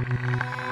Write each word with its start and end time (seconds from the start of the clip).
Welcome 0.00 0.69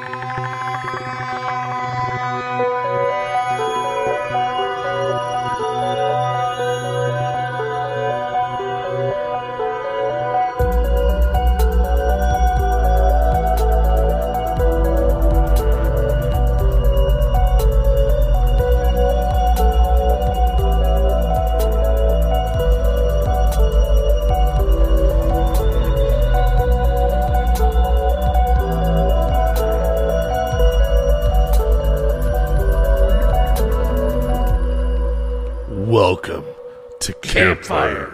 Campfire. 37.38 38.12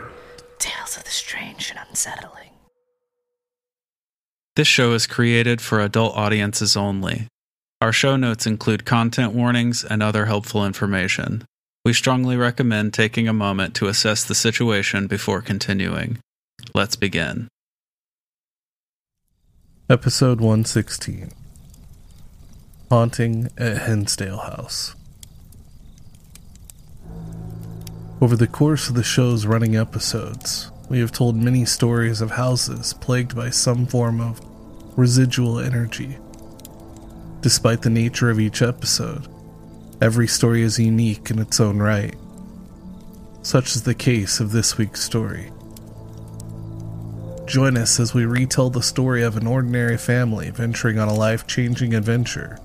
Tales 0.59 0.99
of 0.99 1.05
the 1.05 1.11
strange 1.11 1.71
and 1.71 1.81
unsettling. 1.89 2.51
This 4.55 4.69
show 4.69 4.93
is 4.93 5.07
created 5.07 5.63
for 5.63 5.81
adult 5.81 6.15
audiences 6.15 6.77
only. 6.77 7.29
Our 7.81 7.91
show 7.91 8.17
notes 8.17 8.47
include 8.47 8.85
content 8.85 9.33
warnings 9.33 9.83
and 9.83 10.03
other 10.03 10.27
helpful 10.27 10.67
information. 10.67 11.47
We 11.87 11.95
strongly 11.95 12.37
recommend 12.37 12.93
taking 12.93 13.27
a 13.27 13.33
moment 13.33 13.75
to 13.77 13.87
assess 13.87 14.25
the 14.25 14.35
situation 14.35 15.07
before 15.07 15.41
continuing. 15.41 16.19
Let's 16.75 16.95
begin. 16.95 17.49
Episode 19.89 20.39
116 20.39 21.33
Haunting 22.91 23.49
at 23.57 23.87
Hinsdale 23.87 24.41
House. 24.41 24.95
Over 28.25 28.37
the 28.37 28.47
course 28.47 28.89
of 28.89 28.95
the 28.95 29.03
show's 29.03 29.45
running 29.45 29.77
episodes, 29.77 30.71
we 30.89 30.99
have 31.01 31.13
told 31.13 31.37
many 31.37 31.67
stories 31.67 32.23
of 32.23 32.31
houses 32.31 32.95
plagued 32.95 33.37
by 33.37 33.51
some 33.51 33.85
form 33.85 34.19
of 34.19 34.41
residual 34.97 35.59
energy. 35.59 36.17
Despite 37.43 37.83
the 37.83 37.91
nature 37.91 38.31
of 38.31 38.41
each 38.41 38.63
episode, 38.63 39.29
every 40.01 40.27
story 40.27 40.63
is 40.63 40.79
unique 40.79 41.31
in 41.31 41.39
its 41.39 41.61
own 41.61 41.81
right. 41.81 42.15
Such 43.43 43.77
is 43.77 43.83
the 43.83 43.95
case 43.95 44.41
of 44.41 44.53
this 44.53 44.79
week's 44.79 45.03
story. 45.03 45.53
Join 47.45 47.77
us 47.77 48.01
as 48.01 48.15
we 48.15 48.25
retell 48.25 48.71
the 48.71 48.81
story 48.81 49.23
of 49.23 49.37
an 49.37 49.47
ordinary 49.47 49.99
family 49.99 50.49
venturing 50.49 50.99
on 50.99 51.09
a 51.09 51.15
life 51.15 51.47
changing 51.47 51.93
adventure 51.93 52.59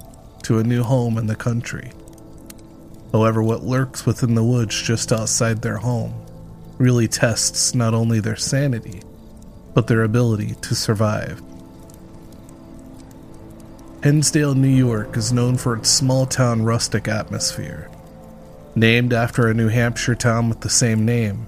to 0.44 0.60
a 0.60 0.64
new 0.64 0.84
home 0.84 1.18
in 1.18 1.28
the 1.28 1.36
country. 1.36 1.92
However, 3.12 3.42
what 3.42 3.64
lurks 3.64 4.06
within 4.06 4.36
the 4.36 4.44
woods 4.44 4.82
just 4.82 5.12
outside 5.12 5.62
their 5.62 5.78
home 5.78 6.14
really 6.78 7.08
tests 7.08 7.76
not 7.76 7.94
only 7.94 8.20
their 8.20 8.36
sanity, 8.36 9.02
but 9.74 9.88
their 9.88 10.04
ability 10.04 10.56
to 10.62 10.76
survive. 10.76 11.42
Hinsdale, 14.02 14.56
New 14.56 14.70
York 14.70 15.18
is 15.18 15.34
known 15.34 15.58
for 15.58 15.76
its 15.76 15.90
small 15.90 16.26
town 16.26 16.64
rustic 16.64 17.08
atmosphere. 17.08 17.92
Named 18.76 19.12
after 19.12 19.48
a 19.48 19.54
New 19.54 19.68
Hampshire 19.68 20.16
town 20.16 20.48
with 20.48 20.62
the 20.62 20.70
same 20.70 21.04
name, 21.06 21.48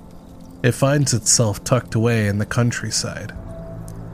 it 0.64 0.74
finds 0.74 1.14
itself 1.14 1.64
tucked 1.64 1.96
away 1.96 2.28
in 2.28 2.40
the 2.40 2.46
countryside. 2.46 3.34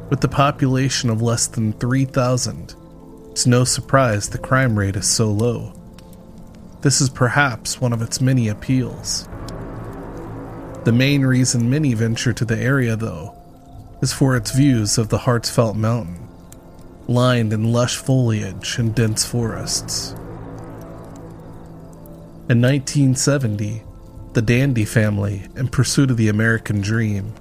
With 0.09 0.21
the 0.21 0.27
population 0.27 1.09
of 1.09 1.21
less 1.21 1.47
than 1.47 1.73
3,000, 1.73 2.75
it's 3.31 3.47
no 3.47 3.63
surprise 3.63 4.29
the 4.29 4.37
crime 4.37 4.77
rate 4.77 4.95
is 4.95 5.07
so 5.07 5.31
low. 5.31 5.76
This 6.87 7.01
is 7.01 7.09
perhaps 7.09 7.81
one 7.81 7.91
of 7.91 8.01
its 8.01 8.21
many 8.21 8.47
appeals. 8.47 9.27
The 10.85 10.93
main 10.93 11.25
reason 11.25 11.69
many 11.69 11.93
venture 11.93 12.31
to 12.31 12.45
the 12.45 12.57
area, 12.57 12.95
though, 12.95 13.35
is 14.01 14.13
for 14.13 14.37
its 14.37 14.51
views 14.51 14.97
of 14.97 15.09
the 15.09 15.17
Hartsfelt 15.17 15.75
Mountain, 15.75 16.29
lined 17.09 17.51
in 17.51 17.73
lush 17.73 17.97
foliage 17.97 18.77
and 18.79 18.95
dense 18.95 19.25
forests. 19.25 20.11
In 22.47 22.61
1970, 22.61 23.83
the 24.31 24.41
Dandy 24.41 24.85
family, 24.85 25.45
in 25.57 25.67
pursuit 25.67 26.09
of 26.09 26.15
the 26.15 26.29
American 26.29 26.79
dream, 26.79 27.33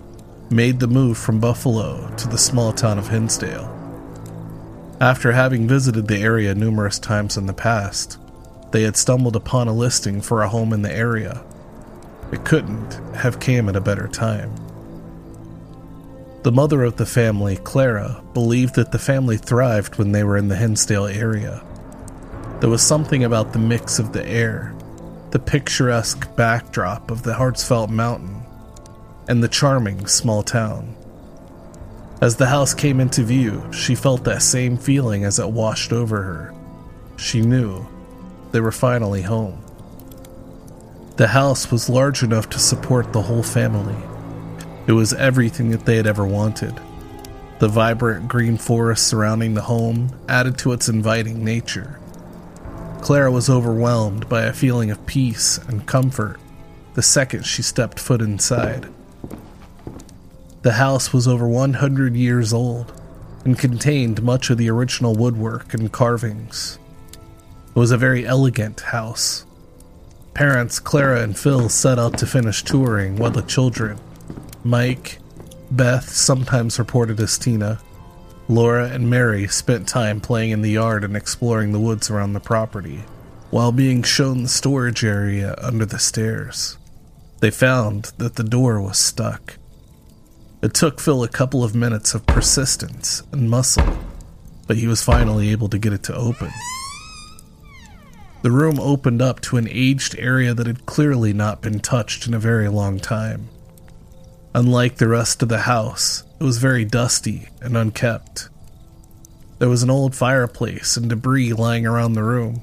made 0.50 0.81
the 0.81 0.88
move 0.88 1.16
from 1.16 1.38
Buffalo 1.38 2.12
to 2.16 2.26
the 2.26 2.37
small 2.37 2.72
town 2.72 2.99
of 2.99 3.10
Hinsdale. 3.10 3.72
After 5.00 5.31
having 5.31 5.69
visited 5.69 6.09
the 6.09 6.19
area 6.19 6.53
numerous 6.53 6.99
times 6.99 7.37
in 7.37 7.47
the 7.47 7.53
past, 7.53 8.19
they 8.72 8.82
had 8.82 8.97
stumbled 8.97 9.37
upon 9.37 9.69
a 9.69 9.72
listing 9.72 10.21
for 10.21 10.43
a 10.43 10.49
home 10.49 10.72
in 10.72 10.82
the 10.82 10.93
area. 10.93 11.44
It 12.32 12.44
couldn't 12.44 12.94
have 13.15 13.41
came 13.41 13.69
at 13.69 13.77
a 13.77 13.81
better 13.81 14.09
time. 14.09 14.54
The 16.43 16.53
mother 16.53 16.84
of 16.84 16.97
the 16.97 17.06
family, 17.06 17.56
Clara, 17.56 18.22
believed 18.34 18.76
that 18.76 18.93
the 18.93 18.99
family 18.99 19.37
thrived 19.37 19.97
when 19.97 20.12
they 20.12 20.22
were 20.22 20.37
in 20.37 20.49
the 20.49 20.56
Hinsdale 20.56 21.06
area. 21.06 21.65
There 22.60 22.71
was 22.71 22.82
something 22.82 23.25
about 23.25 23.53
the 23.53 23.59
mix 23.59 23.99
of 23.99 24.12
the 24.12 24.25
air, 24.26 24.75
the 25.31 25.38
picturesque 25.38 26.34
backdrop 26.37 27.10
of 27.10 27.22
the 27.22 27.34
Hartsfelt 27.34 27.91
Mountain, 27.91 28.43
and 29.28 29.43
the 29.43 29.49
charming 29.49 30.06
small 30.06 30.43
town. 30.43 30.94
As 32.21 32.37
the 32.37 32.47
house 32.47 32.75
came 32.75 33.00
into 33.00 33.22
view, 33.22 33.71
she 33.72 33.94
felt 33.94 34.25
that 34.25 34.43
same 34.43 34.78
feeling 34.78 35.25
as 35.25 35.38
it 35.38 35.50
washed 35.50 35.93
over 35.93 36.22
her. 36.22 36.55
She 37.16 37.43
knew 37.43 37.87
they 38.56 38.61
were 38.62 38.72
finally 38.72 39.21
home. 39.21 39.62
The 41.17 41.27
house 41.27 41.71
was 41.71 41.91
large 41.91 42.22
enough 42.22 42.49
to 42.49 42.59
support 42.59 43.12
the 43.12 43.21
whole 43.21 43.43
family. 43.43 44.03
It 44.87 44.93
was 44.93 45.12
everything 45.12 45.72
that 45.72 45.84
they 45.84 45.97
had 45.97 46.06
ever 46.06 46.27
wanted. 46.27 46.81
The 47.59 47.69
vibrant 47.69 48.28
green 48.28 48.56
forest 48.56 49.06
surrounding 49.06 49.53
the 49.53 49.61
home 49.61 50.19
added 50.27 50.56
to 50.61 50.72
its 50.72 50.89
inviting 50.89 51.44
nature. 51.44 52.00
Clara 53.03 53.31
was 53.31 53.50
overwhelmed 53.50 54.27
by 54.27 54.44
a 54.44 54.55
feeling 54.55 54.91
of 54.91 55.05
peace 55.05 55.59
and 55.69 55.87
comfort 55.87 56.41
the 56.94 57.03
second 57.03 57.44
she 57.44 57.61
stepped 57.61 58.00
foot 58.00 58.23
inside. 58.23 58.88
The 60.62 60.73
house 60.73 61.12
was 61.12 61.28
over 61.28 61.47
100 61.47 62.17
years 62.17 62.55
old 62.55 62.91
and 63.44 63.59
contained 63.59 64.23
much 64.23 64.49
of 64.49 64.56
the 64.56 64.71
original 64.71 65.15
woodwork 65.15 65.75
and 65.75 65.93
carvings. 65.93 66.78
It 67.76 67.78
was 67.78 67.91
a 67.91 67.98
very 67.98 68.26
elegant 68.26 68.81
house. 68.81 69.44
Parents 70.32 70.81
Clara 70.81 71.20
and 71.20 71.38
Phil 71.38 71.69
set 71.69 71.98
out 71.98 72.16
to 72.16 72.26
finish 72.26 72.64
touring 72.64 73.16
while 73.16 73.31
the 73.31 73.42
children, 73.42 73.98
Mike, 74.64 75.19
Beth, 75.70 76.09
sometimes 76.09 76.78
reported 76.78 77.20
as 77.20 77.37
Tina, 77.37 77.78
Laura, 78.48 78.88
and 78.88 79.10
Mary 79.10 79.47
spent 79.47 79.87
time 79.87 80.22
playing 80.22 80.53
in 80.53 80.62
the 80.62 80.70
yard 80.70 81.04
and 81.04 81.14
exploring 81.14 81.72
the 81.72 81.78
woods 81.78 82.09
around 82.09 82.32
the 82.32 82.41
property, 82.41 83.04
while 83.50 83.72
being 83.72 84.03
shown 84.03 84.43
the 84.43 84.48
storage 84.48 85.04
area 85.04 85.54
under 85.58 85.84
the 85.84 85.98
stairs. 85.98 86.78
They 87.41 87.50
found 87.50 88.12
that 88.16 88.37
the 88.37 88.43
door 88.43 88.81
was 88.81 88.97
stuck. 88.97 89.58
It 90.62 90.72
took 90.72 90.98
Phil 90.98 91.22
a 91.22 91.28
couple 91.28 91.62
of 91.62 91.75
minutes 91.75 92.14
of 92.14 92.25
persistence 92.25 93.22
and 93.32 93.50
muscle, 93.50 93.98
but 94.66 94.78
he 94.78 94.87
was 94.87 95.03
finally 95.03 95.50
able 95.50 95.69
to 95.69 95.78
get 95.78 95.93
it 95.93 96.04
to 96.04 96.16
open. 96.16 96.50
The 98.46 98.52
room 98.52 98.78
opened 98.78 99.20
up 99.20 99.40
to 99.40 99.56
an 99.56 99.66
aged 99.68 100.14
area 100.20 100.54
that 100.54 100.68
had 100.68 100.86
clearly 100.86 101.32
not 101.32 101.62
been 101.62 101.80
touched 101.80 102.28
in 102.28 102.32
a 102.32 102.38
very 102.38 102.68
long 102.68 103.00
time. 103.00 103.48
Unlike 104.54 104.98
the 104.98 105.08
rest 105.08 105.42
of 105.42 105.48
the 105.48 105.62
house, 105.62 106.22
it 106.38 106.44
was 106.44 106.58
very 106.58 106.84
dusty 106.84 107.48
and 107.60 107.76
unkept. 107.76 108.48
There 109.58 109.69
was 109.69 109.82
an 109.82 109.90
old 109.90 110.14
fireplace 110.14 110.96
and 110.96 111.10
debris 111.10 111.54
lying 111.54 111.87
around 111.87 112.12
the 112.12 112.22
room. 112.22 112.62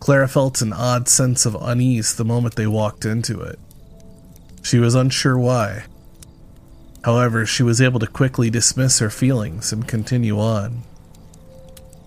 Clara 0.00 0.28
felt 0.28 0.60
an 0.60 0.74
odd 0.74 1.08
sense 1.08 1.46
of 1.46 1.56
unease 1.58 2.14
the 2.14 2.22
moment 2.22 2.56
they 2.56 2.66
walked 2.66 3.06
into 3.06 3.40
it. 3.40 3.58
She 4.62 4.78
was 4.78 4.94
unsure 4.94 5.38
why. 5.38 5.84
However, 7.04 7.46
she 7.46 7.62
was 7.62 7.80
able 7.80 8.00
to 8.00 8.06
quickly 8.06 8.50
dismiss 8.50 8.98
her 8.98 9.08
feelings 9.08 9.72
and 9.72 9.88
continue 9.88 10.38
on. 10.38 10.82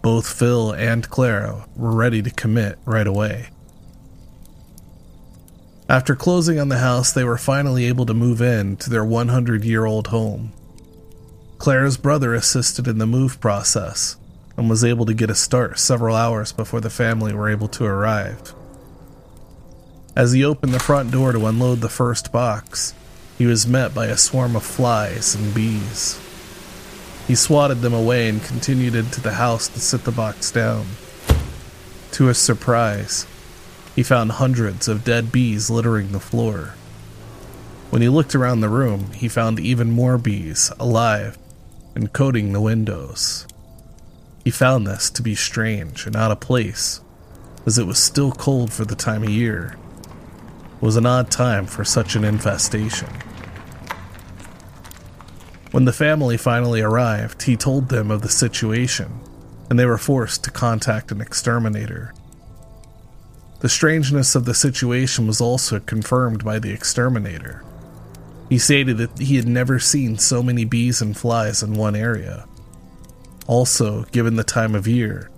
Both 0.02 0.32
Phil 0.32 0.72
and 0.72 1.10
Clara 1.10 1.68
were 1.76 1.92
ready 1.92 2.22
to 2.22 2.32
commit 2.32 2.80
right 2.86 3.08
away. 3.08 3.50
After 5.90 6.16
closing 6.16 6.60
on 6.60 6.70
the 6.70 6.78
house, 6.78 7.12
they 7.12 7.24
were 7.24 7.38
finally 7.38 7.86
able 7.86 8.06
to 8.06 8.14
move 8.14 8.42
in 8.42 8.78
to 8.78 8.90
their 8.90 9.04
100 9.04 9.66
year 9.66 9.86
old 9.86 10.08
home. 10.08 10.54
Clara's 11.58 11.98
brother 11.98 12.34
assisted 12.34 12.88
in 12.88 13.00
the 13.00 13.08
move 13.08 13.42
process 13.42 14.16
and 14.56 14.70
was 14.70 14.84
able 14.84 15.06
to 15.06 15.14
get 15.14 15.30
a 15.30 15.36
start 15.36 15.80
several 15.80 16.16
hours 16.16 16.52
before 16.54 16.80
the 16.80 16.90
family 16.90 17.34
were 17.34 17.50
able 17.50 17.68
to 17.68 17.86
arrive. 17.86 18.54
As 20.16 20.32
he 20.32 20.44
opened 20.44 20.74
the 20.74 20.80
front 20.80 21.12
door 21.12 21.32
to 21.32 21.46
unload 21.46 21.82
the 21.82 21.90
first 21.90 22.32
box, 22.32 22.94
he 23.38 23.46
was 23.46 23.68
met 23.68 23.94
by 23.94 24.08
a 24.08 24.18
swarm 24.18 24.56
of 24.56 24.64
flies 24.64 25.34
and 25.34 25.54
bees. 25.54 26.20
He 27.30 27.36
swatted 27.36 27.82
them 27.82 27.94
away 27.94 28.28
and 28.28 28.44
continued 28.44 28.96
into 28.96 29.22
the 29.22 29.34
house 29.34 29.68
to 29.68 29.80
sit 29.80 30.04
the 30.04 30.12
box 30.12 30.50
down. 30.50 30.88
To 32.14 32.26
his 32.26 32.40
surprise, 32.40 33.28
he 33.96 34.02
found 34.02 34.32
hundreds 34.32 34.88
of 34.88 35.04
dead 35.04 35.32
bees 35.32 35.70
littering 35.70 36.12
the 36.12 36.20
floor. 36.20 36.74
When 37.92 38.02
he 38.02 38.10
looked 38.10 38.34
around 38.34 38.62
the 38.62 38.68
room, 38.68 39.12
he 39.12 39.28
found 39.28 39.60
even 39.60 39.92
more 39.92 40.18
bees 40.18 40.72
alive 40.80 41.38
and 41.94 42.12
coating 42.12 42.52
the 42.52 42.62
windows. 42.62 43.46
He 44.44 44.50
found 44.50 44.88
this 44.88 45.12
to 45.12 45.22
be 45.22 45.36
strange 45.36 46.08
and 46.08 46.16
out 46.16 46.32
of 46.32 46.40
place, 46.40 47.00
as 47.64 47.78
it 47.78 47.86
was 47.86 48.00
still 48.00 48.32
cold 48.32 48.74
for 48.74 48.86
the 48.86 48.96
time 48.96 49.22
of 49.22 49.30
year. 49.30 49.78
It 50.78 50.82
was 50.82 50.96
an 50.96 51.06
odd 51.06 51.30
time 51.30 51.68
for 51.68 51.86
such 51.86 52.16
an 52.16 52.24
infestation. 52.24 53.10
When 55.72 55.86
the 55.86 55.94
family 55.94 56.36
finally 56.36 56.82
arrived, 56.82 57.44
he 57.44 57.56
told 57.56 57.90
them 57.90 58.10
of 58.10 58.22
the 58.24 58.30
situation, 58.30 59.20
and 59.70 59.78
they 59.78 59.86
were 59.86 60.00
forced 60.00 60.44
to 60.46 60.52
contact 60.52 61.12
an 61.12 61.22
exterminator. 61.22 62.14
The 63.60 63.70
strangeness 63.70 64.36
of 64.36 64.46
the 64.46 64.54
situation 64.54 65.28
was 65.28 65.42
also 65.42 65.80
confirmed 65.80 66.44
by 66.44 66.60
the 66.60 66.72
exterminator. 66.72 67.64
He 68.50 68.58
stated 68.58 68.98
that 68.98 69.20
he 69.20 69.36
had 69.36 69.48
never 69.48 69.78
seen 69.78 70.18
so 70.18 70.42
many 70.42 70.66
bees 70.66 71.02
and 71.02 71.16
flies 71.16 71.62
in 71.62 71.76
one 71.76 71.96
area. 71.96 72.48
Also, 73.46 74.06
given 74.06 74.38
the 74.38 74.44
time 74.44 74.74
of 74.74 74.88
year, 74.88 75.30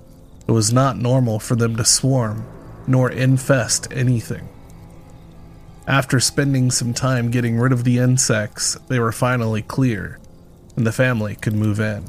it 0.47 0.51
was 0.51 0.71
not 0.71 0.97
normal 0.97 1.39
for 1.39 1.55
them 1.55 1.75
to 1.75 1.83
swarm 1.83 2.45
nor 2.87 3.09
infest 3.09 3.87
anything. 3.91 4.47
After 5.87 6.19
spending 6.19 6.71
some 6.71 6.93
time 6.93 7.31
getting 7.31 7.59
rid 7.59 7.73
of 7.73 7.83
the 7.83 7.97
insects, 7.97 8.75
they 8.87 8.99
were 8.99 9.11
finally 9.11 9.61
clear, 9.61 10.19
and 10.81 10.87
the 10.87 10.91
family 10.91 11.35
could 11.35 11.53
move 11.53 11.79
in. 11.79 12.03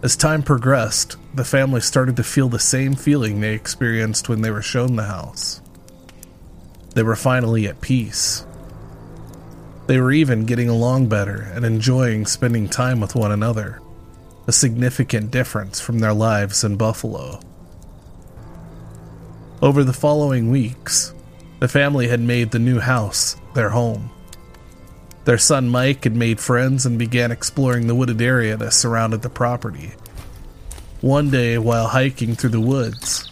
As 0.00 0.14
time 0.14 0.44
progressed, 0.44 1.16
the 1.34 1.44
family 1.44 1.80
started 1.80 2.14
to 2.14 2.22
feel 2.22 2.48
the 2.48 2.60
same 2.60 2.94
feeling 2.94 3.40
they 3.40 3.52
experienced 3.52 4.28
when 4.28 4.42
they 4.42 4.50
were 4.52 4.62
shown 4.62 4.94
the 4.94 5.02
house. 5.02 5.60
They 6.94 7.02
were 7.02 7.16
finally 7.16 7.66
at 7.66 7.80
peace. 7.80 8.46
They 9.88 9.98
were 10.00 10.12
even 10.12 10.46
getting 10.46 10.68
along 10.68 11.08
better 11.08 11.50
and 11.52 11.64
enjoying 11.64 12.26
spending 12.26 12.68
time 12.68 13.00
with 13.00 13.16
one 13.16 13.32
another, 13.32 13.80
a 14.46 14.52
significant 14.52 15.32
difference 15.32 15.80
from 15.80 15.98
their 15.98 16.14
lives 16.14 16.62
in 16.62 16.76
Buffalo. 16.76 17.40
Over 19.60 19.82
the 19.82 19.92
following 19.92 20.48
weeks, 20.48 21.12
the 21.58 21.66
family 21.66 22.06
had 22.06 22.20
made 22.20 22.52
the 22.52 22.60
new 22.60 22.78
house 22.78 23.34
their 23.52 23.70
home. 23.70 24.12
Their 25.24 25.38
son 25.38 25.68
Mike 25.68 26.04
had 26.04 26.16
made 26.16 26.40
friends 26.40 26.84
and 26.84 26.98
began 26.98 27.30
exploring 27.30 27.86
the 27.86 27.94
wooded 27.94 28.20
area 28.20 28.56
that 28.56 28.72
surrounded 28.72 29.22
the 29.22 29.30
property. 29.30 29.92
One 31.00 31.30
day, 31.30 31.58
while 31.58 31.88
hiking 31.88 32.34
through 32.34 32.50
the 32.50 32.60
woods, 32.60 33.28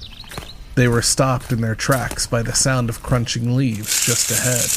they 0.76 0.86
were 0.86 1.02
stopped 1.02 1.52
in 1.52 1.60
their 1.60 1.74
tracks 1.74 2.26
by 2.26 2.42
the 2.42 2.54
sound 2.54 2.88
of 2.88 3.02
crunching 3.02 3.56
leaves 3.56 4.06
just 4.06 4.30
ahead. 4.30 4.70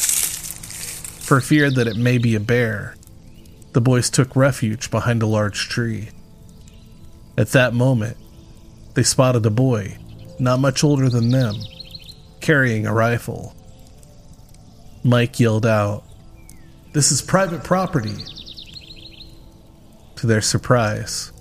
For 1.23 1.39
fear 1.39 1.71
that 1.71 1.87
it 1.87 1.97
may 1.97 2.17
be 2.17 2.35
a 2.35 2.39
bear, 2.39 2.95
the 3.73 3.81
boys 3.81 4.09
took 4.09 4.35
refuge 4.35 4.91
behind 4.91 5.21
a 5.21 5.27
large 5.27 5.69
tree. 5.69 6.09
At 7.37 7.49
that 7.49 7.73
moment, 7.73 8.17
they 8.95 9.03
spotted 9.03 9.45
a 9.45 9.49
boy, 9.49 9.97
not 10.39 10.59
much 10.59 10.83
older 10.83 11.09
than 11.09 11.29
them, 11.29 11.55
carrying 12.41 12.85
a 12.85 12.93
rifle. 12.93 13.55
Mike 15.03 15.39
yelled 15.39 15.65
out, 15.65 16.03
This 16.93 17.11
is 17.11 17.21
private 17.21 17.63
property. 17.63 18.15
To 20.15 20.27
their 20.27 20.41
surprise, 20.41 21.31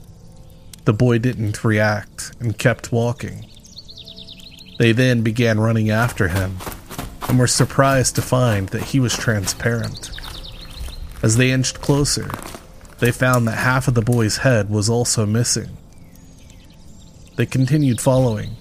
the 0.84 0.93
boy 0.93 1.19
didn't 1.19 1.64
react 1.64 2.32
and 2.40 2.58
kept 2.58 2.90
walking. 2.90 3.46
They 4.78 4.93
then 4.93 5.22
began 5.22 5.60
running 5.60 5.90
after 5.90 6.28
him 6.28 6.56
and 7.28 7.38
were 7.38 7.46
surprised 7.46 8.16
to 8.16 8.22
find 8.22 8.69
that 8.70 8.82
he 8.82 8.99
was 8.99 9.16
transparent. 9.16 10.10
As 11.22 11.37
they 11.37 11.52
inched 11.52 11.81
closer, 11.81 12.31
they 12.99 13.12
found 13.12 13.46
that 13.46 13.58
half 13.58 13.87
of 13.87 13.94
the 13.94 14.02
boy's 14.02 14.38
head 14.38 14.70
was 14.70 14.90
also 14.90 15.26
missing. 15.26 15.76
They 17.37 17.46
continued 17.46 18.00
following, 18.00 18.56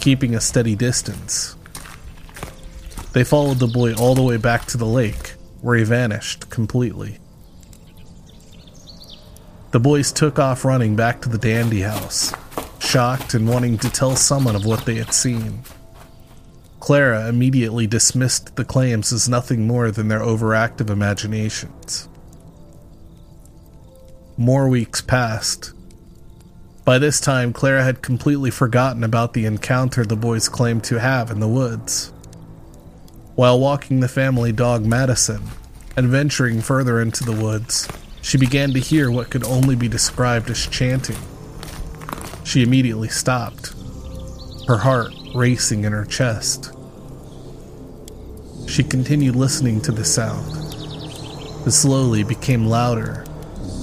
keeping 0.00 0.34
a 0.34 0.40
steady 0.40 0.74
distance, 0.74 1.54
they 3.14 3.22
followed 3.22 3.60
the 3.60 3.68
boy 3.68 3.94
all 3.94 4.16
the 4.16 4.24
way 4.24 4.38
back 4.38 4.66
to 4.66 4.76
the 4.76 4.84
lake, 4.84 5.34
where 5.64 5.78
he 5.78 5.82
vanished 5.82 6.50
completely. 6.50 7.16
The 9.70 9.80
boys 9.80 10.12
took 10.12 10.38
off 10.38 10.62
running 10.62 10.94
back 10.94 11.22
to 11.22 11.30
the 11.30 11.38
Dandy 11.38 11.80
house, 11.80 12.34
shocked 12.80 13.32
and 13.32 13.48
wanting 13.48 13.78
to 13.78 13.88
tell 13.88 14.14
someone 14.14 14.56
of 14.56 14.66
what 14.66 14.84
they 14.84 14.96
had 14.96 15.14
seen. 15.14 15.62
Clara 16.80 17.30
immediately 17.30 17.86
dismissed 17.86 18.56
the 18.56 18.64
claims 18.66 19.10
as 19.10 19.26
nothing 19.26 19.66
more 19.66 19.90
than 19.90 20.08
their 20.08 20.20
overactive 20.20 20.90
imaginations. 20.90 22.10
More 24.36 24.68
weeks 24.68 25.00
passed. 25.00 25.72
By 26.84 26.98
this 26.98 27.22
time, 27.22 27.54
Clara 27.54 27.82
had 27.82 28.02
completely 28.02 28.50
forgotten 28.50 29.02
about 29.02 29.32
the 29.32 29.46
encounter 29.46 30.04
the 30.04 30.14
boys 30.14 30.50
claimed 30.50 30.84
to 30.84 31.00
have 31.00 31.30
in 31.30 31.40
the 31.40 31.48
woods. 31.48 32.12
While 33.36 33.58
walking 33.58 33.98
the 33.98 34.06
family 34.06 34.52
dog 34.52 34.86
Madison 34.86 35.42
and 35.96 36.06
venturing 36.06 36.60
further 36.60 37.00
into 37.00 37.24
the 37.24 37.32
woods, 37.32 37.88
she 38.22 38.38
began 38.38 38.72
to 38.74 38.78
hear 38.78 39.10
what 39.10 39.28
could 39.28 39.42
only 39.42 39.74
be 39.74 39.88
described 39.88 40.50
as 40.50 40.68
chanting. 40.68 41.18
She 42.44 42.62
immediately 42.62 43.08
stopped, 43.08 43.74
her 44.68 44.78
heart 44.78 45.12
racing 45.34 45.82
in 45.82 45.92
her 45.92 46.04
chest. 46.04 46.72
She 48.68 48.84
continued 48.84 49.34
listening 49.34 49.80
to 49.82 49.90
the 49.90 50.04
sound. 50.04 50.46
It 51.66 51.72
slowly 51.72 52.22
became 52.22 52.66
louder, 52.66 53.24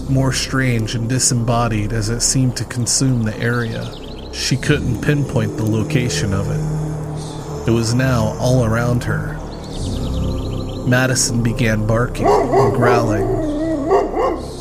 more 0.09 0.31
strange 0.31 0.95
and 0.95 1.09
disembodied 1.09 1.91
as 1.91 2.07
it 2.07 2.21
seemed 2.21 2.55
to 2.55 2.63
consume 2.63 3.23
the 3.23 3.37
area. 3.37 3.85
She 4.33 4.55
couldn't 4.55 5.01
pinpoint 5.01 5.57
the 5.57 5.65
location 5.65 6.33
of 6.33 6.49
it. 6.49 7.67
It 7.67 7.71
was 7.71 7.93
now 7.93 8.37
all 8.39 8.63
around 8.65 9.03
her, 9.03 9.37
Madison 10.87 11.43
began 11.43 11.85
barking 11.85 12.27
and 12.27 12.73
growling. 12.73 13.27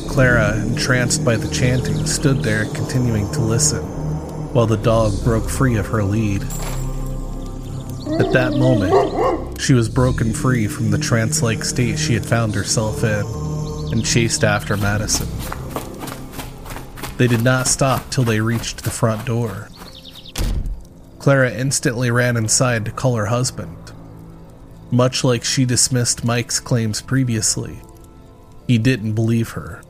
Clara, 0.09 0.57
entranced 0.57 1.25
by 1.25 1.37
the 1.37 1.53
chanting, 1.55 2.07
stood 2.07 2.43
there 2.43 2.65
continuing 2.67 3.31
to 3.33 3.41
listen, 3.41 3.83
while 4.53 4.67
the 4.67 4.77
dog 4.77 5.13
broke 5.25 5.49
free 5.49 5.77
of 5.77 5.87
her 5.87 6.03
lead. 6.03 6.43
At 8.19 8.33
that 8.33 8.55
moment, 8.57 9.61
she 9.61 9.73
was 9.73 9.89
broken 9.89 10.33
free 10.33 10.67
from 10.67 10.91
the 10.91 10.99
trance 10.99 11.43
like 11.43 11.65
state 11.65 11.99
she 11.99 12.15
had 12.15 12.27
found 12.27 12.55
herself 12.55 13.05
in 13.05 13.25
and 13.93 14.05
chased 14.05 14.45
after 14.45 14.77
Madison. 14.77 15.29
They 17.17 17.27
did 17.27 17.43
not 17.43 17.67
stop 17.67 18.11
till 18.11 18.25
they 18.25 18.41
reached 18.41 18.83
the 18.83 18.91
front 18.91 19.27
door. 19.27 19.69
Clara 21.19 21.53
instantly 21.53 22.11
ran 22.11 22.37
inside 22.37 22.85
to 22.87 22.91
call 22.91 23.17
her 23.17 23.27
husband, 23.27 23.77
much 24.93 25.25
like 25.25 25.45
she 25.45 25.65
dismissed 25.65 26.25
Mike's 26.25 26.61
claims 26.61 27.01
previously, 27.01 27.81
he 28.67 28.79
didn't 28.79 29.15
believe 29.15 29.51
her. 29.51 29.83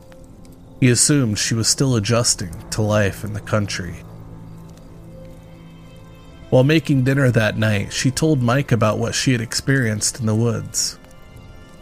He 0.79 0.89
assumed 0.89 1.37
she 1.37 1.53
was 1.53 1.67
still 1.67 1.95
adjusting 1.95 2.67
to 2.71 2.81
life 2.81 3.23
in 3.23 3.33
the 3.33 3.39
country. 3.39 3.97
While 6.49 6.63
making 6.63 7.03
dinner 7.03 7.29
that 7.29 7.57
night, 7.57 7.93
she 7.93 8.11
told 8.11 8.41
Mike 8.41 8.71
about 8.71 8.97
what 8.97 9.15
she 9.15 9.31
had 9.31 9.39
experienced 9.39 10.19
in 10.19 10.25
the 10.25 10.35
woods. 10.35 10.97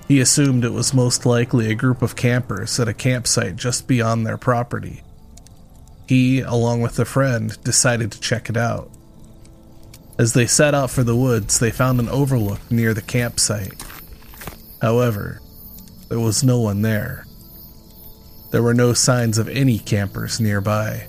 He 0.08 0.20
assumed 0.20 0.66
it 0.66 0.74
was 0.74 0.94
most 0.94 1.26
likely 1.26 1.72
a 1.72 1.76
group 1.76 2.02
of 2.02 2.16
campers 2.16 2.80
at 2.80 2.88
a 2.88 2.94
campsite 2.94 3.56
just 3.56 3.88
beyond 3.88 4.28
their 4.28 4.38
property. 4.38 5.02
He, 6.08 6.42
along 6.42 6.82
with 6.82 7.00
a 7.00 7.06
friend, 7.06 7.58
decided 7.64 8.12
to 8.12 8.20
check 8.20 8.50
it 8.50 8.58
out. 8.58 8.92
As 10.20 10.34
they 10.34 10.48
set 10.48 10.76
out 10.76 10.90
for 10.92 11.06
the 11.06 11.16
woods, 11.16 11.60
they 11.60 11.72
found 11.72 11.98
an 12.02 12.10
overlook 12.10 12.60
near 12.70 12.94
the 12.94 13.02
campsite. 13.02 13.82
However, 14.82 15.40
there 16.10 16.20
was 16.20 16.44
no 16.44 16.60
one 16.60 16.82
there. 16.82 17.26
There 18.52 18.62
were 18.62 18.74
no 18.74 18.92
signs 18.92 19.38
of 19.38 19.48
any 19.48 19.80
campers 19.80 20.42
nearby. 20.42 21.08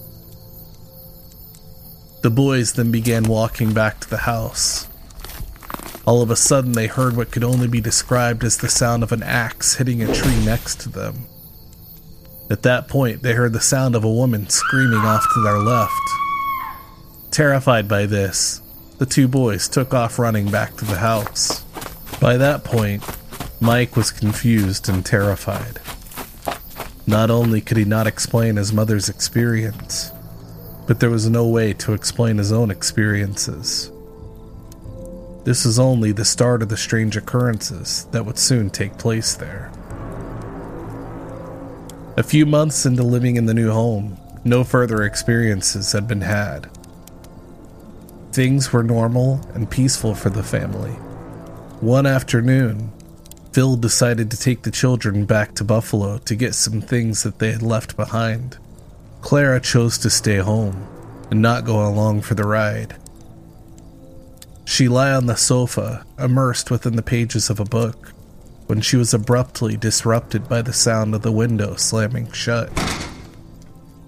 The 2.22 2.30
boys 2.30 2.74
then 2.74 2.92
began 2.92 3.24
walking 3.24 3.74
back 3.74 3.98
to 3.98 4.08
the 4.08 4.18
house. 4.18 4.86
All 6.06 6.22
of 6.22 6.30
a 6.30 6.36
sudden, 6.36 6.72
they 6.72 6.86
heard 6.86 7.16
what 7.16 7.32
could 7.32 7.42
only 7.42 7.66
be 7.66 7.80
described 7.80 8.44
as 8.44 8.58
the 8.58 8.68
sound 8.68 9.02
of 9.02 9.10
an 9.10 9.24
axe 9.24 9.74
hitting 9.74 10.02
a 10.02 10.14
tree 10.14 10.44
next 10.44 10.78
to 10.82 10.88
them. 10.88 11.26
At 12.48 12.62
that 12.62 12.86
point, 12.86 13.22
they 13.22 13.32
heard 13.32 13.54
the 13.54 13.60
sound 13.60 13.96
of 13.96 14.04
a 14.04 14.12
woman 14.12 14.48
screaming 14.48 15.00
off 15.00 15.26
to 15.34 15.42
their 15.42 15.58
left. 15.58 15.92
Terrified 17.32 17.88
by 17.88 18.06
this, 18.06 18.62
the 19.00 19.06
two 19.06 19.26
boys 19.26 19.66
took 19.66 19.94
off 19.94 20.18
running 20.18 20.50
back 20.50 20.76
to 20.76 20.84
the 20.84 20.98
house. 20.98 21.62
By 22.20 22.36
that 22.36 22.64
point, 22.64 23.02
Mike 23.58 23.96
was 23.96 24.10
confused 24.10 24.90
and 24.90 25.04
terrified. 25.04 25.80
Not 27.06 27.30
only 27.30 27.62
could 27.62 27.78
he 27.78 27.86
not 27.86 28.06
explain 28.06 28.56
his 28.56 28.74
mother's 28.74 29.08
experience, 29.08 30.10
but 30.86 31.00
there 31.00 31.08
was 31.08 31.30
no 31.30 31.48
way 31.48 31.72
to 31.72 31.94
explain 31.94 32.36
his 32.36 32.52
own 32.52 32.70
experiences. 32.70 33.90
This 35.44 35.64
was 35.64 35.78
only 35.78 36.12
the 36.12 36.26
start 36.26 36.60
of 36.60 36.68
the 36.68 36.76
strange 36.76 37.16
occurrences 37.16 38.04
that 38.10 38.26
would 38.26 38.38
soon 38.38 38.68
take 38.68 38.98
place 38.98 39.34
there. 39.34 39.72
A 42.18 42.22
few 42.22 42.44
months 42.44 42.84
into 42.84 43.02
living 43.02 43.36
in 43.36 43.46
the 43.46 43.54
new 43.54 43.72
home, 43.72 44.18
no 44.44 44.62
further 44.62 45.02
experiences 45.04 45.92
had 45.92 46.06
been 46.06 46.20
had. 46.20 46.68
Things 48.32 48.72
were 48.72 48.84
normal 48.84 49.40
and 49.54 49.70
peaceful 49.70 50.14
for 50.14 50.30
the 50.30 50.42
family. 50.42 50.92
One 51.80 52.06
afternoon, 52.06 52.92
Phil 53.52 53.76
decided 53.76 54.30
to 54.30 54.38
take 54.38 54.62
the 54.62 54.70
children 54.70 55.24
back 55.24 55.54
to 55.56 55.64
Buffalo 55.64 56.18
to 56.18 56.36
get 56.36 56.54
some 56.54 56.80
things 56.80 57.24
that 57.24 57.40
they 57.40 57.50
had 57.50 57.62
left 57.62 57.96
behind. 57.96 58.58
Clara 59.20 59.60
chose 59.60 59.98
to 59.98 60.10
stay 60.10 60.36
home 60.36 60.86
and 61.30 61.42
not 61.42 61.64
go 61.64 61.86
along 61.86 62.20
for 62.20 62.34
the 62.34 62.46
ride. 62.46 62.96
She 64.64 64.86
lay 64.88 65.10
on 65.10 65.26
the 65.26 65.36
sofa, 65.36 66.06
immersed 66.16 66.70
within 66.70 66.94
the 66.94 67.02
pages 67.02 67.50
of 67.50 67.58
a 67.58 67.64
book, 67.64 68.12
when 68.66 68.80
she 68.80 68.96
was 68.96 69.12
abruptly 69.12 69.76
disrupted 69.76 70.48
by 70.48 70.62
the 70.62 70.72
sound 70.72 71.14
of 71.16 71.22
the 71.22 71.32
window 71.32 71.74
slamming 71.74 72.30
shut. 72.30 72.70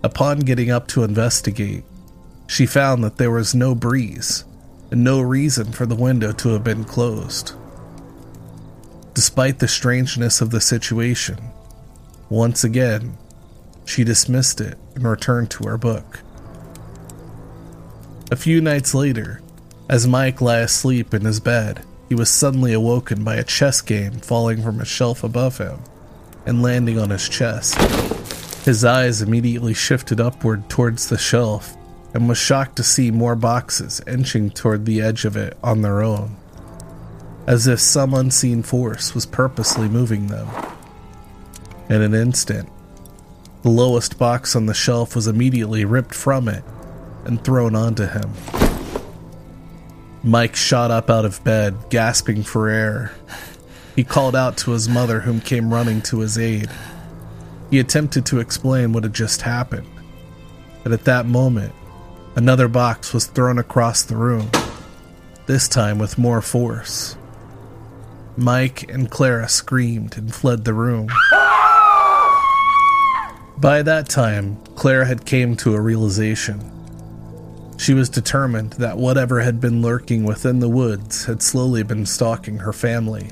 Upon 0.04 0.38
getting 0.40 0.70
up 0.70 0.86
to 0.88 1.02
investigate, 1.02 1.82
she 2.52 2.66
found 2.66 3.02
that 3.02 3.16
there 3.16 3.30
was 3.30 3.54
no 3.54 3.74
breeze 3.74 4.44
and 4.90 5.02
no 5.02 5.22
reason 5.22 5.72
for 5.72 5.86
the 5.86 5.94
window 5.94 6.32
to 6.32 6.50
have 6.50 6.62
been 6.62 6.84
closed. 6.84 7.52
Despite 9.14 9.58
the 9.58 9.66
strangeness 9.66 10.42
of 10.42 10.50
the 10.50 10.60
situation, 10.60 11.38
once 12.28 12.62
again, 12.62 13.16
she 13.86 14.04
dismissed 14.04 14.60
it 14.60 14.76
and 14.94 15.02
returned 15.04 15.50
to 15.52 15.64
her 15.64 15.78
book. 15.78 16.20
A 18.30 18.36
few 18.36 18.60
nights 18.60 18.92
later, 18.92 19.40
as 19.88 20.06
Mike 20.06 20.42
lay 20.42 20.62
asleep 20.62 21.14
in 21.14 21.24
his 21.24 21.40
bed, 21.40 21.82
he 22.10 22.14
was 22.14 22.28
suddenly 22.28 22.74
awoken 22.74 23.24
by 23.24 23.36
a 23.36 23.44
chess 23.44 23.80
game 23.80 24.20
falling 24.20 24.62
from 24.62 24.78
a 24.78 24.84
shelf 24.84 25.24
above 25.24 25.56
him 25.56 25.78
and 26.44 26.62
landing 26.62 26.98
on 26.98 27.08
his 27.08 27.30
chest. 27.30 27.76
His 28.66 28.84
eyes 28.84 29.22
immediately 29.22 29.72
shifted 29.72 30.20
upward 30.20 30.68
towards 30.68 31.08
the 31.08 31.16
shelf 31.16 31.78
and 32.14 32.28
was 32.28 32.38
shocked 32.38 32.76
to 32.76 32.82
see 32.82 33.10
more 33.10 33.34
boxes 33.34 34.00
inching 34.06 34.50
toward 34.50 34.84
the 34.84 35.00
edge 35.00 35.24
of 35.24 35.36
it 35.36 35.56
on 35.62 35.82
their 35.82 36.02
own, 36.02 36.36
as 37.46 37.66
if 37.66 37.80
some 37.80 38.14
unseen 38.14 38.62
force 38.62 39.14
was 39.14 39.26
purposely 39.26 39.88
moving 39.88 40.26
them. 40.26 40.48
In 41.88 42.02
an 42.02 42.14
instant, 42.14 42.68
the 43.62 43.70
lowest 43.70 44.18
box 44.18 44.56
on 44.56 44.66
the 44.66 44.74
shelf 44.74 45.14
was 45.14 45.26
immediately 45.26 45.84
ripped 45.84 46.14
from 46.14 46.48
it 46.48 46.64
and 47.24 47.42
thrown 47.42 47.74
onto 47.74 48.06
him. 48.06 48.32
Mike 50.24 50.54
shot 50.54 50.90
up 50.90 51.10
out 51.10 51.24
of 51.24 51.42
bed, 51.42 51.76
gasping 51.90 52.42
for 52.42 52.68
air. 52.68 53.12
He 53.96 54.04
called 54.04 54.36
out 54.36 54.56
to 54.58 54.70
his 54.70 54.88
mother, 54.88 55.20
whom 55.20 55.40
came 55.40 55.72
running 55.72 56.00
to 56.02 56.20
his 56.20 56.38
aid. 56.38 56.70
He 57.70 57.78
attempted 57.78 58.26
to 58.26 58.38
explain 58.38 58.92
what 58.92 59.02
had 59.02 59.14
just 59.14 59.42
happened, 59.42 59.88
but 60.82 60.92
at 60.92 61.04
that 61.04 61.26
moment, 61.26 61.74
another 62.36 62.68
box 62.68 63.12
was 63.12 63.26
thrown 63.26 63.58
across 63.58 64.02
the 64.02 64.16
room, 64.16 64.50
this 65.46 65.68
time 65.68 65.98
with 65.98 66.18
more 66.18 66.42
force. 66.42 67.16
Mike 68.36 68.90
and 68.90 69.10
Clara 69.10 69.48
screamed 69.48 70.16
and 70.16 70.34
fled 70.34 70.64
the 70.64 70.74
room. 70.74 71.08
By 73.58 73.82
that 73.82 74.08
time, 74.08 74.56
Clara 74.74 75.06
had 75.06 75.26
came 75.26 75.56
to 75.56 75.74
a 75.74 75.80
realization. 75.80 76.68
She 77.78 77.94
was 77.94 78.08
determined 78.08 78.72
that 78.74 78.96
whatever 78.96 79.40
had 79.40 79.60
been 79.60 79.82
lurking 79.82 80.24
within 80.24 80.60
the 80.60 80.68
woods 80.68 81.26
had 81.26 81.42
slowly 81.42 81.82
been 81.82 82.06
stalking 82.06 82.58
her 82.58 82.72
family 82.72 83.30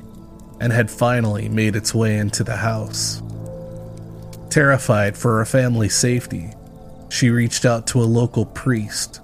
and 0.59 0.71
had 0.71 0.91
finally 0.91 1.49
made 1.49 1.75
its 1.75 1.95
way 1.95 2.17
into 2.17 2.43
the 2.43 2.57
house. 2.57 3.21
Terrified 4.49 5.17
for 5.17 5.39
her 5.39 5.45
family's 5.45 5.95
safety, 5.95 6.53
she 7.11 7.29
reached 7.29 7.65
out 7.65 7.85
to 7.87 8.01
a 8.01 8.05
local 8.05 8.45
priest, 8.45 9.19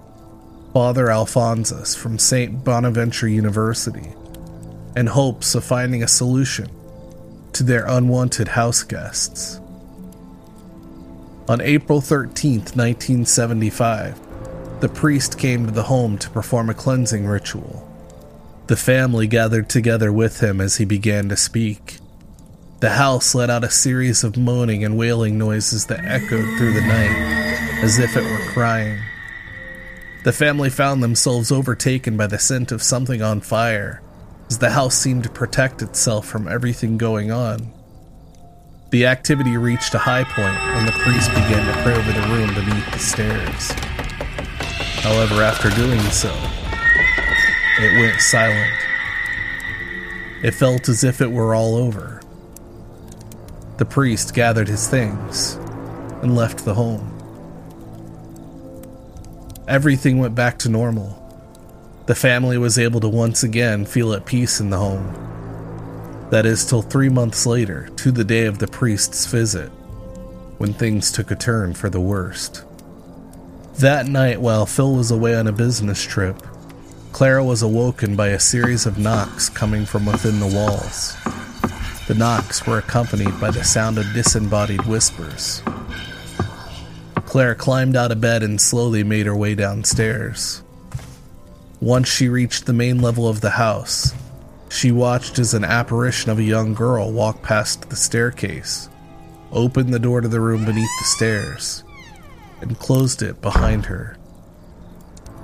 Father 0.73 1.09
Alphonsus 1.09 1.95
from 1.95 2.19
St. 2.19 2.63
Bonaventure 2.63 3.29
University, 3.29 4.11
in 4.95 5.07
hopes 5.07 5.55
of 5.55 5.63
finding 5.63 6.03
a 6.03 6.07
solution 6.07 6.69
to 7.53 7.63
their 7.63 7.85
unwanted 7.85 8.49
house 8.49 8.83
guests. 8.83 9.61
On 11.47 11.61
April 11.61 12.01
13, 12.01 12.59
1975, 12.59 14.19
the 14.81 14.89
priest 14.89 15.39
came 15.39 15.65
to 15.65 15.71
the 15.71 15.83
home 15.83 16.17
to 16.17 16.29
perform 16.29 16.69
a 16.69 16.73
cleansing 16.73 17.25
ritual. 17.25 17.89
The 18.67 18.75
family 18.75 19.27
gathered 19.27 19.69
together 19.69 20.11
with 20.11 20.43
him 20.43 20.59
as 20.59 20.75
he 20.75 20.83
began 20.83 21.29
to 21.29 21.37
speak. 21.37 21.99
The 22.79 22.91
house 22.91 23.33
let 23.33 23.49
out 23.49 23.63
a 23.63 23.71
series 23.71 24.23
of 24.23 24.37
moaning 24.37 24.83
and 24.83 24.99
wailing 24.99 25.39
noises 25.39 25.87
that 25.87 26.05
echoed 26.05 26.57
through 26.57 26.73
the 26.73 26.81
night, 26.81 27.81
as 27.81 27.97
if 27.97 28.15
it 28.15 28.23
were 28.23 28.51
crying. 28.51 28.99
The 30.23 30.31
family 30.31 30.69
found 30.69 31.01
themselves 31.01 31.51
overtaken 31.51 32.17
by 32.17 32.27
the 32.27 32.37
scent 32.37 32.71
of 32.71 32.83
something 32.83 33.19
on 33.23 33.41
fire, 33.41 34.03
as 34.47 34.59
the 34.59 34.69
house 34.69 34.95
seemed 34.95 35.23
to 35.23 35.29
protect 35.29 35.81
itself 35.81 36.27
from 36.27 36.47
everything 36.47 36.99
going 36.99 37.31
on. 37.31 37.73
The 38.91 39.07
activity 39.07 39.57
reached 39.57 39.95
a 39.95 39.99
high 39.99 40.23
point 40.23 40.75
when 40.75 40.85
the 40.85 40.91
priest 41.03 41.29
began 41.31 41.65
to 41.65 41.81
pray 41.81 41.95
over 41.95 42.11
the 42.11 42.27
room 42.27 42.53
beneath 42.53 42.91
the 42.91 42.99
stairs. 42.99 43.71
However, 45.01 45.41
after 45.41 45.71
doing 45.71 45.99
so, 46.11 46.31
it 47.79 47.99
went 47.99 48.21
silent. 48.21 48.73
It 50.43 50.51
felt 50.51 50.87
as 50.87 51.03
if 51.03 51.21
it 51.21 51.31
were 51.31 51.55
all 51.55 51.75
over. 51.75 52.16
The 53.77 53.85
priest 53.85 54.33
gathered 54.33 54.67
his 54.67 54.87
things 54.87 55.55
and 56.23 56.35
left 56.35 56.65
the 56.65 56.73
home. 56.73 57.13
Everything 59.67 60.17
went 60.17 60.33
back 60.33 60.57
to 60.59 60.69
normal. 60.69 61.23
The 62.07 62.15
family 62.15 62.57
was 62.57 62.79
able 62.79 62.99
to 63.01 63.09
once 63.09 63.43
again 63.43 63.85
feel 63.85 64.13
at 64.13 64.25
peace 64.25 64.59
in 64.59 64.69
the 64.69 64.77
home. 64.77 65.13
That 66.31 66.45
is, 66.45 66.65
till 66.65 66.81
three 66.81 67.09
months 67.09 67.45
later, 67.45 67.89
to 67.97 68.11
the 68.11 68.23
day 68.23 68.45
of 68.45 68.57
the 68.57 68.67
priest's 68.67 69.25
visit, 69.27 69.69
when 70.57 70.73
things 70.73 71.11
took 71.11 71.29
a 71.31 71.35
turn 71.35 71.73
for 71.73 71.89
the 71.89 72.01
worst. 72.01 72.63
That 73.75 74.07
night, 74.07 74.41
while 74.41 74.65
Phil 74.65 74.95
was 74.95 75.11
away 75.11 75.35
on 75.35 75.47
a 75.47 75.51
business 75.51 76.01
trip, 76.01 76.41
Clara 77.11 77.43
was 77.43 77.61
awoken 77.61 78.15
by 78.15 78.29
a 78.29 78.39
series 78.39 78.85
of 78.85 78.97
knocks 78.97 79.49
coming 79.49 79.85
from 79.85 80.05
within 80.05 80.39
the 80.39 80.47
walls. 80.47 81.15
The 82.07 82.15
knocks 82.15 82.65
were 82.65 82.77
accompanied 82.77 83.37
by 83.37 83.51
the 83.51 83.65
sound 83.65 83.97
of 83.97 84.13
disembodied 84.13 84.85
whispers. 84.85 85.61
Claire 87.25 87.53
climbed 87.53 87.97
out 87.97 88.13
of 88.13 88.21
bed 88.21 88.43
and 88.43 88.61
slowly 88.61 89.03
made 89.03 89.25
her 89.25 89.35
way 89.35 89.55
downstairs. 89.55 90.63
Once 91.81 92.07
she 92.07 92.29
reached 92.29 92.65
the 92.65 92.71
main 92.71 93.01
level 93.01 93.27
of 93.27 93.41
the 93.41 93.49
house, 93.49 94.13
she 94.69 94.89
watched 94.89 95.37
as 95.37 95.53
an 95.53 95.65
apparition 95.65 96.31
of 96.31 96.39
a 96.39 96.43
young 96.43 96.73
girl 96.73 97.11
walked 97.11 97.43
past 97.43 97.89
the 97.89 97.95
staircase, 97.97 98.87
opened 99.51 99.93
the 99.93 99.99
door 99.99 100.21
to 100.21 100.29
the 100.29 100.39
room 100.39 100.63
beneath 100.63 100.89
the 100.99 101.05
stairs, 101.05 101.83
and 102.61 102.79
closed 102.79 103.21
it 103.21 103.41
behind 103.41 103.85
her. 103.87 104.17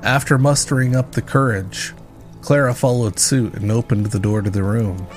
After 0.01 0.38
mustering 0.38 0.96
up 0.96 1.12
the 1.12 1.22
courage, 1.22 1.93
Clara 2.41 2.74
followed 2.74 3.20
suit 3.20 3.53
and 3.53 3.70
opened 3.70 4.08
the 4.08 4.20
door 4.20 4.41
to 4.41 4.50
the 4.50 4.63
room. 4.63 5.08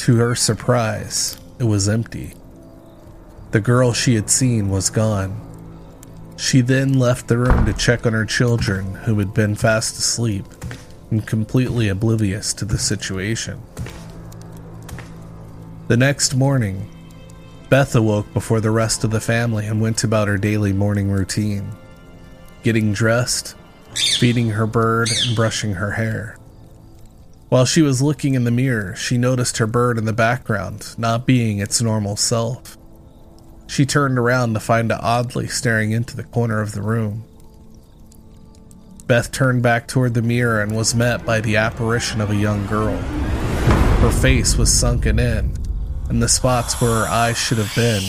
To 0.00 0.16
her 0.16 0.34
surprise, 0.34 1.36
it 1.58 1.64
was 1.64 1.86
empty. 1.86 2.32
The 3.50 3.60
girl 3.60 3.92
she 3.92 4.14
had 4.14 4.30
seen 4.30 4.70
was 4.70 4.88
gone. 4.88 5.38
She 6.38 6.62
then 6.62 6.94
left 6.94 7.28
the 7.28 7.36
room 7.36 7.66
to 7.66 7.74
check 7.74 8.06
on 8.06 8.14
her 8.14 8.24
children, 8.24 8.94
who 8.94 9.18
had 9.18 9.34
been 9.34 9.54
fast 9.54 9.98
asleep 9.98 10.46
and 11.10 11.26
completely 11.26 11.88
oblivious 11.88 12.54
to 12.54 12.64
the 12.64 12.78
situation. 12.78 13.60
The 15.88 15.98
next 15.98 16.34
morning, 16.34 16.88
Beth 17.68 17.94
awoke 17.94 18.32
before 18.32 18.62
the 18.62 18.70
rest 18.70 19.04
of 19.04 19.10
the 19.10 19.20
family 19.20 19.66
and 19.66 19.82
went 19.82 20.02
about 20.02 20.28
her 20.28 20.38
daily 20.38 20.72
morning 20.72 21.10
routine 21.10 21.72
getting 22.62 22.94
dressed, 22.94 23.54
feeding 24.18 24.48
her 24.48 24.66
bird, 24.66 25.10
and 25.26 25.36
brushing 25.36 25.74
her 25.74 25.90
hair. 25.90 26.39
While 27.50 27.64
she 27.64 27.82
was 27.82 28.00
looking 28.00 28.34
in 28.34 28.44
the 28.44 28.52
mirror, 28.52 28.94
she 28.94 29.18
noticed 29.18 29.58
her 29.58 29.66
bird 29.66 29.98
in 29.98 30.04
the 30.04 30.12
background 30.12 30.94
not 30.96 31.26
being 31.26 31.58
its 31.58 31.82
normal 31.82 32.14
self. 32.14 32.78
She 33.66 33.84
turned 33.84 34.20
around 34.20 34.54
to 34.54 34.60
find 34.60 34.92
it 34.92 34.98
oddly 35.00 35.48
staring 35.48 35.90
into 35.90 36.16
the 36.16 36.22
corner 36.22 36.60
of 36.60 36.72
the 36.72 36.82
room. 36.82 37.24
Beth 39.08 39.32
turned 39.32 39.64
back 39.64 39.88
toward 39.88 40.14
the 40.14 40.22
mirror 40.22 40.62
and 40.62 40.76
was 40.76 40.94
met 40.94 41.26
by 41.26 41.40
the 41.40 41.56
apparition 41.56 42.20
of 42.20 42.30
a 42.30 42.36
young 42.36 42.66
girl. 42.66 42.96
Her 42.96 44.12
face 44.12 44.56
was 44.56 44.72
sunken 44.72 45.18
in, 45.18 45.56
and 46.08 46.22
the 46.22 46.28
spots 46.28 46.80
where 46.80 47.00
her 47.00 47.08
eyes 47.08 47.36
should 47.36 47.58
have 47.58 47.74
been 47.74 48.04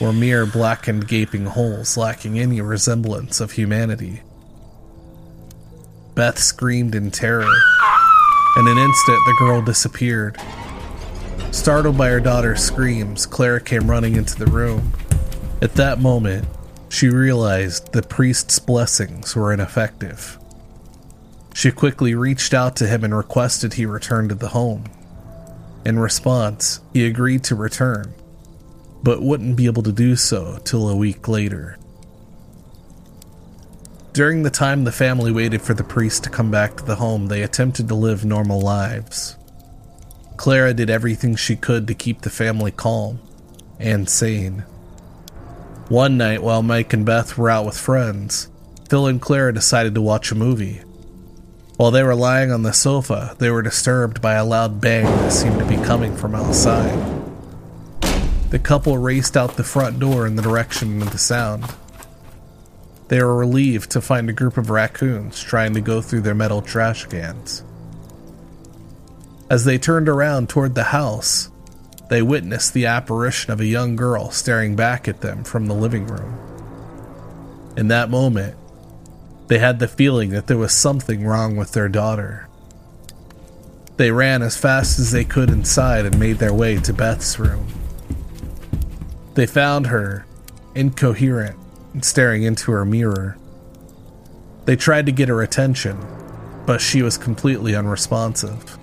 were 0.00 0.12
mere 0.12 0.44
blackened 0.44 1.06
gaping 1.06 1.44
holes 1.46 1.96
lacking 1.96 2.40
any 2.40 2.60
resemblance 2.60 3.40
of 3.40 3.52
humanity. 3.52 4.22
Beth 6.16 6.40
screamed 6.40 6.96
in 6.96 7.12
terror. 7.12 7.54
In 8.56 8.66
an 8.68 8.78
instant, 8.78 9.18
the 9.26 9.34
girl 9.38 9.60
disappeared. 9.60 10.40
Startled 11.50 11.98
by 11.98 12.08
her 12.08 12.20
daughter's 12.20 12.62
screams, 12.62 13.26
Clara 13.26 13.60
came 13.60 13.90
running 13.90 14.16
into 14.16 14.34
the 14.34 14.50
room. 14.50 14.94
At 15.60 15.74
that 15.74 16.00
moment, 16.00 16.48
she 16.88 17.08
realized 17.08 17.92
the 17.92 18.02
priest's 18.02 18.58
blessings 18.58 19.36
were 19.36 19.52
ineffective. 19.52 20.38
She 21.52 21.70
quickly 21.70 22.14
reached 22.14 22.54
out 22.54 22.76
to 22.76 22.86
him 22.86 23.04
and 23.04 23.14
requested 23.14 23.74
he 23.74 23.84
return 23.84 24.28
to 24.30 24.34
the 24.34 24.48
home. 24.48 24.84
In 25.84 25.98
response, 25.98 26.80
he 26.94 27.06
agreed 27.06 27.44
to 27.44 27.54
return, 27.54 28.14
but 29.02 29.22
wouldn't 29.22 29.56
be 29.56 29.66
able 29.66 29.82
to 29.82 29.92
do 29.92 30.16
so 30.16 30.58
till 30.64 30.88
a 30.88 30.96
week 30.96 31.28
later. 31.28 31.78
During 34.16 34.44
the 34.44 34.50
time 34.50 34.84
the 34.84 34.92
family 34.92 35.30
waited 35.30 35.60
for 35.60 35.74
the 35.74 35.84
priest 35.84 36.24
to 36.24 36.30
come 36.30 36.50
back 36.50 36.78
to 36.78 36.82
the 36.82 36.94
home, 36.96 37.26
they 37.26 37.42
attempted 37.42 37.86
to 37.88 37.94
live 37.94 38.24
normal 38.24 38.62
lives. 38.62 39.36
Clara 40.38 40.72
did 40.72 40.88
everything 40.88 41.36
she 41.36 41.54
could 41.54 41.86
to 41.86 41.94
keep 41.94 42.22
the 42.22 42.30
family 42.30 42.70
calm 42.70 43.20
and 43.78 44.08
sane. 44.08 44.60
One 45.88 46.16
night, 46.16 46.42
while 46.42 46.62
Mike 46.62 46.94
and 46.94 47.04
Beth 47.04 47.36
were 47.36 47.50
out 47.50 47.66
with 47.66 47.76
friends, 47.76 48.48
Phil 48.88 49.06
and 49.06 49.20
Clara 49.20 49.52
decided 49.52 49.94
to 49.94 50.00
watch 50.00 50.32
a 50.32 50.34
movie. 50.34 50.80
While 51.76 51.90
they 51.90 52.02
were 52.02 52.14
lying 52.14 52.50
on 52.50 52.62
the 52.62 52.72
sofa, 52.72 53.36
they 53.38 53.50
were 53.50 53.60
disturbed 53.60 54.22
by 54.22 54.36
a 54.36 54.46
loud 54.46 54.80
bang 54.80 55.04
that 55.04 55.30
seemed 55.30 55.58
to 55.58 55.66
be 55.66 55.76
coming 55.84 56.16
from 56.16 56.34
outside. 56.34 56.98
The 58.48 58.58
couple 58.58 58.96
raced 58.96 59.36
out 59.36 59.58
the 59.58 59.62
front 59.62 60.00
door 60.00 60.26
in 60.26 60.36
the 60.36 60.42
direction 60.42 61.02
of 61.02 61.12
the 61.12 61.18
sound. 61.18 61.66
They 63.08 63.22
were 63.22 63.36
relieved 63.36 63.90
to 63.92 64.00
find 64.00 64.28
a 64.28 64.32
group 64.32 64.56
of 64.56 64.70
raccoons 64.70 65.42
trying 65.42 65.74
to 65.74 65.80
go 65.80 66.00
through 66.00 66.22
their 66.22 66.34
metal 66.34 66.62
trash 66.62 67.06
cans. 67.06 67.62
As 69.48 69.64
they 69.64 69.78
turned 69.78 70.08
around 70.08 70.48
toward 70.48 70.74
the 70.74 70.84
house, 70.84 71.50
they 72.08 72.22
witnessed 72.22 72.74
the 72.74 72.86
apparition 72.86 73.52
of 73.52 73.60
a 73.60 73.66
young 73.66 73.94
girl 73.94 74.30
staring 74.30 74.74
back 74.74 75.06
at 75.06 75.20
them 75.20 75.44
from 75.44 75.66
the 75.66 75.74
living 75.74 76.06
room. 76.06 76.38
In 77.76 77.88
that 77.88 78.10
moment, 78.10 78.56
they 79.46 79.58
had 79.58 79.78
the 79.78 79.88
feeling 79.88 80.30
that 80.30 80.48
there 80.48 80.58
was 80.58 80.72
something 80.72 81.24
wrong 81.24 81.56
with 81.56 81.72
their 81.72 81.88
daughter. 81.88 82.48
They 83.96 84.10
ran 84.10 84.42
as 84.42 84.56
fast 84.56 84.98
as 84.98 85.12
they 85.12 85.24
could 85.24 85.48
inside 85.48 86.04
and 86.04 86.18
made 86.18 86.38
their 86.38 86.52
way 86.52 86.78
to 86.78 86.92
Beth's 86.92 87.38
room. 87.38 87.68
They 89.34 89.46
found 89.46 89.86
her 89.86 90.26
incoherent 90.74 91.56
staring 92.04 92.42
into 92.42 92.72
her 92.72 92.84
mirror. 92.84 93.36
They 94.64 94.76
tried 94.76 95.06
to 95.06 95.12
get 95.12 95.28
her 95.28 95.42
attention, 95.42 95.98
but 96.66 96.80
she 96.80 97.02
was 97.02 97.16
completely 97.16 97.74
unresponsive. 97.74 98.78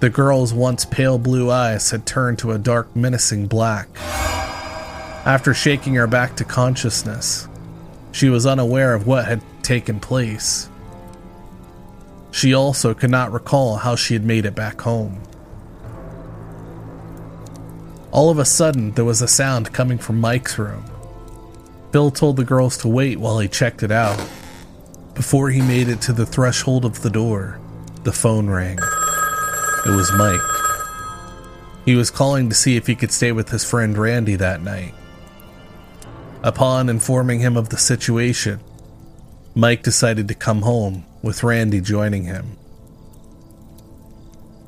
The 0.00 0.08
girl's 0.08 0.54
once 0.54 0.86
pale 0.86 1.18
blue 1.18 1.50
eyes 1.50 1.90
had 1.90 2.06
turned 2.06 2.38
to 2.38 2.52
a 2.52 2.58
dark, 2.58 2.96
menacing 2.96 3.48
black. 3.48 3.88
After 5.26 5.52
shaking 5.52 5.94
her 5.96 6.06
back 6.06 6.36
to 6.36 6.44
consciousness, 6.44 7.46
she 8.10 8.30
was 8.30 8.46
unaware 8.46 8.94
of 8.94 9.06
what 9.06 9.26
had 9.26 9.42
taken 9.62 10.00
place. 10.00 10.70
She 12.30 12.54
also 12.54 12.94
could 12.94 13.10
not 13.10 13.32
recall 13.32 13.76
how 13.76 13.96
she 13.96 14.14
had 14.14 14.24
made 14.24 14.46
it 14.46 14.54
back 14.54 14.80
home. 14.80 15.20
All 18.10 18.30
of 18.30 18.38
a 18.38 18.44
sudden, 18.44 18.92
there 18.92 19.04
was 19.04 19.20
a 19.20 19.28
sound 19.28 19.72
coming 19.72 19.98
from 19.98 20.20
Mike's 20.20 20.58
room. 20.58 20.84
Bill 21.92 22.10
told 22.10 22.36
the 22.36 22.44
girls 22.44 22.76
to 22.78 22.88
wait 22.88 23.18
while 23.18 23.38
he 23.38 23.48
checked 23.48 23.82
it 23.82 23.90
out. 23.90 24.18
Before 25.14 25.50
he 25.50 25.60
made 25.60 25.88
it 25.88 26.00
to 26.02 26.12
the 26.12 26.26
threshold 26.26 26.84
of 26.84 27.02
the 27.02 27.10
door, 27.10 27.60
the 28.04 28.12
phone 28.12 28.48
rang. 28.48 28.78
It 29.86 29.90
was 29.90 30.12
Mike. 30.12 30.40
He 31.84 31.96
was 31.96 32.10
calling 32.10 32.48
to 32.48 32.54
see 32.54 32.76
if 32.76 32.86
he 32.86 32.94
could 32.94 33.10
stay 33.10 33.32
with 33.32 33.50
his 33.50 33.64
friend 33.64 33.96
Randy 33.98 34.36
that 34.36 34.62
night. 34.62 34.94
Upon 36.42 36.88
informing 36.88 37.40
him 37.40 37.56
of 37.56 37.70
the 37.70 37.76
situation, 37.76 38.60
Mike 39.54 39.82
decided 39.82 40.28
to 40.28 40.34
come 40.34 40.62
home, 40.62 41.04
with 41.22 41.42
Randy 41.42 41.80
joining 41.80 42.24
him. 42.24 42.56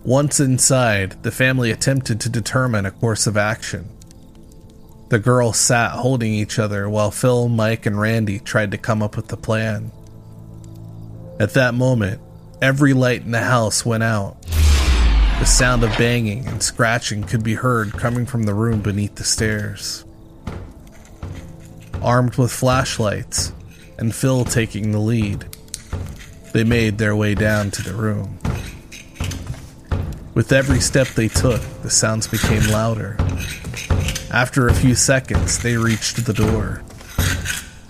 Once 0.04 0.40
inside, 0.40 1.22
the 1.22 1.30
family 1.30 1.70
attempted 1.70 2.20
to 2.20 2.28
determine 2.28 2.84
a 2.84 2.90
course 2.90 3.26
of 3.26 3.36
action. 3.36 3.88
The 5.12 5.18
girls 5.18 5.58
sat 5.58 5.90
holding 5.90 6.32
each 6.32 6.58
other 6.58 6.88
while 6.88 7.10
Phil, 7.10 7.50
Mike, 7.50 7.84
and 7.84 8.00
Randy 8.00 8.38
tried 8.38 8.70
to 8.70 8.78
come 8.78 9.02
up 9.02 9.14
with 9.14 9.30
a 9.30 9.36
plan. 9.36 9.92
At 11.38 11.52
that 11.52 11.74
moment, 11.74 12.22
every 12.62 12.94
light 12.94 13.20
in 13.20 13.32
the 13.32 13.42
house 13.42 13.84
went 13.84 14.04
out. 14.04 14.40
The 14.40 15.44
sound 15.44 15.84
of 15.84 15.90
banging 15.98 16.48
and 16.48 16.62
scratching 16.62 17.24
could 17.24 17.44
be 17.44 17.52
heard 17.52 17.92
coming 17.92 18.24
from 18.24 18.44
the 18.44 18.54
room 18.54 18.80
beneath 18.80 19.16
the 19.16 19.24
stairs. 19.24 20.06
Armed 22.00 22.36
with 22.36 22.50
flashlights, 22.50 23.52
and 23.98 24.14
Phil 24.14 24.46
taking 24.46 24.92
the 24.92 24.98
lead, 24.98 25.44
they 26.54 26.64
made 26.64 26.96
their 26.96 27.14
way 27.14 27.34
down 27.34 27.70
to 27.72 27.82
the 27.82 27.92
room. 27.92 28.38
With 30.32 30.52
every 30.52 30.80
step 30.80 31.08
they 31.08 31.28
took, 31.28 31.60
the 31.82 31.90
sounds 31.90 32.26
became 32.26 32.66
louder. 32.70 33.18
After 34.32 34.66
a 34.66 34.72
few 34.72 34.94
seconds, 34.94 35.58
they 35.58 35.76
reached 35.76 36.24
the 36.24 36.32
door. 36.32 36.82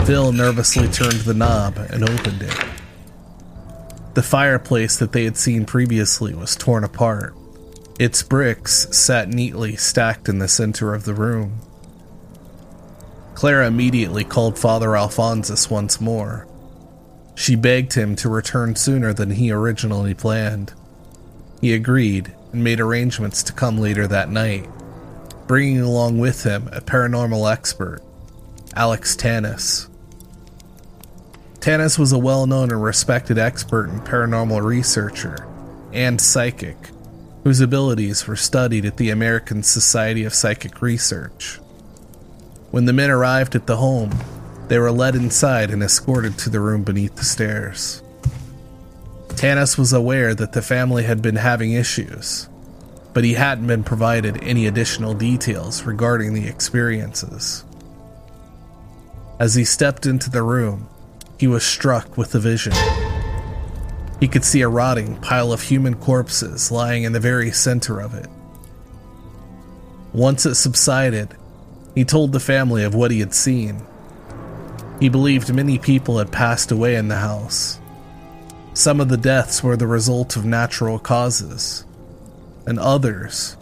Phil 0.05 0.33
nervously 0.33 0.89
turned 0.89 1.21
the 1.21 1.35
knob 1.35 1.77
and 1.77 2.03
opened 2.03 2.43
it. 2.43 2.65
The 4.15 4.25
fireplace 4.25 4.97
that 4.97 5.13
they 5.13 5.23
had 5.23 5.37
seen 5.37 5.65
previously 5.67 6.35
was 6.35 6.57
torn 6.57 6.83
apart. 6.83 7.37
Its 8.01 8.25
bricks 8.25 8.89
sat 8.91 9.29
neatly 9.29 9.77
stacked 9.77 10.29
in 10.29 10.41
the 10.41 10.49
center 10.49 10.95
of 10.95 11.05
the 11.05 11.15
room. 11.15 11.61
Clara 13.37 13.69
immediately 13.69 14.25
called 14.25 14.59
Father 14.59 14.97
Alphonsus 14.97 15.71
once 15.71 16.01
more. 16.01 16.49
She 17.37 17.55
begged 17.55 17.93
him 17.93 18.17
to 18.17 18.29
return 18.29 18.75
sooner 18.75 19.15
than 19.15 19.31
he 19.31 19.53
originally 19.53 20.13
planned. 20.13 20.73
He 21.61 21.73
agreed 21.73 22.35
and 22.53 22.65
made 22.65 22.81
arrangements 22.81 23.45
to 23.45 23.53
come 23.53 23.79
later 23.79 24.09
that 24.09 24.29
night 24.29 24.69
bringing 25.53 25.83
along 25.83 26.19
with 26.19 26.45
him 26.45 26.67
a 26.73 26.81
paranormal 26.81 27.53
expert, 27.53 28.01
Alex 28.75 29.15
Tanous. 29.15 29.87
Tanous 31.61 31.99
was 31.99 32.11
a 32.11 32.19
well 32.19 32.47
known 32.47 32.71
and 32.71 32.83
respected 32.83 33.37
expert 33.37 33.91
and 33.91 34.01
paranormal 34.01 34.65
researcher 34.65 35.47
and 35.93 36.19
psychic, 36.19 36.79
whose 37.45 37.61
abilities 37.61 38.27
were 38.27 38.35
studied 38.35 38.87
at 38.87 38.97
the 38.97 39.11
American 39.11 39.63
Society 39.63 40.25
of 40.25 40.33
Psychic 40.33 40.81
Research. 40.81 41.61
When 42.71 42.87
the 42.87 42.95
men 42.95 43.11
arrived 43.11 43.55
at 43.55 43.67
the 43.67 43.77
home, 43.77 44.13
they 44.69 44.79
were 44.79 44.91
led 44.91 45.15
inside 45.15 45.71
and 45.71 45.83
escorted 45.83 46.39
to 46.39 46.49
the 46.49 46.61
room 46.61 46.83
beneath 46.83 47.17
the 47.17 47.25
stairs. 47.25 48.03
Tanous 49.37 49.77
was 49.77 49.93
aware 49.93 50.35
that 50.35 50.55
the 50.55 50.63
family 50.63 51.03
had 51.03 51.21
been 51.21 51.37
having 51.37 51.73
issues, 51.73 52.49
but 53.13 53.25
he 53.25 53.35
hadn't 53.35 53.67
been 53.67 53.85
provided 53.85 54.43
any 54.43 54.67
additional 54.67 55.15
details 55.15 55.85
regarding 55.85 56.35
the 56.35 56.49
experiences. 56.49 57.65
As 59.39 59.55
he 59.55 59.65
stepped 59.65 60.07
into 60.07 60.31
the 60.31 60.43
room, 60.43 60.89
he 61.39 61.47
was 61.47 61.65
struck 61.65 62.17
with 62.17 62.35
a 62.35 62.39
vision. 62.39 62.73
He 64.21 64.29
could 64.29 64.45
see 64.45 64.61
a 64.61 64.69
rotting 64.69 65.17
pile 65.17 65.53
of 65.53 65.63
human 65.63 65.95
corpses 65.97 66.71
lying 66.71 67.03
in 67.03 67.13
the 67.13 67.21
very 67.21 67.51
center 67.51 68.01
of 68.01 68.15
it. 68.15 68.29
Once 70.13 70.47
it 70.47 70.55
subsided, 70.55 71.37
he 71.95 72.05
told 72.05 72.33
the 72.33 72.41
family 72.41 72.85
of 72.85 72.95
what 72.95 73.11
he 73.11 73.21
had 73.21 73.35
seen. 73.35 73.85
He 75.01 75.09
believed 75.09 75.53
many 75.53 75.79
people 75.79 76.19
had 76.19 76.31
passed 76.31 76.71
away 76.71 76.95
in 76.95 77.09
the 77.09 77.17
house. 77.17 77.81
Some 78.75 79.01
of 79.01 79.09
the 79.09 79.17
deaths 79.17 79.63
were 79.63 79.77
the 79.77 79.87
result 79.87 80.37
of 80.37 80.45
natural 80.45 80.99
causes, 80.99 81.85
and 82.67 82.79
others 82.79 83.57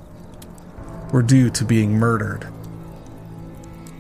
were 1.13 1.23
due 1.23 1.51
to 1.51 1.65
being 1.65 1.93
murdered. 1.93 2.47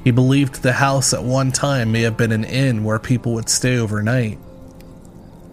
He 0.04 0.10
believed 0.10 0.62
the 0.62 0.72
house 0.72 1.12
at 1.12 1.22
one 1.22 1.52
time 1.52 1.92
may 1.92 2.02
have 2.02 2.16
been 2.16 2.32
an 2.32 2.44
inn 2.44 2.84
where 2.84 2.98
people 2.98 3.34
would 3.34 3.48
stay 3.48 3.76
overnight. 3.76 4.38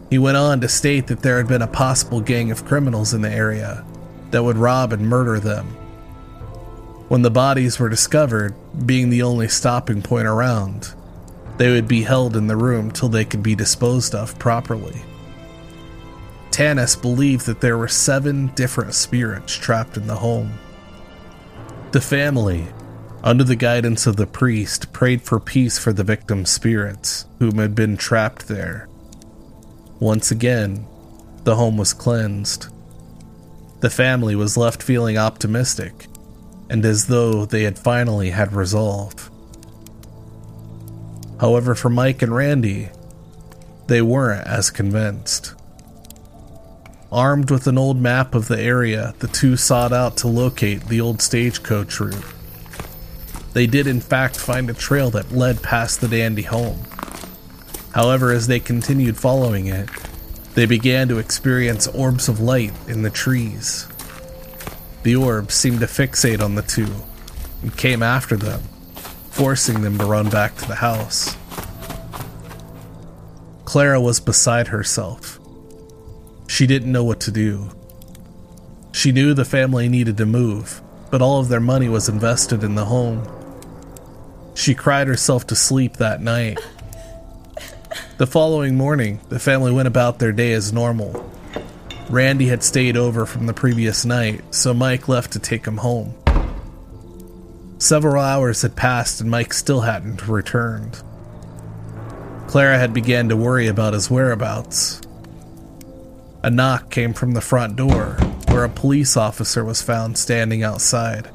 He 0.09 0.17
went 0.17 0.37
on 0.37 0.61
to 0.61 0.69
state 0.69 1.07
that 1.07 1.21
there 1.21 1.37
had 1.37 1.47
been 1.47 1.61
a 1.61 1.67
possible 1.67 2.21
gang 2.21 2.49
of 2.49 2.65
criminals 2.65 3.13
in 3.13 3.21
the 3.21 3.31
area 3.31 3.83
that 4.31 4.43
would 4.43 4.57
rob 4.57 4.93
and 4.93 5.07
murder 5.07 5.39
them. 5.39 5.65
When 7.09 7.21
the 7.21 7.31
bodies 7.31 7.79
were 7.79 7.89
discovered, 7.89 8.53
being 8.85 9.09
the 9.09 9.21
only 9.21 9.47
stopping 9.47 10.01
point 10.01 10.27
around, 10.27 10.93
they 11.57 11.71
would 11.71 11.87
be 11.87 12.03
held 12.03 12.35
in 12.35 12.47
the 12.47 12.57
room 12.57 12.91
till 12.91 13.09
they 13.09 13.25
could 13.25 13.43
be 13.43 13.55
disposed 13.55 14.13
of 14.13 14.37
properly. 14.39 15.01
Tanous 16.57 16.95
believed 16.95 17.45
that 17.45 17.61
there 17.61 17.77
were 17.77 17.87
seven 17.87 18.47
different 18.55 18.95
spirits 18.95 19.53
trapped 19.53 19.95
in 19.95 20.07
the 20.07 20.15
home. 20.15 20.57
The 21.91 22.01
family, 22.01 22.69
under 23.23 23.43
the 23.43 23.55
guidance 23.55 24.07
of 24.07 24.15
the 24.15 24.25
priest, 24.25 24.91
prayed 24.91 25.21
for 25.21 25.39
peace 25.39 25.77
for 25.77 25.93
the 25.93 26.03
victims' 26.03 26.49
spirits, 26.49 27.27
whom 27.37 27.59
had 27.59 27.75
been 27.75 27.95
trapped 27.95 28.47
there. 28.47 28.89
Once 29.99 30.31
again, 30.31 30.87
the 31.43 31.57
home 31.57 31.77
was 31.77 31.93
cleansed. 31.93 32.69
The 33.81 33.91
family 33.91 34.35
was 34.35 34.57
left 34.57 34.81
feeling 34.81 35.15
optimistic, 35.15 36.07
and 36.71 36.83
as 36.83 37.05
though 37.05 37.45
they 37.45 37.65
had 37.65 37.77
finally 37.77 38.31
had 38.31 38.53
resolve. 38.53 39.29
However, 41.39 41.75
for 41.75 41.89
Mike 41.89 42.23
and 42.23 42.33
Randy, 42.33 42.89
they 43.85 44.01
weren't 44.01 44.47
as 44.47 44.71
convinced. 44.71 45.53
Armed 47.11 47.49
with 47.49 47.67
an 47.67 47.77
old 47.77 48.01
map 48.01 48.35
of 48.35 48.49
the 48.49 48.59
area, 48.59 49.15
the 49.19 49.27
two 49.27 49.55
sought 49.55 49.93
out 49.93 50.17
to 50.17 50.27
locate 50.27 50.87
the 50.87 50.99
old 50.99 51.21
stagecoach 51.21 51.99
route. 52.01 52.25
They 53.53 53.65
did, 53.65 53.87
in 53.87 54.01
fact, 54.01 54.35
find 54.35 54.69
a 54.69 54.73
trail 54.73 55.09
that 55.11 55.31
led 55.31 55.63
past 55.63 56.01
the 56.01 56.09
Dandy 56.09 56.41
home. 56.41 56.83
However, 57.93 58.31
as 58.31 58.47
they 58.47 58.59
continued 58.59 59.17
following 59.17 59.67
it, 59.67 59.89
they 60.53 60.65
began 60.65 61.07
to 61.07 61.17
experience 61.17 61.87
orbs 61.87 62.27
of 62.27 62.41
light 62.41 62.73
in 62.87 63.03
the 63.03 63.09
trees. 63.09 63.87
The 65.03 65.15
orbs 65.15 65.53
seemed 65.53 65.79
to 65.79 65.85
fixate 65.85 66.41
on 66.41 66.55
the 66.55 66.61
two 66.61 66.93
and 67.61 67.75
came 67.75 68.03
after 68.03 68.35
them, 68.35 68.61
forcing 69.31 69.81
them 69.81 69.97
to 69.97 70.05
run 70.05 70.29
back 70.29 70.57
to 70.57 70.67
the 70.67 70.75
house. 70.75 71.37
Clara 73.63 74.01
was 74.01 74.19
beside 74.19 74.67
herself. 74.67 75.36
She 76.47 76.65
didn't 76.65 76.91
know 76.91 77.03
what 77.03 77.19
to 77.21 77.31
do. 77.31 77.69
She 78.91 79.11
knew 79.11 79.33
the 79.33 79.45
family 79.45 79.89
needed 79.89 80.17
to 80.17 80.25
move, 80.25 80.81
but 81.11 81.21
all 81.21 81.39
of 81.39 81.49
their 81.49 81.59
money 81.59 81.87
was 81.87 82.09
invested 82.09 82.63
in 82.63 82.75
the 82.75 82.85
home. 82.85 83.27
She 84.55 84.73
cried 84.73 85.07
herself 85.07 85.45
to 85.47 85.55
sleep 85.55 85.97
that 85.97 86.21
night. 86.21 86.59
The 88.17 88.25
following 88.25 88.75
morning, 88.75 89.19
the 89.29 89.39
family 89.39 89.71
went 89.71 89.87
about 89.87 90.17
their 90.17 90.31
day 90.31 90.53
as 90.53 90.73
normal. 90.73 91.31
Randy 92.09 92.47
had 92.47 92.63
stayed 92.63 92.97
over 92.97 93.25
from 93.25 93.45
the 93.45 93.53
previous 93.53 94.05
night, 94.05 94.41
so 94.49 94.73
Mike 94.73 95.07
left 95.07 95.33
to 95.33 95.39
take 95.39 95.67
him 95.67 95.77
home. 95.77 96.15
Several 97.77 98.23
hours 98.23 98.63
had 98.63 98.75
passed 98.75 99.21
and 99.21 99.29
Mike 99.29 99.53
still 99.53 99.81
hadn't 99.81 100.27
returned. 100.27 101.03
Clara 102.47 102.79
had 102.79 102.93
begun 102.93 103.29
to 103.29 103.35
worry 103.35 103.67
about 103.67 103.93
his 103.93 104.09
whereabouts. 104.09 105.01
A 106.47 106.49
knock 106.49 106.89
came 106.89 107.13
from 107.13 107.33
the 107.33 107.41
front 107.41 107.75
door, 107.75 108.15
where 108.47 108.63
a 108.63 108.69
police 108.69 109.17
officer 109.17 109.65
was 109.65 109.81
found 109.81 110.17
standing 110.17 110.63
outside. 110.63 111.29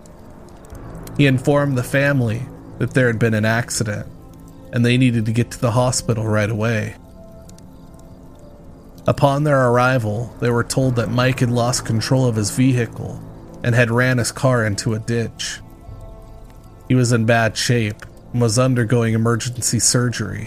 He 1.19 1.27
informed 1.27 1.77
the 1.77 1.83
family 1.83 2.45
that 2.79 2.95
there 2.95 3.09
had 3.09 3.19
been 3.19 3.35
an 3.35 3.45
accident 3.45 4.07
and 4.73 4.87
they 4.87 4.97
needed 4.97 5.27
to 5.27 5.33
get 5.33 5.51
to 5.51 5.61
the 5.61 5.73
hospital 5.73 6.27
right 6.27 6.49
away. 6.49 6.95
Upon 9.07 9.45
their 9.45 9.69
arrival, 9.69 10.35
they 10.41 10.49
were 10.49 10.65
told 10.65 10.97
that 10.97 11.11
Mike 11.11 11.41
had 11.41 11.51
lost 11.51 11.85
control 11.85 12.27
of 12.27 12.37
his 12.37 12.51
vehicle 12.51 13.21
and 13.63 13.75
had 13.75 13.91
ran 13.91 14.17
his 14.17 14.33
car 14.33 14.65
into 14.65 14.95
a 14.95 14.99
ditch. 14.99 15.61
He 16.89 16.95
was 16.95 17.13
in 17.13 17.27
bad 17.27 17.59
shape 17.59 18.07
and 18.33 18.41
was 18.41 18.59
undergoing 18.59 19.13
emergency 19.13 19.79
surgery. 19.79 20.47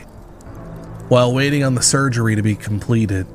While 1.08 1.36
waiting 1.36 1.64
on 1.64 1.76
the 1.76 1.84
surgery 1.84 2.36
to 2.36 2.42
be 2.42 2.56
completed, 2.56 3.28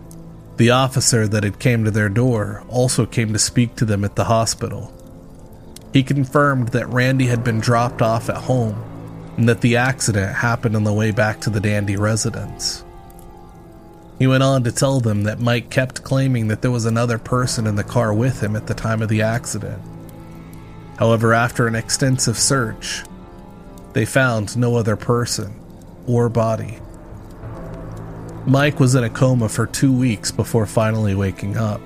the 0.61 0.71
officer 0.71 1.27
that 1.27 1.43
had 1.43 1.59
came 1.59 1.85
to 1.85 1.91
their 1.91 2.11
door 2.11 2.63
also 2.69 3.07
came 3.07 3.33
to 3.33 3.39
speak 3.39 3.75
to 3.77 3.87
them 3.87 4.05
at 4.05 4.15
the 4.15 4.25
hospital. 4.25 4.93
He 5.95 6.03
confirmed 6.03 6.69
that 6.69 6.87
Randy 6.91 7.29
had 7.29 7.43
been 7.43 7.61
dropped 7.61 8.03
off 8.03 8.29
at 8.29 8.37
home 8.37 8.77
and 9.39 9.49
that 9.49 9.63
the 9.63 9.79
accident 9.79 10.37
happened 10.37 10.77
on 10.77 10.85
the 10.85 10.93
way 10.93 11.13
back 11.13 11.41
to 11.41 11.51
the 11.51 11.61
Dandy 11.61 11.97
residence. 11.97 12.85
He 14.19 14.27
went 14.27 14.43
on 14.43 14.63
to 14.65 14.71
tell 14.71 15.01
them 15.01 15.23
that 15.23 15.41
Mike 15.41 15.71
kept 15.71 16.05
claiming 16.05 16.49
that 16.49 16.61
there 16.61 16.71
was 16.71 16.85
another 16.85 17.17
person 17.17 17.67
in 17.67 17.77
the 17.77 17.83
car 17.83 18.13
with 18.13 18.43
him 18.43 18.55
at 18.55 18.67
the 18.67 18.75
time 18.75 19.01
of 19.01 19.09
the 19.09 19.23
accident. 19.23 19.81
However, 20.99 21.33
after 21.33 21.69
an 21.69 21.75
extensive 21.75 22.37
search, 22.37 23.03
they 23.95 24.05
found 24.05 24.59
no 24.59 24.77
other 24.77 24.97
person 24.97 25.59
or 26.07 26.29
body. 26.29 26.81
Mike 28.47 28.81
was 28.81 28.95
in 28.95 29.05
a 29.05 29.11
coma 29.11 29.49
for 29.49 29.67
two 29.67 29.93
weeks 29.93 30.31
before 30.31 30.67
finally 30.67 31.15
waking 31.15 31.57
up. 31.57 31.81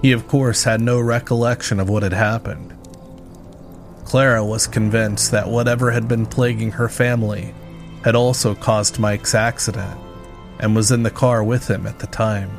He, 0.00 0.12
of 0.12 0.26
course, 0.26 0.64
had 0.64 0.80
no 0.80 0.98
recollection 0.98 1.78
of 1.78 1.88
what 1.88 2.02
had 2.02 2.12
happened. 2.12 2.74
Clara 4.04 4.44
was 4.44 4.66
convinced 4.66 5.30
that 5.30 5.48
whatever 5.48 5.90
had 5.90 6.08
been 6.08 6.26
plaguing 6.26 6.72
her 6.72 6.88
family 6.88 7.54
had 8.02 8.16
also 8.16 8.54
caused 8.54 8.98
Mike's 8.98 9.34
accident 9.34 9.98
and 10.58 10.74
was 10.74 10.90
in 10.90 11.02
the 11.02 11.10
car 11.10 11.44
with 11.44 11.68
him 11.68 11.86
at 11.86 11.98
the 11.98 12.06
time. 12.06 12.50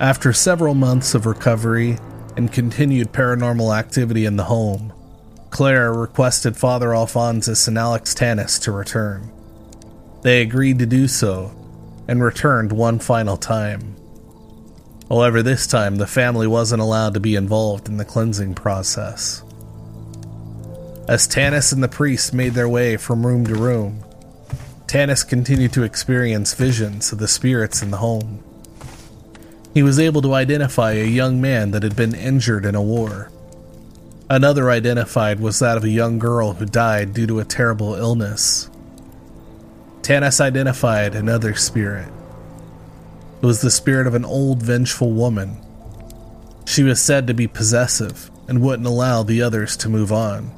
After 0.00 0.32
several 0.32 0.74
months 0.74 1.14
of 1.14 1.26
recovery 1.26 1.98
and 2.36 2.52
continued 2.52 3.12
paranormal 3.12 3.76
activity 3.76 4.24
in 4.24 4.36
the 4.36 4.44
home, 4.44 4.92
Clara 5.50 5.92
requested 5.92 6.56
Father 6.56 6.94
Alphonsus 6.94 7.66
and 7.66 7.76
Alex 7.76 8.14
Tanous 8.14 8.60
to 8.60 8.72
return. 8.72 9.32
They 10.28 10.42
agreed 10.42 10.78
to 10.80 10.84
do 10.84 11.08
so 11.08 11.56
and 12.06 12.22
returned 12.22 12.70
one 12.70 12.98
final 12.98 13.38
time. 13.38 13.96
However, 15.08 15.42
this 15.42 15.66
time 15.66 15.96
the 15.96 16.06
family 16.06 16.46
wasn't 16.46 16.82
allowed 16.82 17.14
to 17.14 17.20
be 17.20 17.34
involved 17.34 17.88
in 17.88 17.96
the 17.96 18.04
cleansing 18.04 18.52
process. 18.52 19.42
As 21.08 21.26
Tanous 21.26 21.72
and 21.72 21.82
the 21.82 21.88
priest 21.88 22.34
made 22.34 22.52
their 22.52 22.68
way 22.68 22.98
from 22.98 23.26
room 23.26 23.46
to 23.46 23.54
room, 23.54 24.04
Tanous 24.86 25.26
continued 25.26 25.72
to 25.72 25.82
experience 25.82 26.52
visions 26.52 27.10
of 27.10 27.20
the 27.20 27.26
spirits 27.26 27.80
in 27.80 27.90
the 27.90 27.96
home. 27.96 28.44
He 29.72 29.82
was 29.82 29.98
able 29.98 30.20
to 30.20 30.34
identify 30.34 30.92
a 30.92 31.06
young 31.06 31.40
man 31.40 31.70
that 31.70 31.82
had 31.82 31.96
been 31.96 32.14
injured 32.14 32.66
in 32.66 32.74
a 32.74 32.82
war. 32.82 33.30
Another 34.28 34.68
identified 34.68 35.40
was 35.40 35.58
that 35.60 35.78
of 35.78 35.84
a 35.84 35.88
young 35.88 36.18
girl 36.18 36.52
who 36.52 36.66
died 36.66 37.14
due 37.14 37.26
to 37.26 37.40
a 37.40 37.46
terrible 37.46 37.94
illness. 37.94 38.68
Tanous 40.02 40.40
identified 40.40 41.14
another 41.14 41.54
spirit. 41.54 42.08
It 43.42 43.46
was 43.46 43.60
the 43.60 43.70
spirit 43.70 44.06
of 44.06 44.14
an 44.14 44.24
old, 44.24 44.62
vengeful 44.62 45.12
woman. 45.12 45.58
She 46.66 46.82
was 46.82 47.00
said 47.00 47.26
to 47.26 47.34
be 47.34 47.46
possessive 47.46 48.30
and 48.48 48.62
wouldn't 48.62 48.88
allow 48.88 49.22
the 49.22 49.42
others 49.42 49.76
to 49.78 49.88
move 49.88 50.12
on. 50.12 50.50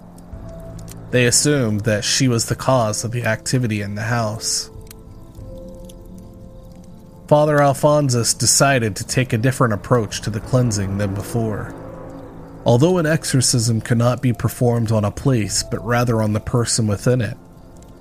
They 1.10 1.26
assumed 1.26 1.80
that 1.82 2.04
she 2.04 2.28
was 2.28 2.46
the 2.46 2.54
cause 2.54 3.04
of 3.04 3.10
the 3.10 3.24
activity 3.24 3.82
in 3.82 3.96
the 3.96 4.02
house. 4.02 4.70
Father 7.26 7.60
Alphonsus 7.60 8.34
decided 8.34 8.96
to 8.96 9.06
take 9.06 9.32
a 9.32 9.38
different 9.38 9.74
approach 9.74 10.20
to 10.22 10.30
the 10.30 10.40
cleansing 10.40 10.98
than 10.98 11.14
before. 11.14 11.74
Although 12.64 12.98
an 12.98 13.06
exorcism 13.06 13.80
cannot 13.80 14.20
be 14.20 14.32
performed 14.32 14.90
on 14.90 15.04
a 15.04 15.10
place 15.10 15.62
but 15.62 15.84
rather 15.84 16.22
on 16.22 16.32
the 16.32 16.40
person 16.40 16.86
within 16.86 17.20
it, 17.20 17.36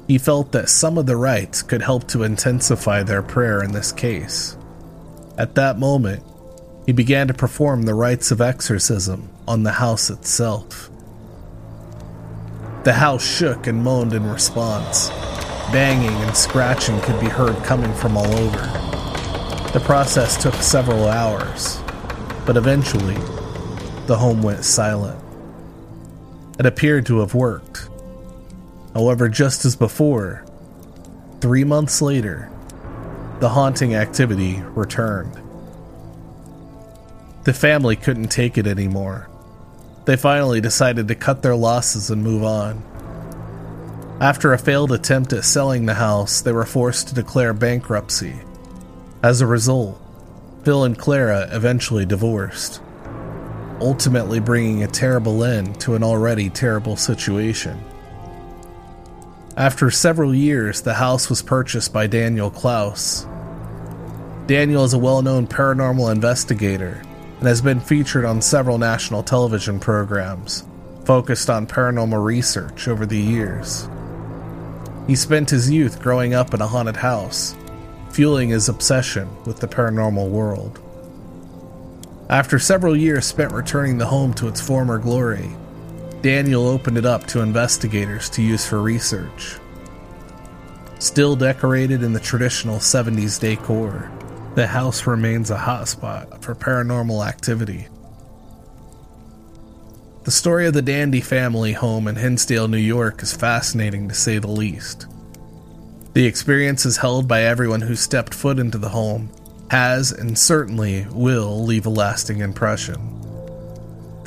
he 0.09 0.17
felt 0.17 0.51
that 0.53 0.67
some 0.67 0.97
of 0.97 1.05
the 1.05 1.15
rites 1.15 1.61
could 1.61 1.83
help 1.83 2.07
to 2.07 2.23
intensify 2.23 3.03
their 3.03 3.21
prayer 3.21 3.61
in 3.61 3.71
this 3.73 3.91
case. 3.91 4.57
At 5.37 5.53
that 5.53 5.77
moment, 5.77 6.23
he 6.87 6.91
began 6.93 7.27
to 7.27 7.33
perform 7.35 7.83
the 7.83 7.93
rites 7.93 8.31
of 8.31 8.41
exorcism 8.41 9.29
on 9.47 9.61
the 9.61 9.73
house 9.73 10.09
itself. 10.09 10.89
The 12.85 12.93
house 12.93 13.23
shook 13.23 13.67
and 13.67 13.83
moaned 13.83 14.13
in 14.13 14.27
response. 14.27 15.09
Banging 15.71 16.09
and 16.23 16.35
scratching 16.35 16.99
could 17.01 17.19
be 17.19 17.29
heard 17.29 17.63
coming 17.63 17.93
from 17.93 18.17
all 18.17 18.35
over. 18.35 18.65
The 19.73 19.83
process 19.85 20.41
took 20.41 20.55
several 20.55 21.07
hours, 21.07 21.79
but 22.47 22.57
eventually, 22.57 23.19
the 24.07 24.17
home 24.17 24.41
went 24.41 24.65
silent. 24.65 25.23
It 26.57 26.65
appeared 26.65 27.05
to 27.05 27.19
have 27.19 27.35
worked. 27.35 27.89
However, 28.99 29.29
just 29.29 29.63
as 29.63 29.77
before, 29.77 30.43
three 31.39 31.63
months 31.63 32.01
later, 32.01 32.51
the 33.39 33.47
haunting 33.47 33.95
activity 33.95 34.61
returned. 34.75 35.39
The 37.45 37.53
family 37.53 37.95
couldn't 37.95 38.27
take 38.27 38.57
it 38.57 38.67
anymore 38.67 39.29
they 40.09 40.17
finally 40.17 40.59
decided 40.59 41.07
to 41.07 41.13
cut 41.13 41.43
their 41.43 41.55
losses 41.55 42.09
and 42.09 42.23
move 42.23 42.43
on. 42.43 42.81
After 44.19 44.53
a 44.53 44.57
failed 44.57 44.91
attempt 44.91 45.33
at 45.33 45.45
selling 45.45 45.85
the 45.85 45.93
house, 45.93 46.41
they 46.41 46.51
were 46.51 46.65
forced 46.65 47.09
to 47.09 47.13
declare 47.13 47.53
bankruptcy. 47.53 48.33
As 49.21 49.39
a 49.39 49.45
result, 49.45 50.01
Phil 50.63 50.83
and 50.83 50.97
Clara 50.97 51.47
eventually 51.51 52.07
divorced, 52.07 52.81
ultimately 53.79 54.39
bringing 54.39 54.81
a 54.81 54.87
terrible 54.87 55.43
end 55.43 55.79
to 55.81 55.93
an 55.93 56.03
already 56.03 56.49
terrible 56.49 56.95
situation. 56.95 57.79
After 59.59 59.91
several 59.91 60.33
years, 60.33 60.83
the 60.83 60.93
house 60.93 61.29
was 61.29 61.41
purchased 61.41 61.91
by 61.91 62.07
Daniel 62.07 62.49
Klaus. 62.49 63.27
Daniel 64.47 64.85
is 64.85 64.93
a 64.93 64.97
well 64.97 65.21
known 65.21 65.47
paranormal 65.47 66.13
investigator 66.13 67.01
and 67.39 67.45
has 67.45 67.61
been 67.61 67.81
featured 67.81 68.23
on 68.23 68.41
several 68.41 68.77
national 68.77 69.21
television 69.21 69.77
programs, 69.77 70.63
focused 71.03 71.49
on 71.49 71.67
paranormal 71.67 72.23
research 72.23 72.87
over 72.87 73.05
the 73.05 73.19
years. 73.19 73.89
He 75.07 75.15
spent 75.17 75.49
his 75.49 75.69
youth 75.69 76.01
growing 76.01 76.33
up 76.33 76.53
in 76.53 76.61
a 76.61 76.67
haunted 76.67 76.95
house, 76.95 77.53
fueling 78.11 78.51
his 78.51 78.69
obsession 78.69 79.27
with 79.43 79.59
the 79.59 79.67
paranormal 79.67 80.29
world. 80.29 80.79
After 82.29 82.59
several 82.59 82.95
years 82.95 83.25
spent 83.25 83.51
returning 83.51 83.97
the 83.97 84.05
home 84.05 84.33
to 84.35 84.47
its 84.47 84.61
former 84.61 84.99
glory, 84.99 85.49
Daniel 86.21 86.67
opened 86.67 86.97
it 86.97 87.05
up 87.05 87.25
to 87.27 87.41
investigators 87.41 88.29
to 88.31 88.41
use 88.41 88.65
for 88.65 88.81
research. 88.81 89.57
Still 90.99 91.37
decorated 91.37 92.03
in 92.03 92.11
the 92.11 92.19
traditional 92.19 92.77
70s 92.77 93.39
decor, 93.39 94.11
the 94.55 94.67
house 94.67 95.07
remains 95.07 95.49
a 95.49 95.57
hotspot 95.57 96.41
for 96.41 96.55
paranormal 96.55 97.25
activity. 97.25 97.87
The 100.25 100.31
story 100.31 100.67
of 100.67 100.73
the 100.73 100.81
Dandy 100.81 101.21
family 101.21 101.71
home 101.71 102.07
in 102.07 102.17
Hinsdale, 102.17 102.67
New 102.67 102.77
York 102.77 103.23
is 103.23 103.33
fascinating 103.33 104.09
to 104.09 104.15
say 104.15 104.39
the 104.39 104.47
least. 104.47 105.07
The 106.13 106.25
experience 106.25 106.85
is 106.85 106.97
held 106.97 107.27
by 107.27 107.43
everyone 107.43 107.81
who 107.81 107.95
stepped 107.95 108.33
foot 108.33 108.59
into 108.59 108.77
the 108.77 108.89
home 108.89 109.29
has 109.71 110.11
and 110.11 110.37
certainly 110.37 111.07
will 111.11 111.63
leave 111.63 111.85
a 111.85 111.89
lasting 111.89 112.39
impression. 112.39 113.18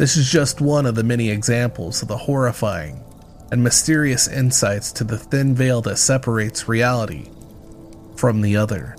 This 0.03 0.17
is 0.17 0.29
just 0.29 0.61
one 0.61 0.85
of 0.85 0.97
the 0.97 1.05
many 1.05 1.31
examples 1.31 2.03
of 2.03 2.09
the 2.09 2.17
horrifying 2.17 3.05
and 3.53 3.63
mysterious 3.63 4.27
insights 4.27 4.91
to 4.95 5.05
the 5.05 5.17
thin 5.17 5.55
veil 5.55 5.81
that 5.83 5.97
separates 5.97 6.67
reality 6.67 7.31
from 8.17 8.41
the 8.41 8.57
other. 8.57 8.97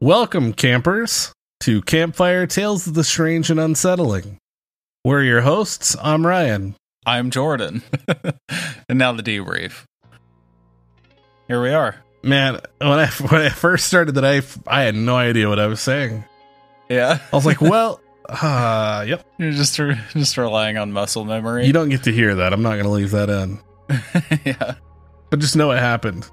Welcome, 0.00 0.52
campers, 0.52 1.32
to 1.60 1.80
Campfire 1.80 2.46
Tales 2.46 2.86
of 2.86 2.92
the 2.92 3.04
Strange 3.04 3.48
and 3.48 3.58
Unsettling. 3.58 4.36
We're 5.06 5.22
your 5.22 5.40
hosts. 5.40 5.96
I'm 6.02 6.26
Ryan. 6.26 6.74
I'm 7.06 7.30
Jordan. 7.30 7.84
and 8.86 8.98
now 8.98 9.12
the 9.12 9.22
debrief. 9.22 9.84
Here 11.48 11.62
we 11.62 11.70
are. 11.70 12.04
Man, 12.22 12.60
when 12.78 12.98
I 12.98 13.06
when 13.28 13.40
I 13.42 13.48
first 13.48 13.86
started 13.86 14.12
that, 14.16 14.24
I 14.24 14.42
I 14.66 14.82
had 14.82 14.94
no 14.94 15.16
idea 15.16 15.48
what 15.48 15.58
I 15.58 15.66
was 15.66 15.80
saying. 15.80 16.24
Yeah. 16.88 17.18
I 17.32 17.36
was 17.36 17.46
like, 17.46 17.60
well, 17.60 18.00
uh, 18.28 19.04
yep. 19.06 19.26
You're 19.38 19.52
just 19.52 19.78
re- 19.78 19.98
just 20.12 20.36
relying 20.36 20.76
on 20.78 20.92
muscle 20.92 21.24
memory. 21.24 21.66
You 21.66 21.72
don't 21.72 21.88
get 21.88 22.04
to 22.04 22.12
hear 22.12 22.34
that. 22.36 22.52
I'm 22.52 22.62
not 22.62 22.72
going 22.72 22.84
to 22.84 22.90
leave 22.90 23.10
that 23.12 23.28
in. 23.30 23.58
yeah. 24.44 24.74
But 25.30 25.40
just 25.40 25.56
know 25.56 25.70
it 25.72 25.78
happened. 25.78 26.28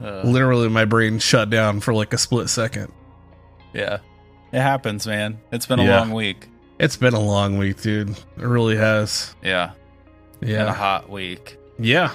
Uh, 0.00 0.22
Literally, 0.24 0.68
my 0.68 0.84
brain 0.84 1.18
shut 1.18 1.50
down 1.50 1.80
for 1.80 1.92
like 1.94 2.12
a 2.12 2.18
split 2.18 2.48
second. 2.48 2.92
yeah. 3.72 3.98
It 4.52 4.60
happens, 4.60 5.04
man. 5.04 5.40
It's 5.50 5.66
been 5.66 5.80
a 5.80 5.84
Yeah. 5.84 5.98
long 5.98 6.12
week. 6.12 6.48
It's 6.78 6.96
been 6.96 7.12
a 7.14 7.20
long 7.20 7.58
week, 7.58 7.82
dude. 7.82 8.10
It 8.10 8.18
really 8.36 8.76
has. 8.76 9.34
Yeah. 9.42 9.72
And 10.40 10.52
a 10.68 10.72
hot 10.72 11.10
week. 11.10 11.56
Yeah. 11.78 12.12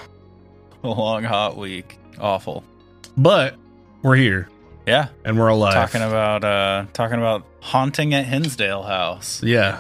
A 0.84 0.88
long 0.88 1.24
hot 1.24 1.58
week. 1.58 1.98
Awful. 2.18 2.64
But 3.22 3.56
we're 4.02 4.16
here 4.16 4.48
Yeah. 4.88 5.10
and 5.26 5.38
we're 5.38 5.50
alive. 5.50 5.74
Talking 5.74 6.02
about 6.02 6.44
uh 6.46 6.86
talking 6.94 7.18
about 7.18 7.44
haunting 7.62 8.14
at 8.14 8.26
Hinsdale 8.26 8.84
House. 8.84 9.44
yeah. 9.44 9.80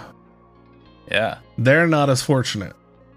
Yeah. 1.09 1.37
They're 1.57 1.87
not 1.87 2.09
as 2.09 2.21
fortunate. 2.21 2.73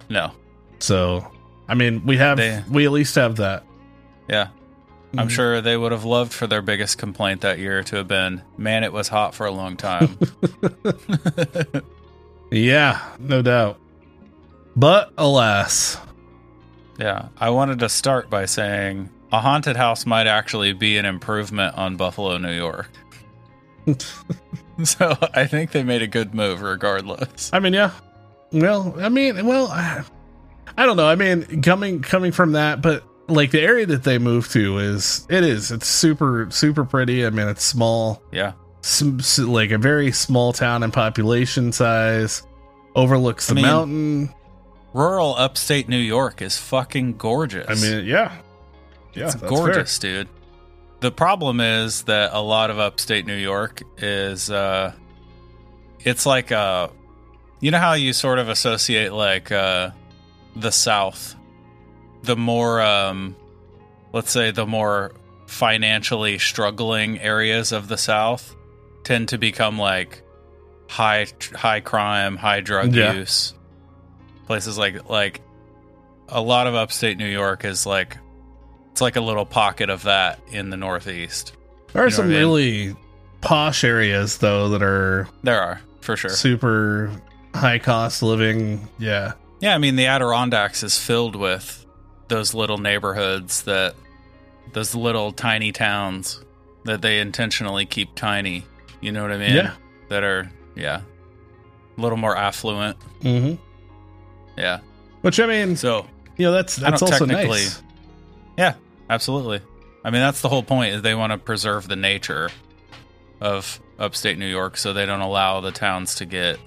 No. 0.09 0.31
So, 0.79 1.27
I 1.69 1.75
mean, 1.75 2.07
we 2.07 2.17
have, 2.19 2.39
They- 2.39 2.63
we 2.71 2.87
at 2.87 2.93
least 2.93 3.15
have 3.17 3.37
that. 3.37 3.65
Yeah. 4.29 4.49
I'm 5.19 5.27
Mhm. 5.29 5.31
sure 5.31 5.61
they 5.61 5.77
would 5.77 5.93
have 5.93 6.05
loved 6.05 6.33
for 6.33 6.47
their 6.47 6.63
biggest 6.63 6.97
complaint 6.99 7.41
that 7.43 7.59
year 7.59 7.83
to 7.83 7.97
have 7.97 8.09
been, 8.09 8.43
man, 8.57 8.83
it 8.85 8.93
was 8.93 9.09
hot 9.09 9.35
for 9.35 9.45
a 9.47 9.51
long 9.51 9.77
time. 9.77 10.17
Yeah, 12.51 13.01
no 13.19 13.41
doubt. 13.43 13.79
But 14.77 15.11
alas, 15.17 15.97
yeah. 16.99 17.29
I 17.39 17.49
wanted 17.51 17.79
to 17.81 17.89
start 17.89 18.29
by 18.31 18.45
saying 18.47 19.09
a 19.33 19.41
haunted 19.41 19.77
house 19.77 20.07
might 20.07 20.27
actually 20.27 20.73
be 20.73 20.97
an 20.99 21.05
improvement 21.05 21.77
on 21.77 21.97
Buffalo, 21.97 22.37
New 22.39 22.53
York. 22.53 22.89
so 24.85 25.17
I 25.35 25.47
think 25.47 25.73
they 25.73 25.83
made 25.83 26.03
a 26.03 26.07
good 26.07 26.35
move 26.35 26.63
regardless. 26.63 27.51
I 27.53 27.59
mean, 27.61 27.73
yeah. 27.73 27.91
Well, 28.53 28.95
I 29.01 29.09
mean, 29.09 29.47
well, 29.47 29.69
I, 29.69 30.05
don't 30.77 30.97
know. 30.97 31.07
I 31.09 31.15
mean, 31.15 31.63
coming 31.63 32.03
coming 32.03 32.33
from 32.33 32.53
that, 32.53 32.83
but 32.83 33.03
like 33.29 33.51
the 33.51 33.61
area 33.61 33.87
that 33.87 34.05
they 34.05 34.19
moved 34.19 34.53
to 34.53 34.79
is 34.79 35.27
it 35.31 35.43
is 35.45 35.71
it's 35.73 35.87
super 35.87 36.49
super 36.51 36.85
pretty. 36.85 37.25
I 37.27 37.31
mean, 37.31 37.49
it's 37.49 37.65
small, 37.65 38.23
Yeah. 38.31 38.53
some, 38.83 39.21
like 39.39 39.71
a 39.71 39.79
very 39.79 40.13
small 40.13 40.53
town 40.53 40.83
in 40.83 40.91
population 40.91 41.73
size, 41.73 42.43
overlooks 42.95 43.47
the 43.47 43.53
I 43.53 43.55
mean, 43.55 43.65
mountain. 43.65 44.35
Rural 44.93 45.35
upstate 45.39 45.89
New 45.89 45.97
York 45.97 46.43
is 46.43 46.59
fucking 46.59 47.17
gorgeous. 47.17 47.67
I 47.67 47.75
mean, 47.83 48.05
yeah, 48.05 48.37
it's 49.15 49.35
that's 49.35 49.49
gorgeous, 49.51 49.99
dude. 49.99 50.29
The 51.01 51.11
problem 51.11 51.61
is 51.61 52.03
that 52.05 52.31
a 52.33 52.41
lot 52.41 52.71
of 52.71 52.79
upstate 52.79 53.27
New 53.27 53.37
York 53.37 53.83
is 53.99 54.51
uh 54.51 54.93
it's 56.01 56.27
like 56.27 56.53
uh 56.53 56.89
you 57.61 57.71
know 57.71 57.79
how 57.79 57.95
you 57.95 58.13
sort 58.13 58.39
of 58.39 58.49
associate 58.49 59.13
like 59.13 59.51
uh 59.53 59.91
the 60.57 60.71
south 60.71 61.35
the 62.23 62.37
more 62.37 62.81
um 62.81 63.35
let's 64.13 64.31
say 64.31 64.51
the 64.53 64.67
more 64.67 65.13
financially 65.47 66.39
struggling 66.39 67.19
areas 67.21 67.73
of 67.73 67.89
the 67.89 67.97
south 67.99 68.55
tend 69.05 69.29
to 69.29 69.39
become 69.39 69.79
like 69.79 70.23
high 70.89 71.27
high 71.55 71.81
crime, 71.81 72.37
high 72.37 72.61
drug 72.61 72.95
Yeah. 72.95 73.13
use. 73.15 73.55
Places 74.47 74.79
like 74.79 75.09
like 75.09 75.41
a 76.29 76.41
lot 76.41 76.67
of 76.69 76.75
upstate 76.75 77.19
New 77.19 77.27
York 77.27 77.65
is 77.65 77.87
like 77.87 78.19
it's 78.93 79.01
like 79.01 79.17
a 79.17 79.21
little 79.21 79.45
pocket 79.47 79.91
of 79.91 80.05
that 80.05 80.39
in 80.51 80.71
the 80.71 80.77
northeast. 80.77 81.53
There 81.93 82.03
are 82.03 82.07
You 82.07 82.11
know 82.11 82.17
some 82.17 82.27
I 82.27 82.29
mean? 82.29 82.39
really 82.39 82.97
posh 83.41 83.83
areas 83.85 84.39
though 84.39 84.69
that 84.71 84.83
are 84.83 85.29
There 85.43 85.61
are 85.61 85.81
for 86.01 86.17
sure. 86.17 86.31
super 86.31 87.11
high 87.55 87.79
cost 87.79 88.23
living. 88.23 88.89
Yeah, 88.99 89.33
Yeah, 89.61 89.75
I 89.75 89.79
mean 89.79 89.97
the 89.97 90.07
Adirondacks 90.07 90.83
is 90.83 90.99
filled 90.99 91.35
with 91.37 91.85
those 92.29 92.55
little 92.55 92.79
neighborhoods 92.79 93.63
that 93.65 93.95
those 94.73 94.95
little 94.95 95.33
tiny 95.33 95.71
towns 95.73 96.41
that 96.85 97.03
they 97.03 97.19
intentionally 97.21 97.85
keep 97.85 98.15
tiny. 98.15 98.65
You 99.01 99.13
know 99.13 99.23
what 99.23 99.33
I 99.33 99.39
mean? 99.39 99.55
Yeah. 99.55 99.73
That 100.09 100.23
are 100.23 100.51
yeah. 100.77 101.01
A 101.99 102.01
little 102.01 102.17
more 102.19 102.37
affluent. 102.37 102.97
hmm 103.23 103.55
Yeah. 104.57 104.81
which 105.23 105.39
I 105.41 105.47
mean, 105.47 105.77
So 105.77 106.07
you 106.37 106.47
know, 106.47 106.53
that's 106.53 106.77
that's 106.77 107.03
also 107.03 107.27
technically- 107.27 107.49
nice. 107.65 107.83
Yeah, 108.57 108.75
absolutely. 109.13 109.61
I 110.05 110.11
mean, 110.11 110.21
that's 110.23 110.41
the 110.41 110.49
whole 110.49 110.63
point. 110.63 110.95
Is 110.95 111.03
they 111.03 111.15
want 111.15 111.33
to 111.33 111.39
preserve 111.39 111.87
the 111.89 111.97
nature 111.97 112.51
of 113.41 113.81
upstate 113.99 114.39
New 114.39 114.47
York, 114.49 114.77
so 114.77 114.93
they 114.93 115.07
don't 115.07 115.21
allow 115.21 115.61
the 115.61 115.71
towns 115.73 116.17
to 116.17 116.25
get 116.27 116.59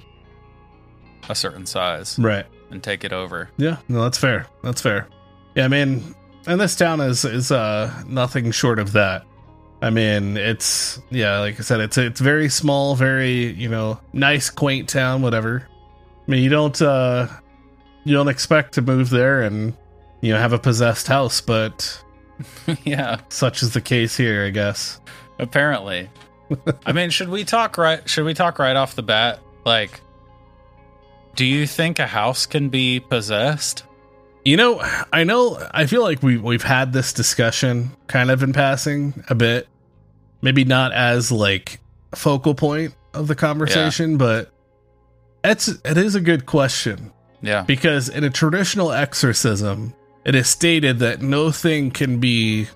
a 1.30 1.36
certain 1.36 1.66
size 1.66 2.18
Right. 2.20 2.46
and 2.70 2.82
take 2.84 3.04
it 3.04 3.12
over. 3.12 3.50
Yeah, 3.58 3.78
no, 3.88 4.04
that's 4.04 4.18
fair. 4.18 4.48
That's 4.64 4.82
fair. 4.82 5.08
Yeah, 5.56 5.66
I 5.66 5.68
mean, 5.68 6.16
and 6.48 6.60
this 6.62 6.76
town 6.76 7.02
is 7.02 7.26
is 7.26 7.52
uh 7.52 7.92
nothing 8.08 8.52
short 8.52 8.80
of 8.80 8.92
that. 8.94 9.26
I 9.82 9.90
mean, 9.90 10.38
it's 10.38 11.02
yeah, 11.10 11.40
like 11.40 11.60
I 11.60 11.64
said, 11.64 11.80
it's 11.82 11.98
it's 11.98 12.20
very 12.22 12.48
small, 12.50 12.96
very 12.96 13.52
you 13.54 13.70
know 13.70 14.00
nice, 14.14 14.50
quaint 14.50 14.88
town, 14.88 15.22
whatever. 15.22 15.68
I 16.28 16.32
mean, 16.32 16.44
you 16.44 16.50
don't 16.50 16.80
uh 16.82 17.28
you 18.04 18.14
don't 18.14 18.28
expect 18.30 18.74
to 18.76 18.82
move 18.82 19.10
there 19.10 19.42
and 19.42 19.74
you 20.22 20.32
know 20.34 20.40
have 20.40 20.54
a 20.54 20.60
possessed 20.60 21.08
house, 21.08 21.42
but 21.42 22.02
yeah, 22.84 23.22
such 23.30 23.64
is 23.64 23.74
the 23.74 23.82
case 23.82 24.16
here, 24.18 24.46
I 24.46 24.50
guess. 24.50 25.00
apparently. 25.40 26.10
I 26.86 26.92
mean, 26.92 27.10
should 27.10 27.30
we 27.30 27.44
talk 27.44 27.78
right? 27.78 28.08
Should 28.08 28.26
we 28.26 28.34
talk 28.34 28.60
right 28.60 28.76
off 28.76 28.96
the 28.96 29.04
bat? 29.04 29.40
Like, 29.66 30.00
do 31.36 31.44
you 31.46 31.66
think 31.66 31.98
a 32.00 32.08
house 32.08 32.46
can 32.46 32.70
be 32.70 33.00
possessed? 33.00 33.84
You 34.44 34.58
know, 34.58 34.80
I 35.12 35.24
know. 35.24 35.58
I 35.72 35.88
feel 35.88 36.04
like 36.04 36.22
we 36.22 36.38
we've 36.38 36.62
had 36.64 36.94
this 36.94 37.14
discussion 37.14 37.92
kind 38.08 38.30
of 38.30 38.44
in 38.44 38.54
passing 38.54 39.24
a 39.28 39.34
bit. 39.36 39.68
Maybe 40.42 40.64
not 40.66 40.94
as 40.94 41.32
like 41.32 41.80
focal 42.14 42.54
point 42.54 42.94
of 43.16 43.28
the 43.28 43.34
conversation, 43.36 44.18
but 44.18 44.52
it's 45.44 45.68
it 45.68 45.98
is 45.98 46.14
a 46.14 46.22
good 46.22 46.46
question 46.46 47.12
Yeah, 47.42 47.64
because 47.64 48.08
in 48.08 48.24
a 48.24 48.30
traditional 48.30 48.92
exorcism, 48.92 49.96
it 50.26 50.36
is 50.36 50.50
stated 50.50 51.00
that 51.00 51.22
no 51.22 51.52
thing 51.52 51.92
can 51.92 52.20
be, 52.20 52.68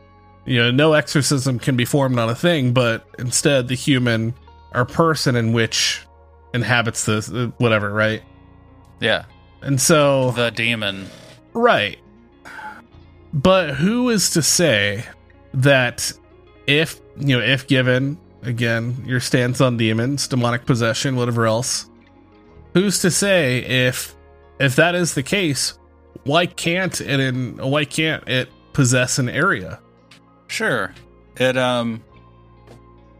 you 0.46 0.62
know, 0.62 0.72
no 0.72 0.94
exorcism 0.94 1.60
can 1.60 1.76
be 1.76 1.86
formed 1.86 2.18
on 2.20 2.30
a 2.30 2.36
thing, 2.36 2.74
but 2.74 3.08
instead 3.18 3.68
the 3.68 3.76
human 3.76 4.34
or 4.74 4.86
person 4.86 5.36
in 5.36 5.54
which 5.54 6.06
inhabits 6.54 7.06
the 7.06 7.52
whatever, 7.58 7.92
right? 7.92 8.24
yeah. 9.00 9.26
And 9.62 9.80
so 9.82 10.32
The 10.32 10.52
demon. 10.52 11.08
Right. 11.54 12.00
But 13.34 13.72
who 13.76 14.10
is 14.10 14.30
to 14.32 14.42
say 14.42 15.06
that 15.54 16.14
if, 16.66 17.02
you 17.18 17.38
know, 17.38 17.44
if 17.44 17.68
given 17.68 18.18
again, 18.44 19.04
your 19.06 19.20
stance 19.20 19.62
on 19.62 19.78
demons, 19.78 20.28
demonic 20.28 20.66
possession, 20.66 21.16
whatever 21.16 21.46
else. 21.46 21.90
Who's 22.74 23.00
to 23.00 23.12
say 23.12 23.60
if 23.60 24.16
if 24.60 24.76
that 24.76 24.96
is 24.96 25.14
the 25.14 25.24
case, 25.24 25.79
why 26.24 26.46
can't 26.46 27.00
it 27.02 27.20
in 27.20 27.58
why 27.58 27.86
can't 27.86 28.28
it 28.28 28.50
possess 28.74 29.20
an 29.20 29.30
area? 29.30 29.80
Sure. 30.48 30.94
It 31.38 31.58
um 31.58 32.04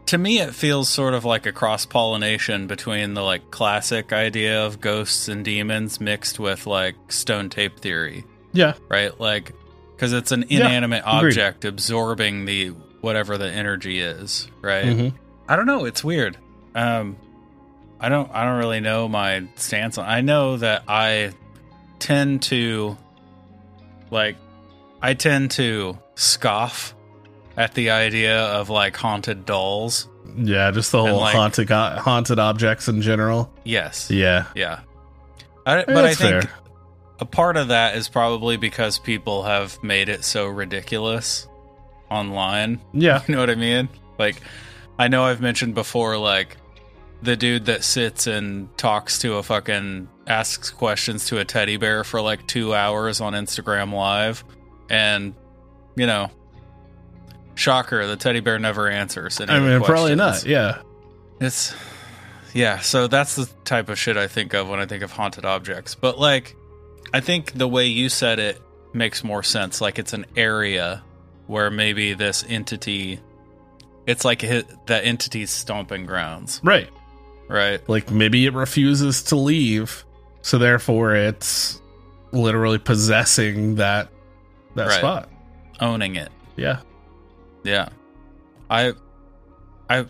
to 0.06 0.18
me 0.18 0.40
it 0.40 0.54
feels 0.54 0.88
sort 0.88 1.14
of 1.14 1.24
like 1.24 1.46
a 1.46 1.52
cross 1.52 1.86
pollination 1.86 2.66
between 2.66 3.14
the 3.14 3.22
like 3.22 3.50
classic 3.50 4.12
idea 4.12 4.64
of 4.66 4.80
ghosts 4.80 5.28
and 5.28 5.44
demons 5.44 6.00
mixed 6.00 6.38
with 6.38 6.66
like 6.66 6.96
stone 7.08 7.48
tape 7.48 7.78
theory, 7.80 8.24
Yeah. 8.52 8.74
right? 8.88 9.18
Like 9.20 9.52
cuz 9.98 10.12
it's 10.12 10.32
an 10.32 10.44
inanimate 10.48 11.02
agreed. 11.06 11.30
object 11.32 11.64
absorbing 11.64 12.44
the 12.44 12.68
whatever 13.00 13.38
the 13.38 13.48
energy 13.50 14.00
is, 14.00 14.48
right? 14.60 14.84
Mhm. 14.86 15.12
I 15.48 15.56
don't 15.56 15.66
know, 15.66 15.84
it's 15.84 16.02
weird. 16.04 16.36
Um 16.74 17.16
I 18.00 18.08
don't 18.08 18.30
I 18.32 18.44
don't 18.44 18.58
really 18.58 18.80
know 18.80 19.08
my 19.08 19.44
stance 19.56 19.96
on 19.98 20.06
I 20.06 20.20
know 20.22 20.56
that 20.56 20.84
I 20.88 21.32
tend 22.00 22.42
to 22.44 22.96
like 24.10 24.36
I 25.02 25.14
tend 25.14 25.52
to 25.52 25.98
scoff 26.14 26.94
at 27.56 27.74
the 27.74 27.90
idea 27.90 28.38
of 28.40 28.68
like 28.70 28.96
haunted 28.96 29.46
dolls. 29.46 30.08
Yeah, 30.36 30.70
just 30.70 30.92
the 30.92 31.00
whole 31.02 31.20
like- 31.20 31.34
haunted 31.34 31.70
haunted 31.70 32.38
objects 32.38 32.88
in 32.88 33.02
general. 33.02 33.52
Yes. 33.64 34.10
Yeah. 34.10 34.46
Yeah. 34.54 34.80
I, 35.66 35.84
but 35.84 36.04
I 36.04 36.14
think 36.14 36.42
fair. 36.44 36.50
a 37.20 37.24
part 37.26 37.56
of 37.56 37.68
that 37.68 37.96
is 37.96 38.08
probably 38.08 38.56
because 38.56 38.98
people 38.98 39.42
have 39.42 39.82
made 39.82 40.08
it 40.08 40.24
so 40.24 40.46
ridiculous 40.46 41.46
online. 42.10 42.80
Yeah. 42.92 43.22
You 43.26 43.34
know 43.34 43.40
what 43.40 43.50
I 43.50 43.54
mean? 43.56 43.88
Like, 44.18 44.36
I 44.98 45.08
know 45.08 45.24
I've 45.24 45.40
mentioned 45.40 45.74
before, 45.74 46.16
like, 46.18 46.56
the 47.22 47.36
dude 47.36 47.66
that 47.66 47.84
sits 47.84 48.26
and 48.26 48.76
talks 48.78 49.18
to 49.20 49.34
a 49.34 49.42
fucking 49.42 50.08
asks 50.30 50.70
questions 50.70 51.26
to 51.26 51.38
a 51.38 51.44
teddy 51.44 51.76
bear 51.76 52.04
for 52.04 52.20
like 52.22 52.46
two 52.46 52.72
hours 52.72 53.20
on 53.20 53.32
Instagram 53.34 53.92
Live. 53.92 54.44
And, 54.88 55.34
you 55.96 56.06
know, 56.06 56.30
shocker, 57.54 58.06
the 58.06 58.16
teddy 58.16 58.40
bear 58.40 58.58
never 58.58 58.88
answers. 58.88 59.40
I 59.40 59.58
mean, 59.60 59.82
probably 59.82 60.14
not. 60.14 60.44
Yeah. 60.46 60.82
It's 61.40 61.74
yeah, 62.52 62.80
so 62.80 63.06
that's 63.06 63.36
the 63.36 63.48
type 63.64 63.88
of 63.88 63.98
shit 63.98 64.16
I 64.16 64.26
think 64.26 64.54
of 64.54 64.68
when 64.68 64.80
I 64.80 64.86
think 64.86 65.02
of 65.02 65.12
haunted 65.12 65.44
objects. 65.44 65.94
But 65.94 66.18
like 66.18 66.56
I 67.12 67.20
think 67.20 67.52
the 67.52 67.68
way 67.68 67.86
you 67.86 68.08
said 68.08 68.38
it 68.38 68.60
makes 68.92 69.22
more 69.24 69.42
sense. 69.42 69.80
Like 69.80 69.98
it's 69.98 70.12
an 70.12 70.26
area 70.36 71.02
where 71.46 71.70
maybe 71.70 72.14
this 72.14 72.44
entity 72.48 73.20
it's 74.06 74.24
like 74.24 74.40
that 74.40 75.04
entity's 75.04 75.50
stomping 75.50 76.06
grounds, 76.06 76.60
Right. 76.64 76.88
right? 77.48 77.86
Like 77.88 78.10
maybe 78.10 78.46
it 78.46 78.54
refuses 78.54 79.22
to 79.24 79.36
leave, 79.36 80.04
so 80.42 80.58
therefore 80.58 81.14
it's 81.14 81.80
literally 82.32 82.78
possessing 82.78 83.76
that 83.76 84.08
that 84.74 84.86
Right. 84.88 84.98
spot. 84.98 85.28
Owning 85.80 86.16
it. 86.16 86.30
Yeah. 86.56 86.80
Yeah. 87.64 87.88
I 88.68 88.92
I 89.88 90.06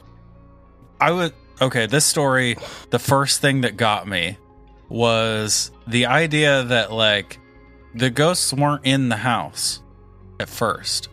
I 1.01 1.11
would 1.13 1.33
okay, 1.61 1.87
this 1.87 2.05
story 2.05 2.57
the 2.91 2.99
first 2.99 3.41
thing 3.41 3.63
that 3.63 3.77
got 3.77 4.07
me 4.07 4.37
was 4.89 5.71
the 5.87 6.07
idea 6.07 6.65
that 6.65 6.93
like 6.93 7.39
the 7.95 8.11
ghosts 8.11 8.53
weren't 8.53 8.85
in 8.85 9.09
the 9.09 9.17
house 9.17 9.83
at 10.39 10.49
first. 10.49 11.09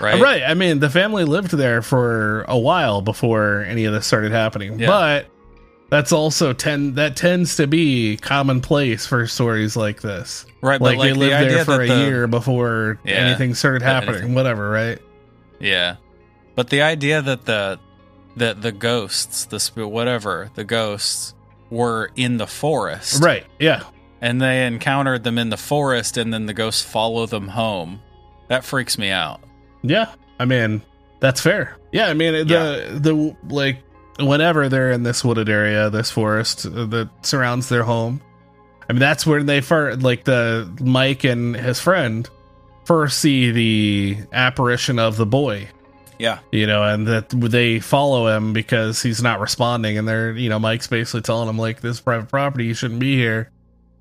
Right? 0.00 0.20
Right. 0.20 0.42
I 0.44 0.54
mean, 0.54 0.80
the 0.80 0.90
family 0.90 1.24
lived 1.24 1.52
there 1.52 1.80
for 1.80 2.42
a 2.48 2.58
while 2.58 3.02
before 3.02 3.60
any 3.60 3.84
of 3.84 3.92
this 3.92 4.04
started 4.06 4.32
happening. 4.32 4.80
Yeah. 4.80 4.88
But 4.88 5.26
that's 5.92 6.10
also 6.10 6.54
ten 6.54 6.94
that 6.94 7.16
tends 7.16 7.56
to 7.56 7.66
be 7.66 8.16
commonplace 8.16 9.06
for 9.06 9.26
stories 9.26 9.76
like 9.76 10.00
this. 10.00 10.46
Right, 10.62 10.80
like, 10.80 10.96
like 10.96 11.08
they 11.08 11.12
lived 11.12 11.44
the 11.50 11.54
there 11.54 11.64
for 11.66 11.82
a 11.82 11.86
the, 11.86 11.96
year 12.06 12.26
before 12.26 12.98
Yeah. 13.04 13.16
anything 13.16 13.54
started 13.54 13.82
happening, 13.82 14.14
anything. 14.14 14.34
whatever, 14.34 14.70
right? 14.70 14.98
Yeah. 15.60 15.96
But 16.54 16.70
the 16.70 16.80
idea 16.82 17.20
that 17.20 17.44
the 17.44 17.78
that 18.36 18.62
the 18.62 18.72
ghosts, 18.72 19.44
the 19.44 19.60
sp- 19.60 19.84
whatever, 19.84 20.50
the 20.54 20.64
ghosts 20.64 21.34
were 21.68 22.10
in 22.16 22.38
the 22.38 22.46
forest. 22.46 23.22
Right. 23.22 23.44
Yeah. 23.60 23.82
and 24.22 24.40
they 24.40 24.66
encountered 24.66 25.24
them 25.24 25.36
in 25.36 25.50
the 25.50 25.56
forest 25.56 26.16
and 26.16 26.32
then 26.32 26.46
the 26.46 26.54
ghosts 26.54 26.80
follow 26.82 27.26
them 27.26 27.48
home 27.48 28.00
that 28.48 28.62
freaks 28.64 28.96
me 28.96 29.10
out 29.10 29.40
Yeah. 29.82 30.12
I 30.38 30.44
mean, 30.44 30.80
that's 31.20 31.40
fair. 31.40 31.76
Yeah, 31.92 32.06
I 32.06 32.14
mean, 32.14 32.32
the 32.46 32.98
the 33.00 33.36
like 33.48 33.78
whenever 34.18 34.68
they're 34.68 34.92
in 34.92 35.02
this 35.02 35.24
wooded 35.24 35.48
area, 35.48 35.90
this 35.90 36.10
forest 36.10 36.62
that 36.64 37.08
surrounds 37.22 37.68
their 37.68 37.84
home. 37.84 38.20
I 38.88 38.92
mean, 38.92 39.00
that's 39.00 39.26
where 39.26 39.42
they 39.42 39.60
first 39.60 40.02
like 40.02 40.24
the 40.24 40.70
Mike 40.80 41.24
and 41.24 41.56
his 41.56 41.80
friend 41.80 42.28
first 42.84 43.18
see 43.18 43.50
the 43.52 44.18
apparition 44.32 44.98
of 44.98 45.16
the 45.16 45.26
boy. 45.26 45.68
yeah 46.18 46.40
you 46.50 46.66
know, 46.66 46.82
and 46.82 47.06
that 47.06 47.30
they 47.30 47.80
follow 47.80 48.26
him 48.36 48.52
because 48.52 49.02
he's 49.02 49.22
not 49.22 49.40
responding, 49.40 49.98
and 49.98 50.06
they're, 50.06 50.32
you 50.32 50.48
know, 50.48 50.58
Mike's 50.58 50.88
basically 50.88 51.22
telling 51.22 51.48
him 51.48 51.58
like, 51.58 51.80
"This 51.80 51.96
is 51.96 52.00
private 52.00 52.28
property, 52.28 52.66
you 52.66 52.74
shouldn't 52.74 53.00
be 53.00 53.16
here." 53.16 53.50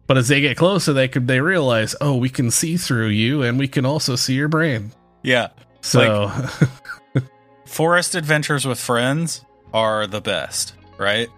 But 0.08 0.17
as 0.17 0.28
they 0.28 0.41
get 0.41 0.58
closer, 0.58 0.91
they 0.91 1.08
could 1.08 1.28
they 1.28 1.39
realize, 1.39 1.95
oh, 2.02 2.17
we 2.17 2.30
can 2.30 2.52
see 2.52 2.76
through 2.76 3.10
you, 3.10 3.43
and 3.43 3.58
we 3.58 3.67
can 3.67 3.86
also 3.86 4.17
see 4.17 4.34
your 4.34 4.50
brain. 4.50 4.91
yeah 5.24 5.50
So, 5.82 6.32
forest 7.65 8.15
adventures 8.15 8.65
with 8.65 8.80
friends 8.80 9.45
are 9.73 10.07
the 10.07 10.21
best 10.21 10.73
right? 11.01 11.29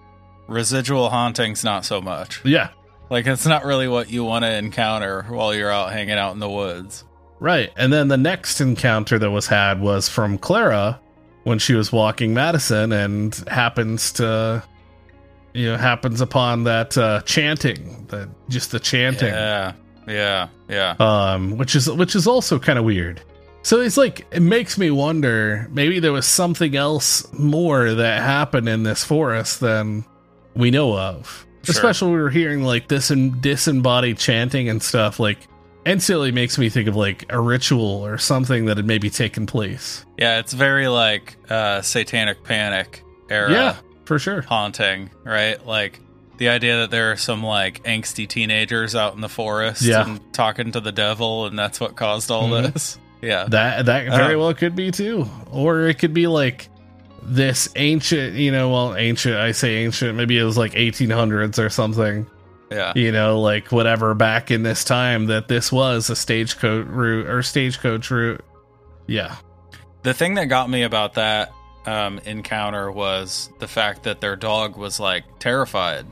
Residual 0.48 1.10
hauntings 1.10 1.64
not 1.64 1.86
so 1.86 2.02
much. 2.02 2.44
Yeah, 2.44 2.70
like 3.10 3.26
it's 3.26 3.46
not 3.48 3.64
really 3.64 3.88
what 3.88 4.12
you 4.12 4.24
want 4.26 4.44
to 4.44 4.54
encounter 4.54 5.24
while 5.24 5.56
you're 5.56 5.72
out 5.72 5.92
hanging 5.94 6.18
out 6.18 6.34
in 6.34 6.40
the 6.40 6.50
woods. 6.50 7.06
Right. 7.40 7.72
And 7.76 7.92
then 7.92 8.10
the 8.10 8.18
next 8.18 8.62
encounter 8.62 9.18
that 9.18 9.32
was 9.32 9.48
had 9.48 9.82
was 9.82 10.08
from 10.08 10.38
Clara 10.38 11.00
when 11.44 11.60
she 11.60 11.74
was 11.74 11.92
walking 11.92 12.34
Madison, 12.34 12.92
and 12.94 13.36
happens 13.50 14.14
to, 14.14 14.64
you 15.54 15.72
know, 15.72 15.78
happens 15.78 16.22
upon 16.22 16.66
that 16.66 16.98
uh, 16.98 17.22
chanting, 17.22 18.06
the 18.08 18.30
just 18.50 18.72
the 18.72 18.80
chanting. 18.80 19.34
yeah 19.34 19.74
yeah 20.08 20.50
yeah. 20.68 20.96
Um 21.00 21.58
which 21.58 21.76
is 21.76 21.90
which 21.90 22.16
is 22.16 22.28
also 22.28 22.60
kind 22.60 22.78
of 22.78 22.84
weird 22.86 23.22
so 23.64 23.82
it's 23.82 23.98
like 23.98 24.26
it 24.32 24.42
makes 24.42 24.78
me 24.78 24.92
wonder 24.92 25.68
maybe 25.72 26.00
there 26.00 26.12
was 26.14 26.26
something 26.26 26.76
else 26.76 27.26
more 27.34 27.94
that 27.94 28.22
happened 28.22 28.70
in 28.70 28.84
this 28.84 29.04
forest 29.04 29.60
than 29.60 30.06
we 30.56 30.70
know 30.72 30.98
of 30.98 31.46
Sure. 31.64 31.72
especially 31.74 32.12
when 32.12 32.20
we're 32.22 32.30
hearing 32.30 32.64
like 32.64 32.88
this 32.90 33.10
and 33.10 33.42
disembodied 33.42 34.18
chanting 34.18 34.68
and 34.70 34.84
stuff 34.84 35.20
like 35.20 35.40
instantly 35.86 36.32
makes 36.32 36.58
me 36.58 36.70
think 36.70 36.88
of 36.90 36.96
like 36.96 37.26
a 37.30 37.40
ritual 37.40 38.06
or 38.06 38.18
something 38.18 38.66
that 38.66 38.78
had 38.78 38.86
maybe 38.86 39.10
taken 39.10 39.46
place 39.46 40.06
yeah 40.18 40.40
it's 40.40 40.54
very 40.54 40.88
like 40.88 41.38
uh 41.50 41.82
satanic 41.82 42.44
panic 42.44 43.04
era 43.30 43.52
yeah 43.52 43.76
for 44.06 44.20
sure 44.20 44.42
haunting, 44.42 45.10
right? 45.24 45.66
Like 45.66 46.02
the 46.38 46.50
idea 46.50 46.80
that 46.82 46.92
there 46.92 47.14
are 47.14 47.16
some 47.16 47.42
like 47.42 47.82
angsty 47.86 48.28
teenagers 48.28 48.96
out 48.96 49.16
in 49.16 49.22
the 49.22 49.30
forest 49.30 49.82
Yeah. 49.82 50.06
and 50.06 50.34
talking 50.34 50.74
to 50.74 50.82
the 50.82 50.92
devil, 50.92 51.46
and 51.46 51.58
that's 51.58 51.80
what 51.80 51.96
caused 51.96 52.30
all 52.30 52.50
Mhm. 52.50 52.74
this. 52.74 52.98
Yeah, 53.24 53.46
That 53.48 53.86
that 53.86 54.06
very 54.06 54.36
Um, 54.36 54.42
well 54.42 54.54
could 54.54 54.76
be 54.76 54.92
too, 54.92 55.30
or 55.50 55.88
it 55.88 55.98
could 55.98 56.14
be 56.14 56.28
like 56.28 56.70
this 57.22 57.70
ancient, 57.78 58.36
you 58.36 58.52
know, 58.52 58.70
well, 58.70 58.96
ancient. 58.98 59.38
I 59.38 59.54
say 59.54 59.78
ancient. 59.86 60.16
Maybe 60.18 60.38
it 60.38 60.44
was 60.44 60.58
like 60.58 60.74
1800s 60.74 61.58
or 61.58 61.70
something. 61.70 62.28
yeah, 62.70 62.92
You 62.96 63.14
know, 63.14 63.40
like 63.40 63.72
whatever 63.72 64.14
back 64.14 64.52
in 64.52 64.64
this 64.64 64.84
time 64.84 65.28
that 65.28 65.48
this 65.48 65.72
was 65.72 66.10
a 66.10 66.16
stagecoach 66.18 66.86
route 66.88 67.28
or 67.28 67.42
stagecoach 67.42 68.12
route. 68.12 68.44
Yeah, 69.08 69.36
The 70.02 70.14
thing 70.14 70.34
that 70.36 70.46
got 70.46 70.70
me 70.70 70.84
about 70.84 71.14
that 71.14 71.54
um, 71.86 72.20
encounter 72.26 72.92
was 72.92 73.50
the 73.60 73.68
fact 73.68 74.04
that 74.04 74.20
their 74.22 74.36
dog 74.36 74.76
was 74.76 75.00
like 75.00 75.24
terrified 75.40 76.06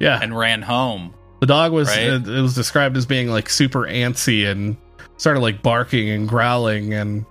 yeah. 0.00 0.18
and 0.20 0.36
ran 0.36 0.62
home. 0.62 1.14
the 1.40 1.46
dog 1.46 1.72
was 1.72 1.88
Right? 1.88 2.04
it, 2.08 2.28
it 2.28 2.40
was 2.40 2.54
described 2.54 2.96
as 2.96 3.06
being 3.06 3.28
like 3.28 3.48
super 3.50 3.82
antsy 3.82 4.50
and 4.50 4.76
started 5.16 5.40
like 5.40 5.62
barking 5.62 6.08
and 6.10 6.28
growling, 6.28 6.92
and 6.94 7.24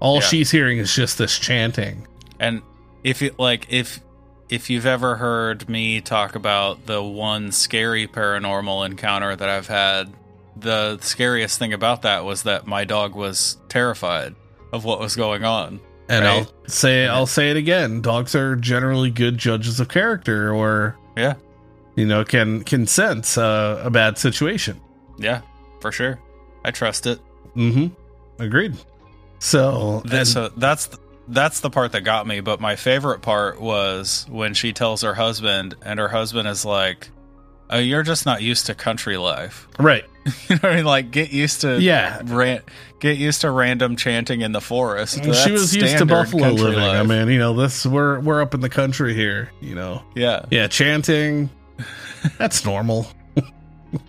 all 0.00 0.16
Yeah. 0.16 0.20
she's 0.22 0.50
hearing 0.50 0.78
is 0.78 0.94
just 0.94 1.18
this 1.18 1.38
chanting. 1.38 2.06
And 2.40 2.62
if 3.04 3.22
you 3.22 3.34
like, 3.38 3.66
if 3.70 4.00
if 4.48 4.68
you've 4.68 4.84
ever 4.86 5.16
heard 5.16 5.68
me 5.68 6.00
talk 6.02 6.34
about 6.34 6.84
the 6.86 7.02
one 7.02 7.50
scary 7.52 8.06
paranormal 8.06 8.84
encounter 8.84 9.34
that 9.34 9.48
I've 9.48 9.68
had, 9.68 10.12
the 10.56 10.98
scariest 11.00 11.58
thing 11.58 11.72
about 11.72 12.02
that 12.02 12.24
was 12.24 12.42
that 12.42 12.66
my 12.66 12.84
dog 12.84 13.14
was 13.14 13.56
terrified 13.70 14.34
of 14.72 14.84
what 14.84 15.00
was 15.00 15.16
going 15.16 15.44
on. 15.44 15.80
And 16.08 16.24
Right. 16.26 16.32
I'll 16.46 16.52
say 16.68 17.06
I'll 17.06 17.26
say 17.26 17.50
it 17.50 17.56
again. 17.56 18.02
Dogs 18.02 18.34
are 18.34 18.56
generally 18.56 19.10
good 19.10 19.38
judges 19.38 19.80
of 19.80 19.88
character, 19.88 20.52
or 20.52 20.96
Yeah. 21.16 21.34
you 21.96 22.04
know, 22.04 22.24
can 22.24 22.62
can 22.64 22.86
sense 22.86 23.38
uh, 23.38 23.80
a 23.84 23.90
bad 23.90 24.18
situation. 24.18 24.78
Yeah, 25.18 25.40
for 25.80 25.92
sure. 25.92 26.18
I 26.64 26.70
trust 26.70 27.06
it. 27.06 27.18
Mm-hmm. 27.56 28.42
Agreed. 28.42 28.76
So, 29.38 30.02
and- 30.10 30.26
so 30.28 30.48
that's 30.56 30.88
that's 31.28 31.60
the 31.60 31.70
part 31.70 31.92
that 31.92 32.02
got 32.02 32.26
me. 32.26 32.40
But 32.40 32.60
my 32.60 32.76
favorite 32.76 33.22
part 33.22 33.60
was 33.60 34.26
when 34.28 34.54
she 34.54 34.72
tells 34.72 35.02
her 35.02 35.14
husband, 35.14 35.74
and 35.82 35.98
her 35.98 36.08
husband 36.08 36.48
is 36.48 36.64
like, 36.64 37.10
"Oh, 37.70 37.78
you're 37.78 38.02
just 38.02 38.26
not 38.26 38.42
used 38.42 38.66
to 38.66 38.74
country 38.74 39.16
life." 39.16 39.68
Right. 39.78 40.04
you 40.48 40.54
know 40.54 40.60
what 40.60 40.64
I 40.72 40.76
mean? 40.76 40.84
Like, 40.84 41.10
get 41.10 41.32
used 41.32 41.62
to 41.62 41.80
Yeah. 41.80 42.20
ran- 42.24 42.62
get 43.00 43.18
used 43.18 43.40
to 43.40 43.50
random 43.50 43.96
chanting 43.96 44.40
in 44.42 44.52
the 44.52 44.60
forest. 44.60 45.14
she 45.24 45.50
was 45.50 45.74
used 45.74 45.98
to 45.98 46.06
buffalo 46.06 46.50
living. 46.50 46.78
I 46.78 47.02
mean, 47.02 47.26
you 47.28 47.38
know, 47.40 47.54
this 47.54 47.84
we're 47.84 48.20
we're 48.20 48.40
up 48.40 48.54
in 48.54 48.60
the 48.60 48.68
country 48.68 49.14
here, 49.14 49.50
you 49.60 49.74
know. 49.74 50.02
yeah, 50.14 50.44
Yeah, 50.50 50.68
chanting. 50.68 51.50
That's 52.38 52.64
normal. 52.64 53.08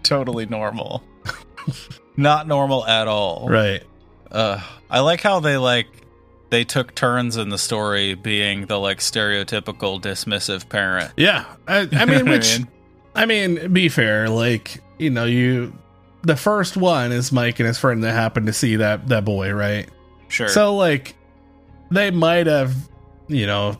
totally 0.03 0.45
normal. 0.45 1.03
not 2.17 2.47
normal 2.47 2.85
at 2.85 3.07
all. 3.07 3.47
Right. 3.49 3.83
Uh, 4.31 4.61
I 4.89 4.99
like 4.99 5.21
how 5.21 5.39
they 5.39 5.57
like 5.57 5.87
they 6.49 6.63
took 6.63 6.93
turns 6.95 7.37
in 7.37 7.49
the 7.49 7.57
story 7.57 8.13
being 8.15 8.65
the 8.67 8.79
like 8.79 8.99
stereotypical 8.99 10.01
dismissive 10.01 10.69
parent. 10.69 11.11
Yeah. 11.17 11.45
I, 11.67 11.87
I 11.91 12.05
mean, 12.05 12.29
which 12.29 12.59
I 13.15 13.25
mean, 13.25 13.73
be 13.73 13.89
fair, 13.89 14.29
like, 14.29 14.81
you 14.97 15.09
know, 15.09 15.25
you 15.25 15.73
the 16.23 16.35
first 16.35 16.77
one 16.77 17.11
is 17.11 17.31
Mike 17.31 17.59
and 17.59 17.67
his 17.67 17.77
friend 17.77 18.03
that 18.03 18.13
happened 18.13 18.47
to 18.47 18.53
see 18.53 18.77
that 18.77 19.07
that 19.09 19.25
boy, 19.25 19.51
right? 19.53 19.89
sure. 20.29 20.47
So 20.47 20.75
like 20.75 21.15
they 21.91 22.11
might 22.11 22.47
have, 22.47 22.75
you 23.27 23.45
know, 23.45 23.77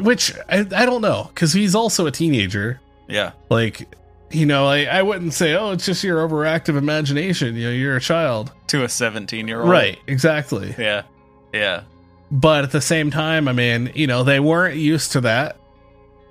which 0.00 0.32
I, 0.48 0.60
I 0.60 0.86
don't 0.86 1.02
know 1.02 1.30
cuz 1.34 1.52
he's 1.52 1.74
also 1.74 2.06
a 2.06 2.10
teenager. 2.10 2.80
yeah, 3.08 3.32
Like, 3.48 3.94
you 4.34 4.46
know, 4.46 4.66
I, 4.66 4.84
I 4.84 5.02
wouldn't 5.02 5.32
say, 5.34 5.54
"Oh, 5.54 5.70
it's 5.72 5.86
just 5.86 6.02
your 6.04 6.26
overactive 6.26 6.76
imagination, 6.76 7.54
you 7.56 7.64
know, 7.66 7.70
you're 7.72 7.96
a 7.96 8.00
child." 8.00 8.52
to 8.68 8.82
a 8.84 8.88
seventeen-year-old. 8.88 9.68
Right, 9.70 9.98
exactly. 10.06 10.74
Yeah. 10.78 11.02
Yeah. 11.52 11.82
But 12.30 12.64
at 12.64 12.72
the 12.72 12.80
same 12.80 13.10
time, 13.12 13.46
I 13.46 13.52
mean, 13.52 13.92
you 13.94 14.06
know, 14.08 14.24
they 14.24 14.40
weren't 14.40 14.76
used 14.76 15.12
to 15.12 15.20
that. 15.22 15.56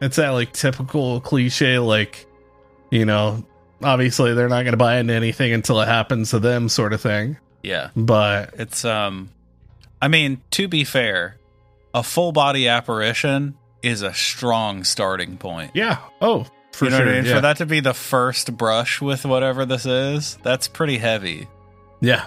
It's 0.02 0.18
that 0.18 0.30
like 0.32 0.52
typical 0.52 1.22
cliche, 1.22 1.80
like, 1.80 2.26
you 2.90 3.06
know, 3.06 3.46
obviously 3.82 4.34
they're 4.34 4.50
not 4.50 4.64
going 4.64 4.74
to 4.74 4.78
buy 4.78 4.98
into 4.98 5.14
anything 5.14 5.54
until 5.54 5.80
it 5.80 5.88
happens 5.88 6.32
to 6.32 6.40
them, 6.40 6.68
sort 6.68 6.92
of 6.92 7.00
thing. 7.00 7.38
Yeah. 7.62 7.92
But 7.96 8.56
It's 8.58 8.84
um 8.84 9.30
I 10.02 10.10
mean, 10.10 10.42
to 10.52 10.68
be 10.68 10.84
fair, 10.84 11.38
a 11.94 12.04
full 12.04 12.34
body 12.34 12.68
apparition 12.68 13.56
is 13.82 14.02
a 14.02 14.14
strong 14.14 14.84
starting 14.84 15.38
point. 15.38 15.72
yeah, 15.74 16.00
oh, 16.22 16.46
for 16.74 16.86
you 16.86 16.92
know 16.92 16.98
sure. 16.98 17.06
what 17.06 17.14
I 17.14 17.18
mean? 17.22 17.26
yeah. 17.30 17.36
For 17.36 17.42
that 17.42 17.58
to 17.58 17.66
be 17.66 17.80
the 17.80 17.94
first 17.94 18.56
brush 18.58 19.02
with 19.02 19.26
whatever 19.26 19.66
this 19.66 19.86
is, 19.86 20.38
that's 20.44 20.68
pretty 20.68 20.98
heavy. 20.98 21.48
yeah. 22.02 22.26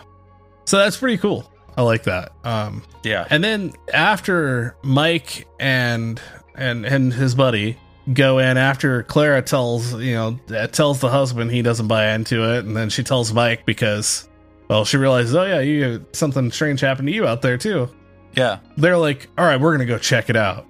So 0.65 0.79
that's 0.79 0.97
pretty 0.97 1.19
cool. 1.19 1.49
I 1.77 1.83
like 1.83 2.05
that. 2.05 2.33
Um, 2.43 2.83
Yeah. 3.05 3.27
and 3.31 3.45
then 3.45 3.73
after 3.93 4.75
Mike 4.83 5.47
and 5.61 6.21
and 6.57 6.85
and 6.87 7.13
his 7.13 7.35
buddy 7.35 7.77
go 8.13 8.39
in 8.39 8.57
after 8.57 9.03
Clara 9.03 9.43
tells 9.43 9.93
you 10.01 10.15
know 10.15 10.41
uh, 10.57 10.67
tells 10.69 11.01
the 11.01 11.09
husband 11.11 11.51
he 11.53 11.61
doesn't 11.63 11.87
buy 11.87 12.15
into 12.15 12.55
it, 12.55 12.65
and 12.65 12.77
then 12.77 12.89
she 12.89 13.03
tells 13.05 13.33
Mike 13.33 13.67
because 13.67 14.29
well 14.69 14.85
she 14.85 14.97
realizes 14.97 15.35
oh 15.37 15.45
yeah 15.45 15.61
you 15.61 16.05
something 16.13 16.51
strange 16.51 16.81
happened 16.81 17.09
to 17.09 17.15
you 17.15 17.27
out 17.27 17.43
there 17.43 17.59
too. 17.59 17.89
Yeah. 18.35 18.59
They're 18.77 18.97
like 18.99 19.29
all 19.39 19.45
right 19.45 19.61
we're 19.61 19.73
gonna 19.73 19.85
go 19.87 19.99
check 19.99 20.31
it 20.31 20.37
out. 20.37 20.67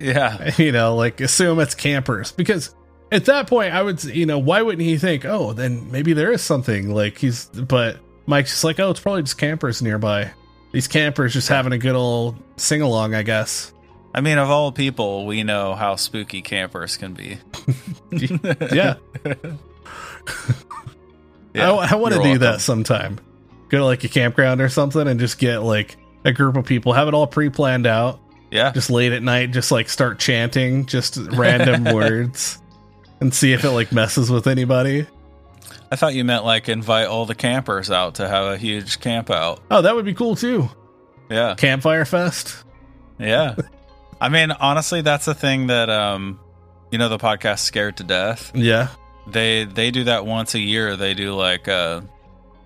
Yeah. 0.00 0.50
you 0.58 0.72
know 0.72 0.94
like 0.96 1.20
assume 1.22 1.58
it's 1.60 1.74
campers 1.74 2.32
because 2.32 2.74
at 3.12 3.26
that 3.26 3.46
point 3.46 3.72
I 3.72 3.82
would 3.82 4.02
you 4.04 4.26
know 4.26 4.38
why 4.38 4.62
wouldn't 4.62 4.82
he 4.86 4.96
think 4.98 5.24
oh 5.24 5.52
then 5.52 5.90
maybe 5.92 6.12
there 6.12 6.32
is 6.32 6.42
something 6.42 6.90
like 6.92 7.18
he's 7.18 7.46
but 7.46 7.98
Mike's 8.26 8.50
just 8.50 8.64
like 8.64 8.80
oh 8.80 8.90
it's 8.90 9.00
probably 9.00 9.22
just 9.22 9.38
campers 9.38 9.80
nearby. 9.82 10.32
These 10.72 10.88
campers 10.88 11.32
just 11.32 11.48
having 11.48 11.72
a 11.72 11.78
good 11.78 11.94
old 11.94 12.36
sing 12.56 12.82
along, 12.82 13.14
I 13.14 13.22
guess. 13.22 13.72
I 14.14 14.20
mean, 14.20 14.36
of 14.36 14.50
all 14.50 14.72
people, 14.72 15.24
we 15.24 15.42
know 15.42 15.74
how 15.74 15.96
spooky 15.96 16.42
campers 16.42 16.96
can 16.96 17.14
be. 17.14 17.38
Yeah. 18.72 18.96
Yeah, 21.54 21.70
I, 21.72 21.92
I 21.92 21.94
want 21.94 22.12
to 22.14 22.18
do 22.20 22.24
welcome. 22.24 22.40
that 22.42 22.60
sometime. 22.60 23.18
Go 23.70 23.78
to 23.78 23.84
like 23.84 24.04
a 24.04 24.08
campground 24.08 24.60
or 24.60 24.68
something 24.68 25.06
and 25.08 25.18
just 25.18 25.38
get 25.38 25.58
like 25.58 25.96
a 26.24 26.32
group 26.32 26.56
of 26.56 26.66
people, 26.66 26.92
have 26.92 27.08
it 27.08 27.14
all 27.14 27.26
pre 27.26 27.48
planned 27.48 27.86
out, 27.86 28.20
Yeah. 28.50 28.72
just 28.72 28.90
late 28.90 29.12
at 29.12 29.22
night, 29.22 29.52
just 29.52 29.72
like 29.72 29.88
start 29.88 30.18
chanting 30.18 30.84
just 30.86 31.16
random 31.16 31.84
words 31.94 32.58
and 33.20 33.32
see 33.34 33.52
if 33.52 33.64
it 33.64 33.70
like 33.70 33.92
messes 33.92 34.30
with 34.30 34.46
anybody. 34.46 35.06
I 35.90 35.96
thought 35.96 36.14
you 36.14 36.24
meant 36.24 36.44
like 36.44 36.68
invite 36.68 37.06
all 37.06 37.26
the 37.26 37.34
campers 37.34 37.90
out 37.90 38.16
to 38.16 38.28
have 38.28 38.46
a 38.52 38.56
huge 38.56 39.00
camp 39.00 39.30
out. 39.30 39.60
Oh, 39.70 39.82
that 39.82 39.94
would 39.94 40.04
be 40.04 40.14
cool 40.14 40.36
too. 40.36 40.68
Yeah. 41.30 41.54
Campfire 41.56 42.04
Fest. 42.04 42.64
Yeah. 43.18 43.56
I 44.20 44.28
mean, 44.28 44.50
honestly, 44.52 45.02
that's 45.02 45.24
the 45.26 45.34
thing 45.34 45.68
that 45.68 45.90
um 45.90 46.40
you 46.90 46.98
know 46.98 47.08
the 47.08 47.18
podcast 47.18 47.60
Scared 47.60 47.96
to 47.98 48.04
Death. 48.04 48.52
Yeah. 48.54 48.88
They 49.26 49.64
they 49.64 49.90
do 49.90 50.04
that 50.04 50.24
once 50.26 50.54
a 50.54 50.60
year. 50.60 50.96
They 50.96 51.14
do 51.14 51.34
like 51.34 51.68
uh 51.68 52.02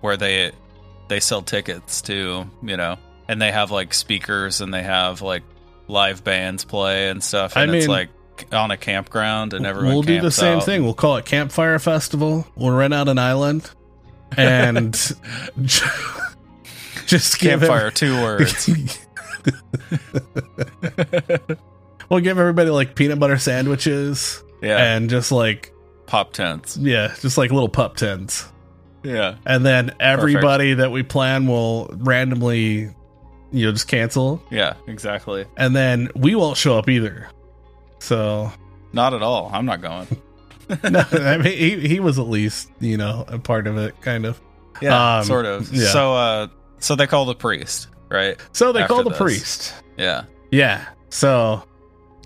where 0.01 0.17
they 0.17 0.51
they 1.07 1.19
sell 1.19 1.41
tickets 1.41 2.01
to, 2.03 2.45
you 2.63 2.77
know, 2.77 2.97
and 3.27 3.41
they 3.41 3.51
have 3.51 3.69
like 3.71 3.93
speakers 3.93 4.61
and 4.61 4.73
they 4.73 4.83
have 4.83 5.21
like 5.21 5.43
live 5.87 6.23
bands 6.23 6.63
play 6.65 7.09
and 7.09 7.23
stuff 7.23 7.57
I 7.57 7.63
and 7.63 7.75
it's 7.75 7.87
mean- 7.87 7.91
like 7.95 8.09
on 8.51 8.71
a 8.71 8.77
campground 8.77 9.53
and 9.53 9.65
everyone 9.65 9.93
we'll 9.93 10.01
do 10.03 10.21
the 10.21 10.31
same 10.31 10.57
out. 10.57 10.65
thing. 10.65 10.83
We'll 10.83 10.93
call 10.93 11.17
it 11.17 11.25
Campfire 11.25 11.79
Festival. 11.79 12.45
We'll 12.55 12.71
rent 12.71 12.93
out 12.93 13.07
an 13.07 13.17
island 13.19 13.69
and 14.37 14.93
just 17.05 17.39
Campfire, 17.39 17.77
every- 17.87 17.91
two 17.91 18.21
words. 18.21 18.69
we'll 22.09 22.19
give 22.21 22.37
everybody 22.37 22.69
like 22.69 22.95
peanut 22.95 23.19
butter 23.19 23.37
sandwiches 23.37 24.43
Yeah. 24.61 24.77
and 24.95 25.09
just 25.09 25.31
like 25.31 25.73
Pop 26.05 26.33
tents. 26.33 26.77
yeah, 26.77 27.13
just 27.21 27.37
like 27.37 27.51
little 27.51 27.69
pup 27.69 27.95
tents. 27.95 28.47
Yeah. 29.03 29.35
And 29.45 29.65
then 29.65 29.95
everybody 29.99 30.75
that 30.75 30.91
we 30.91 31.03
plan 31.03 31.47
will 31.47 31.89
randomly 31.93 32.93
you 33.53 33.65
know 33.65 33.71
just 33.71 33.87
cancel 33.87 34.41
Yeah, 34.51 34.75
exactly. 34.87 35.45
and 35.57 35.75
then 35.75 36.09
we 36.15 36.35
won't 36.35 36.57
show 36.57 36.77
up 36.77 36.87
either. 36.89 37.29
So 38.01 38.51
Not 38.93 39.13
at 39.13 39.21
all. 39.21 39.49
I'm 39.53 39.65
not 39.65 39.81
going. 39.81 40.07
no, 40.89 41.03
I 41.11 41.37
mean 41.37 41.57
he, 41.57 41.87
he 41.87 41.99
was 41.99 42.17
at 42.17 42.27
least, 42.27 42.69
you 42.79 42.97
know, 42.97 43.25
a 43.27 43.37
part 43.39 43.67
of 43.67 43.77
it 43.77 43.99
kind 44.01 44.25
of. 44.25 44.39
Yeah, 44.81 45.17
Um, 45.19 45.23
sort 45.25 45.45
of. 45.45 45.71
yeah. 45.71 45.89
So 45.89 46.13
uh 46.15 46.47
so 46.79 46.95
they 46.95 47.05
call 47.07 47.25
the 47.25 47.35
priest, 47.35 47.87
right? 48.09 48.37
So 48.53 48.71
they 48.71 48.81
After 48.81 48.93
call 48.93 49.03
the 49.03 49.09
this. 49.11 49.19
priest. 49.19 49.73
Yeah. 49.97 50.23
Yeah. 50.49 50.85
So 51.09 51.63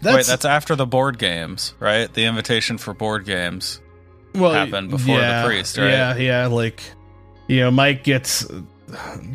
Wait, 0.04 0.26
that's 0.26 0.46
after 0.46 0.76
the 0.76 0.86
board 0.86 1.18
games, 1.18 1.74
right? 1.80 2.14
The 2.14 2.26
invitation 2.26 2.78
for 2.78 2.94
board 2.94 3.26
games. 3.26 3.82
well, 4.36 4.54
happened 4.54 4.92
before 4.92 5.18
the 5.20 5.44
priest, 5.46 5.78
right? 5.78 5.90
Yeah, 5.90 6.16
yeah. 6.18 6.46
Like, 6.48 6.82
you 7.48 7.62
know, 7.62 7.72
Mike 7.72 8.04
gets 8.04 8.46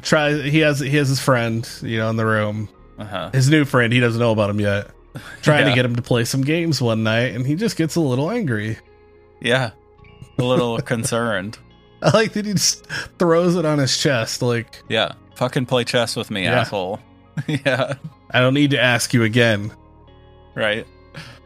try. 0.03 0.41
He 0.43 0.61
has 0.61 0.78
he 0.78 0.91
has 0.97 1.09
his 1.09 1.18
friend, 1.20 1.68
you 1.82 1.99
know, 1.99 2.09
in 2.11 2.16
the 2.16 2.26
room. 2.26 2.68
Uh-huh. 2.99 3.30
His 3.32 3.49
new 3.51 3.64
friend. 3.64 3.93
He 3.93 3.99
doesn't 4.01 4.20
know 4.20 4.30
about 4.32 4.51
him 4.51 4.61
yet. 4.61 4.91
Trying 5.42 5.66
to 5.66 5.74
get 5.74 5.84
him 5.84 5.96
to 5.96 6.02
play 6.02 6.24
some 6.24 6.42
games 6.42 6.80
one 6.80 7.02
night, 7.02 7.34
and 7.34 7.46
he 7.46 7.54
just 7.56 7.76
gets 7.76 7.96
a 7.96 8.00
little 8.00 8.30
angry. 8.30 8.78
Yeah. 9.40 9.70
A 10.38 10.42
little 10.44 10.78
concerned. 10.82 11.58
I 12.02 12.11
like 12.16 12.32
that 12.34 12.46
he 12.46 12.52
just 12.52 12.86
throws 13.18 13.56
it 13.56 13.64
on 13.64 13.78
his 13.78 13.96
chest. 13.96 14.42
Like, 14.42 14.82
Yeah. 14.88 15.12
Fucking 15.36 15.66
play 15.66 15.84
chess 15.84 16.16
with 16.16 16.30
me, 16.30 16.44
Yeah. 16.44 16.61
asshole. 16.61 17.00
yeah. 17.46 17.94
I 18.30 18.40
don't 18.40 18.54
need 18.54 18.70
to 18.72 18.80
ask 18.80 19.12
you 19.14 19.22
again, 19.24 19.72
Right. 20.54 20.86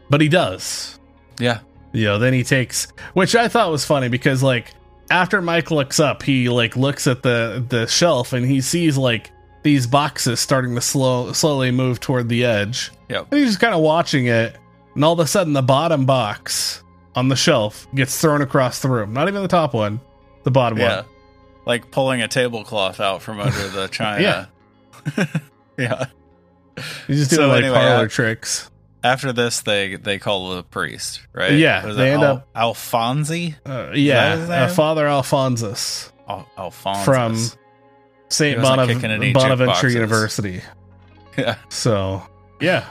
but 0.09 0.21
he 0.21 0.27
does. 0.29 0.99
Yeah. 1.39 1.59
you 1.93 2.03
know 2.05 2.17
then 2.19 2.33
he 2.33 2.43
takes 2.43 2.87
which 3.13 3.35
i 3.37 3.47
thought 3.47 3.71
was 3.71 3.85
funny 3.85 4.07
because 4.09 4.41
like 4.43 4.73
after 5.09 5.41
mike 5.41 5.71
looks 5.71 5.97
up 5.99 6.23
he 6.23 6.49
like 6.49 6.75
looks 6.75 7.07
at 7.07 7.23
the 7.23 7.65
the 7.69 7.87
shelf 7.87 8.33
and 8.33 8.45
he 8.45 8.59
sees 8.61 8.97
like 8.97 9.31
these 9.65 9.85
boxes 9.87 10.39
starting 10.39 10.75
to 10.75 10.81
slow 10.81 11.33
slowly 11.33 11.71
move 11.71 11.99
toward 11.99 12.29
the 12.29 12.45
edge 12.45 12.91
Yep. 13.09 13.27
and 13.31 13.39
he's 13.39 13.49
just 13.49 13.59
kind 13.59 13.73
of 13.73 13.81
watching 13.81 14.27
it 14.27 14.55
and 14.93 15.03
all 15.03 15.13
of 15.13 15.19
a 15.19 15.27
sudden 15.27 15.53
the 15.53 15.61
bottom 15.63 16.05
box 16.05 16.83
on 17.15 17.27
the 17.29 17.35
shelf 17.35 17.87
gets 17.95 18.21
thrown 18.21 18.41
across 18.41 18.81
the 18.81 18.89
room 18.89 19.11
not 19.11 19.27
even 19.27 19.41
the 19.41 19.47
top 19.47 19.73
one 19.73 19.99
the 20.43 20.51
bottom 20.51 20.77
Yeah. 20.77 20.97
one 20.97 21.05
Like 21.65 21.89
pulling 21.91 22.21
a 22.21 22.27
tablecloth 22.27 22.99
out 22.99 23.21
from 23.23 23.39
under 23.39 23.67
the 23.69 23.87
china. 23.91 24.21
yeah. 25.17 25.25
yeah. 25.77 26.05
he's 27.07 27.19
just 27.19 27.31
So 27.31 27.37
doing 27.37 27.49
like 27.49 27.63
anyway, 27.63 27.77
parlor 27.79 28.05
I- 28.05 28.07
tricks 28.07 28.69
After 29.03 29.33
this 29.33 29.61
they 29.61 29.95
they 29.95 30.19
call 30.19 30.55
the 30.55 30.63
priest, 30.63 31.21
right? 31.33 31.53
Yeah, 31.53 31.85
they 31.91 32.11
end 32.13 32.23
Al- 32.23 32.37
up- 32.37 32.53
Alfonsi? 32.55 33.55
uh, 33.65 33.91
yeah 33.95 34.33
uh, 34.33 34.67
father 34.67 35.07
alphonsus 35.07 36.11
Al- 36.29 36.47
Alphonsus. 36.57 37.03
From- 37.05 37.59
st 38.29 38.59
Bonav- 38.59 39.03
any 39.03 39.33
bonaventure 39.33 39.87
jukeboxes. 39.87 39.93
university 39.93 40.61
Yeah. 41.37 41.55
so 41.69 42.23
yeah 42.59 42.85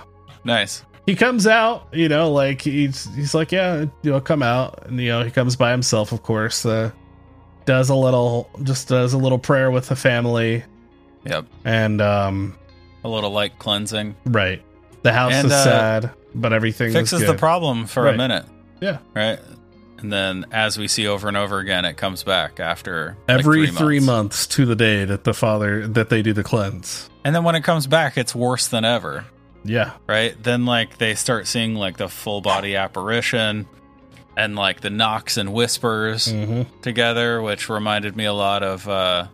Nice. 0.44 0.84
he 1.06 1.14
comes 1.16 1.46
out, 1.46 1.88
you 1.92 2.08
know, 2.08 2.30
like 2.30 2.60
he's 2.60 3.08
he's 3.14 3.34
like, 3.34 3.50
yeah, 3.50 3.86
you 4.02 4.10
know, 4.10 4.20
come 4.20 4.42
out, 4.42 4.86
and 4.86 5.00
you 5.00 5.08
know, 5.08 5.22
he 5.24 5.30
comes 5.30 5.56
by 5.56 5.70
himself, 5.70 6.12
of 6.12 6.22
course. 6.22 6.66
Uh, 6.66 6.90
does 7.64 7.88
a 7.88 7.94
little, 7.94 8.50
just 8.62 8.88
does 8.88 9.14
a 9.14 9.18
little 9.18 9.38
prayer 9.38 9.70
with 9.70 9.88
the 9.88 9.96
family, 9.96 10.62
Yep. 11.24 11.46
and 11.64 12.02
um, 12.02 12.58
a 13.04 13.08
little 13.08 13.30
light 13.30 13.58
cleansing. 13.58 14.14
Right. 14.26 14.62
The 15.02 15.12
house 15.14 15.32
And, 15.32 15.46
is 15.46 15.52
uh, 15.52 15.64
sad, 15.64 16.10
but 16.34 16.52
everything 16.52 16.88
is 16.88 16.94
Fixes 16.94 17.24
the 17.26 17.32
problem 17.34 17.86
for 17.86 18.02
Right. 18.02 18.14
a 18.14 18.18
minute. 18.18 18.44
Yeah. 18.82 18.98
Right. 19.14 19.38
And 20.04 20.12
then, 20.12 20.44
as 20.52 20.76
we 20.76 20.86
see 20.86 21.06
over 21.06 21.28
and 21.28 21.36
over 21.36 21.60
again, 21.60 21.86
it 21.86 21.96
comes 21.96 22.22
back 22.24 22.60
after 22.60 23.16
like, 23.26 23.38
Every 23.38 23.66
three, 23.68 24.00
months. 24.00 24.06
months 24.06 24.46
to 24.48 24.66
the 24.66 24.76
day 24.76 25.06
that 25.06 25.24
the 25.24 25.32
father 25.32 25.88
that 25.88 26.10
they 26.10 26.20
do 26.20 26.34
the 26.34 26.44
cleanse. 26.44 27.08
And 27.24 27.34
then 27.34 27.42
when 27.42 27.54
it 27.54 27.64
comes 27.64 27.86
back, 27.86 28.18
it's 28.18 28.34
worse 28.34 28.66
than 28.68 28.84
ever. 28.84 29.24
Yeah. 29.64 29.92
right? 30.06 30.36
Then 30.42 30.66
like 30.66 30.98
they 30.98 31.14
start 31.14 31.46
seeing 31.46 31.74
like 31.74 31.96
the 31.96 32.10
full 32.10 32.42
body 32.42 32.76
apparition 32.76 33.66
and 34.36 34.56
like 34.56 34.82
the 34.82 34.90
knocks 34.90 35.38
and 35.38 35.54
whispers 35.54 36.30
hmm 36.30 36.64
together, 36.82 37.40
which 37.40 37.70
reminded 37.70 38.14
me 38.14 38.26
a 38.26 38.34
lot 38.34 38.62
of 38.62 38.86
uh 38.86 39.26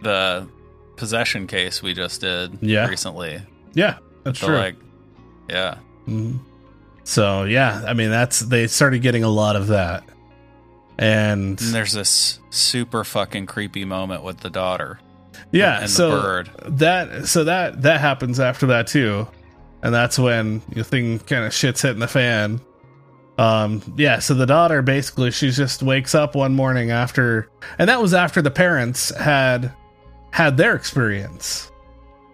the 0.00 0.48
possession 0.96 1.46
case 1.46 1.82
we 1.82 1.92
just 1.92 2.22
did 2.22 2.56
Yeah. 2.62 2.88
recently. 2.88 3.42
Yeah. 3.74 3.98
That's 4.24 4.38
So 4.38 4.46
true. 4.46 4.56
like 4.56 4.76
yeah. 5.50 5.76
Mhm. 6.08 6.38
So 7.08 7.44
yeah, 7.44 7.84
I 7.86 7.94
mean 7.94 8.10
that's 8.10 8.40
they 8.40 8.66
started 8.66 9.00
getting 9.00 9.24
a 9.24 9.30
lot 9.30 9.56
of 9.56 9.68
that, 9.68 10.04
and 10.98 11.58
And 11.58 11.74
there's 11.74 11.94
this 11.94 12.38
super 12.50 13.02
fucking 13.02 13.46
creepy 13.46 13.86
moment 13.86 14.22
with 14.22 14.40
the 14.40 14.50
daughter. 14.50 15.00
yeah, 15.50 15.80
and 15.80 15.90
so 15.90 16.10
the 16.16 16.20
bird. 16.22 16.50
that 16.78 17.26
so 17.26 17.44
that 17.44 17.80
that 17.80 18.00
happens 18.02 18.38
after 18.40 18.66
that 18.66 18.88
too, 18.88 19.26
and 19.82 19.94
that's 19.94 20.18
when 20.18 20.60
the 20.68 20.84
thing 20.84 21.18
kind 21.20 21.44
of 21.46 21.54
shit's 21.54 21.80
hitting 21.80 22.00
the 22.00 22.08
fan. 22.08 22.60
Um, 23.38 23.80
yeah, 23.96 24.18
so 24.18 24.34
the 24.34 24.44
daughter 24.46 24.82
basically 24.82 25.30
she 25.30 25.50
just 25.50 25.82
wakes 25.82 26.14
up 26.14 26.34
one 26.34 26.54
morning 26.54 26.90
after, 26.90 27.48
and 27.78 27.88
that 27.88 28.02
was 28.02 28.12
after 28.12 28.42
the 28.42 28.50
parents 28.50 29.16
had 29.16 29.72
had 30.30 30.58
their 30.58 30.74
experience. 30.76 31.72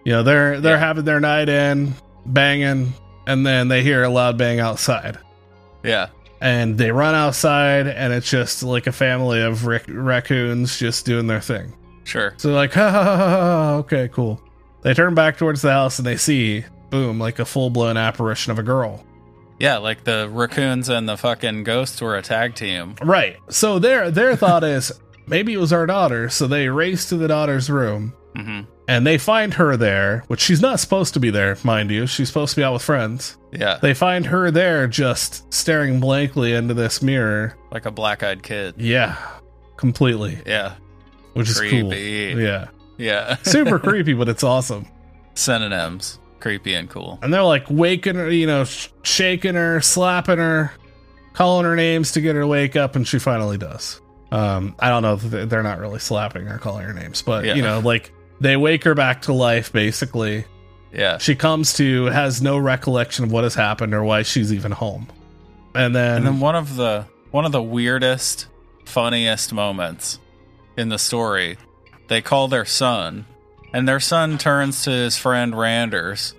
You 0.03 0.11
know, 0.11 0.23
they're 0.23 0.59
they're 0.59 0.73
Yeah. 0.73 0.79
having 0.79 1.05
their 1.05 1.21
night 1.21 1.47
in, 1.47 1.93
banging, 2.25 2.93
and 3.27 3.45
then 3.45 3.67
they 3.67 3.81
hear 3.83 4.03
a 4.03 4.09
loud 4.09 4.37
bang 4.37 4.59
outside. 4.59 5.17
Yeah. 5.83 6.07
and 6.41 6.77
they 6.77 6.91
run 6.91 7.13
outside 7.15 7.87
and 7.87 8.11
it's 8.11 8.29
just 8.29 8.63
like 8.63 8.87
a 8.87 8.91
family 8.91 9.41
of 9.41 9.65
rac- 9.67 9.85
raccoons 9.87 10.77
just 10.79 11.05
doing 11.05 11.27
their 11.27 11.39
thing 11.41 11.73
Sure. 12.03 12.33
so 12.37 12.47
they're 12.49 12.57
like 12.57 12.73
ha, 12.73 12.89
ha, 12.91 13.03
ha, 13.03 13.17
ha, 13.17 13.27
ha, 13.29 13.73
okay 13.77 14.09
cool 14.11 14.41
they 14.81 14.93
turn 14.93 15.13
back 15.15 15.37
towards 15.37 15.61
the 15.61 15.71
house 15.71 15.97
and 15.99 16.05
they 16.05 16.17
see 16.17 16.65
boom 16.89 17.19
like 17.19 17.39
a 17.39 17.45
full-blown 17.45 17.97
apparition 17.97 18.51
of 18.51 18.59
a 18.59 18.63
girl 18.63 19.03
Yeah, 19.59 19.77
like 19.77 20.03
the 20.03 20.27
raccoons 20.29 20.89
and 20.89 21.07
the 21.07 21.17
fucking 21.17 21.63
ghosts 21.63 22.01
were 22.01 22.15
a 22.17 22.21
tag 22.21 22.55
team. 22.55 22.95
right 23.01 23.37
so 23.49 23.77
their 23.79 24.09
their 24.11 24.35
thought 24.35 24.63
is 24.63 24.91
maybe 25.27 25.53
it 25.53 25.57
was 25.59 25.71
our 25.71 25.85
daughter 25.85 26.29
so 26.29 26.47
they 26.47 26.67
race 26.67 27.07
to 27.09 27.17
the 27.17 27.27
daughter's 27.27 27.69
room 27.69 28.13
hmm 28.35 28.61
and 28.87 29.05
they 29.07 29.17
find 29.17 29.53
her 29.55 29.75
there 29.77 30.23
which 30.27 30.39
she's 30.41 30.61
not 30.61 30.79
supposed 30.79 31.13
to 31.13 31.19
be 31.19 31.29
there 31.29 31.57
mind 31.63 31.89
you 31.91 32.05
she's 32.05 32.27
supposed 32.27 32.51
to 32.53 32.61
be 32.61 32.63
out 32.63 32.73
with 32.73 32.81
friends 32.81 33.37
Yeah. 33.51 33.79
they 33.81 33.93
find 33.93 34.25
her 34.27 34.51
there 34.51 34.87
just 34.87 35.51
staring 35.53 35.99
blankly 35.99 36.53
into 36.53 36.73
this 36.73 37.01
mirror 37.01 37.55
Like 37.71 37.85
a 37.85 37.91
black 37.91 38.21
eyed 38.23 38.43
kid. 38.43 38.75
yeah 38.77 39.17
completely 39.77 40.37
Yeah. 40.45 40.73
which 41.33 41.49
is 41.49 41.59
cool 41.59 41.89
Creepy. 41.89 42.35
yeah 42.41 42.67
Yeah. 42.97 43.35
super 43.43 43.77
creepy, 43.79 44.13
but 44.13 44.29
it's 44.29 44.43
awesome. 44.43 44.87
Synonyms. 45.33 46.19
Creepy 46.39 46.75
and 46.75 46.89
cool. 46.89 47.19
And 47.21 47.33
they're 47.33 47.43
like 47.43 47.65
waking 47.69 48.15
her, 48.15 48.29
you 48.29 48.47
know, 48.47 48.63
sh- 48.63 48.87
shaking 49.03 49.55
her, 49.55 49.81
slapping 49.81 50.37
her, 50.37 50.71
calling 51.33 51.65
her 51.65 51.75
names 51.75 52.13
to 52.13 52.21
get 52.21 52.35
her 52.35 52.41
to 52.41 52.47
wake 52.47 52.75
up, 52.75 52.95
and 52.95 53.05
she 53.07 53.19
finally 53.19 53.57
does. 53.57 53.99
Um, 54.31 54.75
I 54.79 54.89
don't 54.89 55.01
know 55.03 55.15
they're 55.17 55.63
not 55.63 55.79
really 55.79 55.99
slapping 55.99 56.45
her, 56.45 56.57
calling 56.57 56.85
her 56.85 56.93
names, 56.93 57.21
but 57.21 57.43
Yeah. 57.45 57.55
you 57.55 57.61
know, 57.63 57.79
like 57.79 58.13
they 58.39 58.57
wake 58.57 58.83
her 58.83 58.95
back 58.95 59.23
to 59.23 59.33
life. 59.33 59.71
Basically, 59.71 60.45
Yeah. 60.93 61.17
she 61.17 61.35
comes 61.35 61.73
to, 61.75 62.05
has 62.05 62.41
no 62.41 62.57
recollection 62.57 63.25
of 63.25 63.31
what 63.31 63.43
has 63.43 63.55
happened 63.55 63.93
or 63.93 64.03
why 64.03 64.23
she's 64.23 64.51
even 64.53 64.71
home, 64.71 65.07
and 65.73 65.95
then, 65.95 66.17
And 66.17 66.25
then 66.27 66.39
one 66.39 66.55
of 66.55 66.75
the 66.75 67.05
one 67.31 67.45
of 67.45 67.51
the 67.51 67.61
weirdest, 67.61 68.47
funniest 68.85 69.51
moments 69.51 70.19
in 70.77 70.89
the 70.89 70.97
story, 70.99 71.57
they 72.07 72.21
call 72.21 72.47
their 72.47 72.65
son, 72.65 73.25
and 73.73 73.87
their 73.87 73.99
son 73.99 74.37
turns 74.37 74.83
to 74.83 74.89
his 74.91 75.17
friend 75.17 75.57
Randers, 75.57 76.33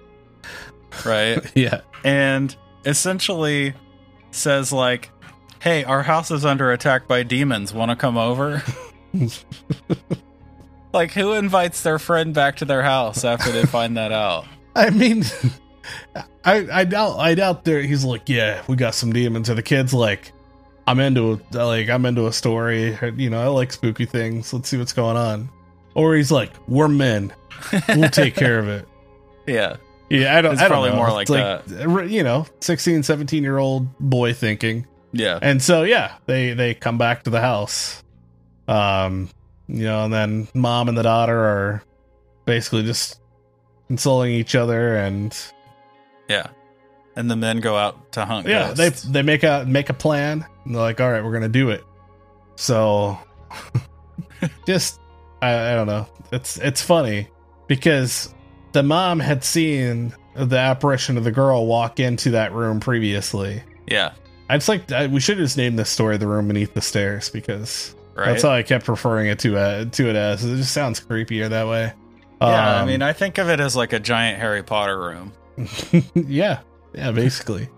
right? 1.04 1.38
yeah, 1.54 1.80
and 2.04 2.54
essentially 2.86 3.74
says 4.30 4.72
like, 4.72 5.10
"Hey, 5.60 5.84
our 5.84 6.02
house 6.02 6.30
is 6.30 6.44
under 6.46 6.72
attack 6.72 7.06
by 7.08 7.22
demons. 7.24 7.74
Want 7.74 7.90
to 7.90 7.96
come 7.96 8.16
over?" 8.16 8.62
like, 10.96 11.12
who 11.12 11.34
invites 11.34 11.82
their 11.82 11.98
friend 12.00 12.34
back 12.34 12.56
to 12.56 12.64
their 12.64 12.82
house 12.82 13.24
after 13.24 13.52
they 13.52 13.64
find 13.64 13.96
that 13.96 14.10
out? 14.10 14.46
I 14.74 14.90
mean, 14.90 15.22
I 16.44 16.66
I 16.72 16.84
doubt 16.84 17.18
I 17.18 17.34
doubt 17.34 17.64
there. 17.64 17.80
He's 17.82 18.04
like, 18.04 18.28
yeah, 18.28 18.62
we 18.66 18.76
got 18.76 18.94
some 18.94 19.12
demons. 19.12 19.48
Or 19.48 19.54
the 19.54 19.62
kid's 19.62 19.94
like, 19.94 20.32
I'm 20.86 21.00
into 21.00 21.40
a, 21.52 21.64
like 21.64 21.88
I'm 21.88 22.04
into 22.04 22.26
a 22.26 22.32
story. 22.32 22.98
You 23.16 23.30
know, 23.30 23.40
I 23.40 23.46
like 23.46 23.72
spooky 23.72 24.04
things. 24.06 24.52
Let's 24.52 24.68
see 24.68 24.76
what's 24.78 24.92
going 24.92 25.16
on. 25.16 25.48
Or 25.94 26.14
he's 26.14 26.30
like, 26.30 26.50
we're 26.68 26.88
men. 26.88 27.32
We'll 27.88 28.10
take 28.10 28.34
care 28.42 28.58
of 28.58 28.68
it. 28.68 28.86
Yeah, 29.46 29.76
Yeah, 30.10 30.36
I 30.36 30.42
don't. 30.42 30.52
It's 30.54 30.60
I 30.60 30.68
don't 30.68 30.72
probably 30.72 30.90
know. 30.90 30.96
more 30.96 31.10
like 31.12 31.28
It's 31.30 32.12
You 32.12 32.22
know, 32.22 32.46
16, 32.60 33.02
17 33.02 33.42
year 33.42 33.58
old 33.58 33.96
boy 33.98 34.34
thinking. 34.34 34.86
yeah, 35.12 35.38
And 35.40 35.62
so 35.62 35.84
yeah, 35.84 36.16
they 36.26 36.52
they 36.52 36.74
come 36.74 36.98
back 36.98 37.22
to 37.24 37.30
the 37.30 37.40
house. 37.40 38.02
Um, 38.68 39.30
you 39.68 39.84
know, 39.84 40.04
and 40.04 40.12
then 40.12 40.48
mom 40.54 40.88
and 40.88 40.96
the 40.96 41.02
daughter 41.02 41.38
are 41.38 41.82
basically 42.44 42.82
just 42.82 43.20
consoling 43.88 44.32
each 44.32 44.54
other 44.54 44.96
and 44.96 45.36
yeah. 46.28 46.48
And 47.14 47.30
the 47.30 47.36
men 47.36 47.60
go 47.60 47.76
out 47.76 48.12
to 48.12 48.24
hunt. 48.24 48.46
yeah 48.46 48.72
they 48.72 48.90
ghosts. 48.90 49.04
they 49.04 49.22
make 49.22 49.42
a 49.42 49.64
make 49.66 49.88
a 49.88 49.94
plan 49.94 50.44
and 50.64 50.74
they're 50.74 50.82
like 50.82 51.00
all 51.00 51.10
right 51.10 51.24
we're 51.24 51.32
gonna 51.32 51.48
do 51.48 51.70
it 51.70 51.82
so 52.56 53.18
just 54.66 55.00
I, 55.40 55.72
I 55.72 55.74
don't 55.74 55.86
know 55.86 56.06
it's 56.30 56.58
it's 56.58 56.82
funny 56.82 57.28
because 57.68 58.34
the 58.72 58.82
mom 58.82 59.18
had 59.18 59.42
seen 59.44 60.14
the 60.34 60.58
apparition 60.58 61.16
of 61.16 61.24
the 61.24 61.32
girl 61.32 61.66
walk 61.66 62.00
into 62.00 62.32
that 62.32 62.52
room 62.52 62.80
previously 62.80 63.62
yeah, 63.86 64.12
i 64.50 64.56
just 64.58 64.68
like 64.68 64.92
I, 64.92 65.06
we 65.06 65.20
should 65.20 65.38
just 65.38 65.56
name 65.56 65.76
this 65.76 65.88
story 65.88 66.18
the 66.18 66.26
room 66.26 66.48
beneath 66.48 66.74
the 66.74 66.82
stairs 66.82 67.30
because 67.30 67.94
right. 68.16 68.26
that's 68.30 68.42
how 68.42 68.50
i 68.50 68.62
kept 68.62 68.88
referring 68.88 69.28
it 69.28 69.38
to 69.38 69.56
uh, 69.56 69.84
to 69.86 70.08
it 70.08 70.16
as 70.16 70.44
it 70.44 70.56
just 70.56 70.72
sounds 70.72 71.00
creepier 71.00 71.48
that 71.48 71.66
way 71.66 71.92
yeah, 72.38 72.46
I 72.76 72.80
Um, 72.80 72.88
mean, 72.88 73.00
I 73.00 73.14
think 73.14 73.38
of 73.38 73.48
it 73.48 73.60
as 73.60 73.74
like 73.76 73.94
a 73.94 73.98
giant 73.98 74.38
Harry 74.38 74.62
Potter 74.62 74.98
room. 75.00 75.32
yeah, 76.14 76.60
yeah, 76.94 77.10
basically. 77.10 77.70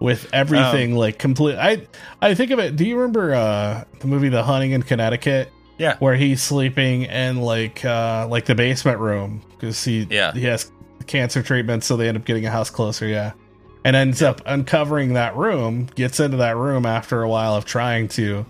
With 0.00 0.28
everything 0.34 0.96
like 0.96 1.18
complete 1.18 1.56
I 1.56 1.86
I 2.20 2.34
think 2.34 2.50
of 2.50 2.58
it 2.58 2.76
do 2.76 2.84
you 2.84 2.96
remember 2.96 3.34
uh 3.34 3.84
the 4.00 4.06
movie 4.08 4.28
The 4.28 4.42
Haunting 4.42 4.72
in 4.72 4.82
Connecticut? 4.82 5.50
Yeah. 5.78 5.96
Where 5.98 6.14
he's 6.14 6.42
sleeping 6.42 7.04
in 7.04 7.40
like 7.40 7.84
uh 7.86 8.26
like 8.28 8.44
the 8.44 8.54
basement 8.54 8.98
room 8.98 9.40
because 9.52 9.82
he 9.82 10.06
Yeah. 10.10 10.32
he 10.32 10.42
has 10.44 10.70
cancer 11.06 11.42
treatment 11.42 11.82
so 11.82 11.96
they 11.96 12.06
end 12.08 12.18
up 12.18 12.26
getting 12.26 12.44
a 12.44 12.50
house 12.50 12.68
closer, 12.68 13.06
yeah. 13.06 13.32
And 13.84 13.96
ends 13.96 14.20
up 14.20 14.42
uncovering 14.44 15.14
that 15.14 15.36
room, 15.36 15.86
gets 15.94 16.20
into 16.20 16.36
that 16.36 16.56
room 16.56 16.84
after 16.84 17.22
a 17.22 17.28
while 17.30 17.54
of 17.56 17.64
trying 17.64 18.08
to 18.08 18.44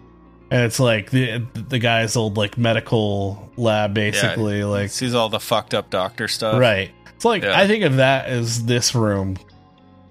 and 0.53 0.63
it's 0.63 0.79
like 0.79 1.11
the 1.11 1.39
the 1.55 1.79
guy's 1.79 2.15
old 2.15 2.37
like 2.37 2.59
medical 2.59 3.51
lab 3.57 3.95
basically 3.95 4.65
like 4.65 4.91
sees 4.91 5.15
all 5.15 5.29
the 5.29 5.41
fucked 5.41 5.73
up 5.75 5.89
doctor 5.91 6.29
stuff. 6.29 6.61
Right. 6.61 6.91
It's 7.17 7.25
like 7.25 7.43
Yeah. 7.43 7.59
I 7.59 7.67
think 7.67 7.85
of 7.85 7.97
that 7.97 8.27
as 8.27 8.65
this 8.67 8.95
room, 8.95 9.39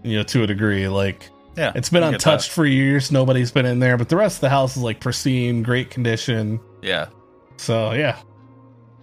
you 0.04 0.18
know, 0.18 0.24
to 0.24 0.44
a 0.44 0.48
degree. 0.48 0.88
Like 0.88 1.30
Yeah, 1.56 1.72
it's 1.76 1.89
been 1.89 2.04
untouched 2.04 2.50
for 2.50 2.66
years. 2.66 3.12
Nobody's 3.12 3.52
been 3.52 3.66
in 3.68 3.80
there, 3.80 3.98
but 3.98 4.10
the 4.10 4.16
rest 4.16 4.38
of 4.38 4.42
the 4.42 4.50
house 4.50 4.76
is 4.78 4.82
like 4.84 5.00
pristine, 5.00 5.62
great 5.64 5.92
condition. 5.92 6.60
Yeah, 6.82 7.08
So 7.58 7.92
yeah, 7.92 8.18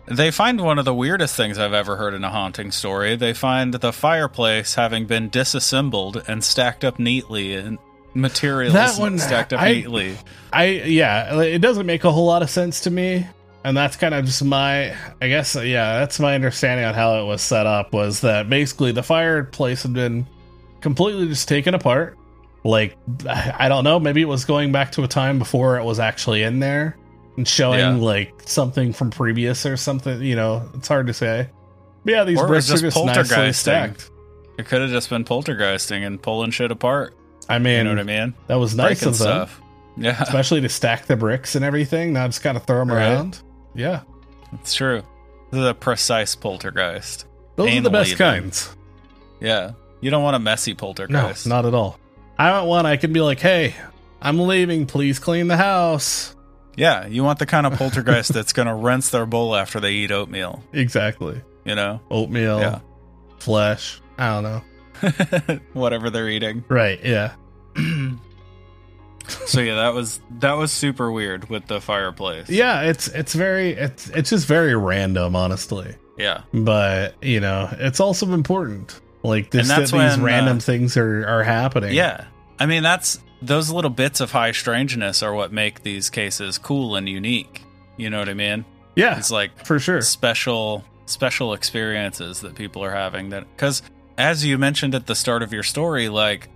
They 0.07 0.33
find 0.33 0.61
one 0.61 0.79
of 0.81 0.85
the 0.85 0.95
weirdest 0.95 1.37
things 1.37 1.59
I've 1.59 1.73
ever 1.75 1.97
heard 1.97 2.15
in 2.15 2.25
a 2.25 2.31
haunting 2.31 2.73
story. 2.73 3.15
They 3.15 3.33
find 3.35 3.73
the 3.75 3.93
fireplace 3.93 4.75
having 4.75 5.07
been 5.07 5.29
disassembled 5.29 6.25
and 6.27 6.43
stacked 6.43 6.85
up 6.85 6.99
neatly 6.99 7.55
and 7.55 7.79
materials 8.15 8.75
That 8.75 8.99
one, 8.99 9.19
stacked 9.19 9.53
up 9.53 9.61
I- 9.61 9.73
neatly. 9.75 10.17
I 10.53 10.65
yeah, 10.67 11.41
it 11.43 11.59
doesn't 11.61 11.87
make 11.87 12.05
a 12.05 12.11
whole 12.13 12.27
lot 12.27 12.43
of 12.43 12.51
sense 12.51 12.81
to 12.83 12.91
me, 12.91 13.27
and 13.65 13.77
that's 13.77 13.97
kind 13.97 14.15
of 14.15 14.25
just 14.25 14.43
my. 14.45 14.95
I 15.21 15.29
guess 15.29 15.55
yeah, 15.55 15.99
that's 16.01 16.19
my 16.19 16.35
understanding 16.35 16.87
on 16.87 16.95
how 16.95 17.21
it 17.21 17.27
was 17.27 17.43
set 17.43 17.67
up. 17.67 17.93
Was 17.93 18.23
that 18.23 18.49
basically 18.49 18.93
the 18.93 19.03
fireplace 19.03 19.83
had 19.83 19.93
been 19.93 20.27
completely 20.81 21.29
just 21.29 21.49
taken 21.49 21.75
apart. 21.75 22.17
Like 22.65 22.97
I 23.29 23.69
don't 23.69 23.85
know, 23.85 24.01
maybe 24.01 24.21
it 24.21 24.27
was 24.29 24.45
going 24.45 24.73
back 24.73 24.93
to 24.93 25.05
a 25.05 25.09
time 25.09 25.39
before 25.39 25.79
it 25.79 25.85
was 25.85 25.99
actually 26.01 26.43
in 26.43 26.59
there 26.61 26.97
and 27.37 27.47
showing 27.47 27.79
Yeah. 27.79 27.95
like 27.95 28.35
something 28.47 28.93
from 28.93 29.11
previous 29.11 29.65
or 29.65 29.77
something. 29.77 30.21
You 30.23 30.35
know, 30.37 30.69
it's 30.75 30.89
hard 30.89 31.07
to 31.07 31.15
say. 31.15 31.49
But 32.05 32.13
yeah, 32.13 32.25
these 32.25 32.39
Or 32.41 32.47
bricks 32.47 32.69
are 32.71 32.77
just 32.79 32.97
just 32.97 33.05
nicely 33.07 33.53
stacked. 33.53 34.11
It 34.59 34.67
could 34.67 34.81
have 34.81 34.91
just 34.91 35.09
been 35.09 35.25
poltergeisting 35.25 36.05
and 36.07 36.21
pulling 36.21 36.51
shit 36.51 36.71
apart. 36.73 37.15
I 37.49 37.59
mean, 37.59 37.79
You 37.79 37.85
know 37.85 37.91
what 37.91 37.99
I 38.01 38.03
mean? 38.03 38.35
that 38.47 38.57
was 38.57 38.75
nice 38.75 39.01
Breaking 39.01 39.09
of 39.09 39.19
them, 39.19 39.27
stuff. 39.49 39.61
Yeah, 39.97 40.17
especially 40.23 40.61
to 40.63 40.69
stack 40.69 41.07
the 41.07 41.17
bricks 41.17 41.55
and 41.55 41.65
everything. 41.65 42.13
Not 42.13 42.29
just 42.29 42.43
kind 42.43 42.57
of 42.57 42.65
throw 42.65 42.79
them 42.79 42.91
Right. 42.91 43.09
around. 43.09 43.41
Yeah. 43.75 44.03
it's 44.53 44.75
true. 44.75 45.03
This 45.51 45.61
is 45.61 45.67
a 45.67 45.75
precise 45.75 46.35
poltergeist. 46.35 47.27
Those 47.57 47.75
are 47.75 47.81
the 47.81 47.91
best 47.91 48.17
kinds. 48.17 48.75
Yeah. 49.41 49.73
You 50.01 50.11
don't 50.11 50.23
want 50.23 50.37
a 50.37 50.39
messy 50.39 50.75
poltergeist. 50.75 51.47
No, 51.47 51.55
not 51.57 51.65
at 51.67 51.75
all. 51.75 51.99
I 52.39 52.53
want 52.53 52.67
one 52.69 52.87
I 52.87 52.97
can 52.97 53.13
be 53.13 53.21
like, 53.21 53.41
hey, 53.41 53.75
I'm 54.21 54.39
leaving. 54.39 54.87
Please 54.87 55.19
clean 55.19 55.49
the 55.49 55.57
house. 55.57 56.35
Yeah, 56.77 57.07
you 57.07 57.25
want 57.25 57.41
the 57.41 57.47
kind 57.47 57.67
of 57.67 57.73
poltergeist 57.73 58.33
that's 58.33 58.53
going 58.53 58.69
to 58.69 58.75
rinse 58.75 59.11
their 59.11 59.27
bowl 59.27 59.57
after 59.57 59.81
they 59.81 59.93
eat 59.93 60.13
oatmeal, 60.13 60.63
Exactly. 60.73 61.41
you 61.65 61.75
know? 61.75 62.01
Oatmeal, 62.11 62.61
Yeah. 62.61 62.79
flesh. 63.41 64.01
I 64.17 64.29
don't 64.29 64.45
know. 64.45 64.63
Whatever 65.73 66.11
they're 66.11 66.29
eating. 66.29 66.65
Right. 66.69 67.03
Yeah. 67.05 67.35
So 69.47 69.61
yeah, 69.61 69.75
that 69.75 69.93
was 69.95 70.21
that 70.39 70.55
was 70.55 70.73
super 70.73 71.13
weird 71.13 71.51
with 71.51 71.67
the 71.67 71.83
fireplace. 71.83 72.49
Yeah. 72.49 72.83
It's 72.83 73.09
it's 73.09 73.35
very 73.35 73.73
it's 73.73 74.09
it's 74.11 74.31
just 74.31 74.47
very 74.47 74.75
random, 74.75 75.37
honestly. 75.37 75.97
Yeah. 76.17 76.43
But 76.55 77.15
you 77.23 77.41
know, 77.41 77.69
it's 77.73 78.01
also 78.01 78.33
important. 78.33 78.99
Like 79.23 79.51
this, 79.51 79.69
And 79.69 79.79
that's 79.83 79.91
that 79.91 79.99
these 79.99 80.17
when, 80.17 80.25
random 80.25 80.57
uh, 80.57 80.61
things 80.61 80.97
are 80.97 81.27
are 81.27 81.43
happening. 81.43 81.93
Yeah. 81.93 82.25
I 82.59 82.65
mean, 82.67 82.83
that's 82.83 83.21
those 83.43 83.71
little 83.71 83.91
bits 83.91 84.21
of 84.21 84.33
high 84.33 84.53
strangeness 84.53 85.23
are 85.23 85.35
what 85.35 85.53
make 85.53 85.83
these 85.83 86.09
cases 86.09 86.57
cool 86.57 86.97
and 86.97 87.07
unique. 87.07 87.63
You 87.99 88.09
know 88.09 88.21
what 88.21 88.31
I 88.31 88.35
mean? 88.35 88.65
Yeah. 88.97 89.19
It's 89.19 89.31
like 89.31 89.67
For 89.67 89.79
sure. 89.79 90.01
special 90.01 90.85
special 91.05 91.53
experiences 91.53 92.41
that 92.41 92.55
people 92.55 92.83
are 92.83 92.93
having 92.95 93.29
that 93.31 93.45
cuz 93.59 93.83
as 94.19 94.45
you 94.45 94.59
mentioned 94.59 94.95
at 94.95 95.07
the 95.07 95.15
start 95.15 95.43
of 95.43 95.53
your 95.53 95.63
story 95.63 96.09
like 96.11 96.49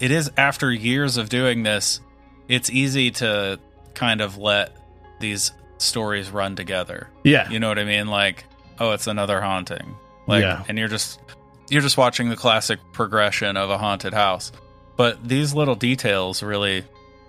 it 0.00 0.10
is 0.10 0.30
after 0.36 0.70
years 0.70 1.16
of 1.16 1.28
doing 1.30 1.62
this 1.62 2.00
it's 2.48 2.68
easy 2.68 3.10
to 3.10 3.58
kind 3.94 4.20
of 4.20 4.36
let 4.36 4.76
these 5.20 5.52
stories 5.78 6.30
run 6.30 6.56
together. 6.56 7.08
Yeah. 7.22 7.48
You 7.50 7.60
know 7.60 7.68
what 7.68 7.78
I 7.78 7.84
mean? 7.84 8.08
Like, 8.08 8.44
oh, 8.78 8.92
it's 8.92 9.06
another 9.06 9.40
haunting. 9.40 9.96
Like, 10.26 10.42
Yeah. 10.42 10.64
and 10.68 10.78
you're 10.78 10.88
just 10.88 11.20
you're 11.70 11.80
just 11.82 11.96
watching 11.96 12.28
the 12.28 12.36
classic 12.36 12.78
progression 12.92 13.56
of 13.56 13.70
a 13.70 13.78
haunted 13.78 14.12
house. 14.12 14.52
But 14.96 15.26
these 15.26 15.54
little 15.54 15.74
details 15.74 16.42
really 16.42 16.84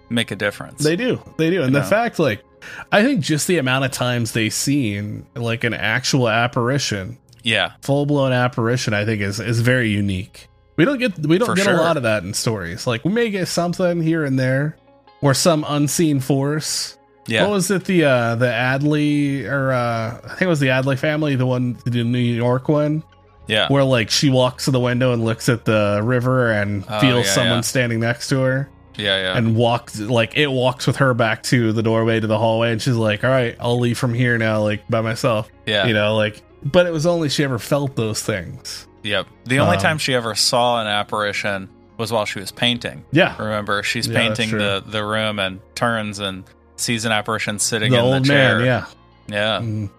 make 0.09 0.31
a 0.31 0.35
difference. 0.35 0.83
They 0.83 0.97
do. 0.97 1.21
They 1.37 1.49
do. 1.49 1.63
And 1.63 1.73
the 1.73 1.79
know? 1.79 1.85
fact, 1.85 2.19
like, 2.19 2.43
I 2.91 3.01
think 3.01 3.21
just 3.21 3.47
the 3.47 3.57
amount 3.59 3.85
of 3.85 3.91
times 3.91 4.33
they 4.33 4.49
seen 4.49 5.25
like 5.35 5.63
an 5.63 5.73
actual 5.73 6.27
apparition, 6.27 7.17
yeah, 7.45 7.73
full 7.81 8.05
blown 8.05 8.33
apparition, 8.33 8.93
I 8.93 9.05
think 9.05 9.21
is 9.21 9.39
is 9.39 9.61
very 9.61 9.89
unique. 9.89 10.49
We 10.77 10.83
don't 10.83 10.97
get 10.97 11.17
we 11.19 11.37
don't 11.37 11.47
For 11.47 11.55
get 11.55 11.65
sure. 11.65 11.75
a 11.75 11.77
lot 11.77 11.95
of 11.95 12.03
that 12.03 12.23
in 12.23 12.33
stories. 12.33 12.85
Like 12.87 13.05
we 13.05 13.11
may 13.13 13.29
get 13.29 13.47
something 13.47 14.01
here 14.01 14.25
and 14.25 14.37
there, 14.37 14.75
or 15.21 15.33
some 15.33 15.63
unseen 15.67 16.19
force. 16.19 16.97
yeah, 17.27 17.43
What 17.43 17.51
was 17.51 17.71
it? 17.71 17.85
The 17.85 18.03
uh 18.05 18.35
the 18.35 18.47
Adley 18.47 19.45
or 19.49 19.71
uh 19.71 20.17
I 20.23 20.27
think 20.29 20.41
it 20.41 20.47
was 20.47 20.59
the 20.59 20.67
Adley 20.67 20.97
family, 20.97 21.35
the 21.35 21.45
one 21.45 21.77
the 21.85 22.03
New 22.03 22.17
York 22.19 22.67
one, 22.67 23.03
yeah, 23.47 23.67
where 23.69 23.83
like 23.85 24.09
she 24.09 24.29
walks 24.29 24.65
to 24.65 24.71
the 24.71 24.79
window 24.81 25.13
and 25.13 25.23
looks 25.23 25.47
at 25.47 25.63
the 25.65 26.01
river 26.03 26.51
and 26.51 26.83
Oh, 26.89 26.99
feels 26.99 27.25
yeah, 27.27 27.31
someone 27.31 27.57
yeah. 27.59 27.61
standing 27.61 27.99
next 28.01 28.27
to 28.29 28.39
her 28.41 28.69
yeah, 28.97 29.17
yeah. 29.33 29.37
and 29.37 29.55
walks 29.55 29.99
like 29.99 30.35
it 30.37 30.47
walks 30.51 30.87
with 30.87 30.95
her 30.97 31.13
back 31.13 31.43
to 31.43 31.71
the 31.73 31.83
doorway 31.83 32.19
to 32.19 32.27
the 32.27 32.37
hallway 32.37 32.71
and 32.71 32.81
she's 32.81 32.95
like 32.95 33.23
all 33.25 33.29
right 33.29 33.57
i'll 33.59 33.77
leave 33.79 33.97
from 33.97 34.13
here 34.13 34.37
now 34.37 34.61
like 34.61 34.87
by 34.89 35.01
myself 35.01 35.49
yeah, 35.65 35.85
you 35.85 35.93
know 35.93 36.15
like 36.15 36.41
but 36.65 36.85
it 36.87 36.91
was 36.91 37.05
only 37.05 37.29
she 37.29 37.43
ever 37.43 37.59
felt 37.59 37.95
those 37.95 38.21
things 38.21 38.87
yep. 39.03 39.27
The 39.45 39.59
only 39.59 39.77
Um, 39.77 39.81
time 39.83 39.97
she 39.99 40.13
ever 40.15 40.33
saw 40.35 40.81
an 40.81 40.87
apparition 40.87 41.69
was 41.97 42.11
while 42.11 42.25
she 42.25 42.39
was 42.39 42.51
painting. 42.51 43.05
yeah 43.11 43.35
Remember, 43.41 43.81
she's 43.83 44.07
Yeah, 44.07 44.19
painting 44.19 44.51
the 44.51 44.83
the 44.85 45.03
room 45.05 45.39
and 45.39 45.59
turns 45.75 46.19
and 46.19 46.43
sees 46.77 47.05
an 47.05 47.11
apparition 47.11 47.59
sitting 47.59 47.91
the 47.91 47.99
in 47.99 48.03
old 48.03 48.23
the 48.23 48.27
chair. 48.27 48.57
man 48.57 48.65
yeah 48.65 48.85
yeah, 49.27 49.59
Mm, 49.61 49.89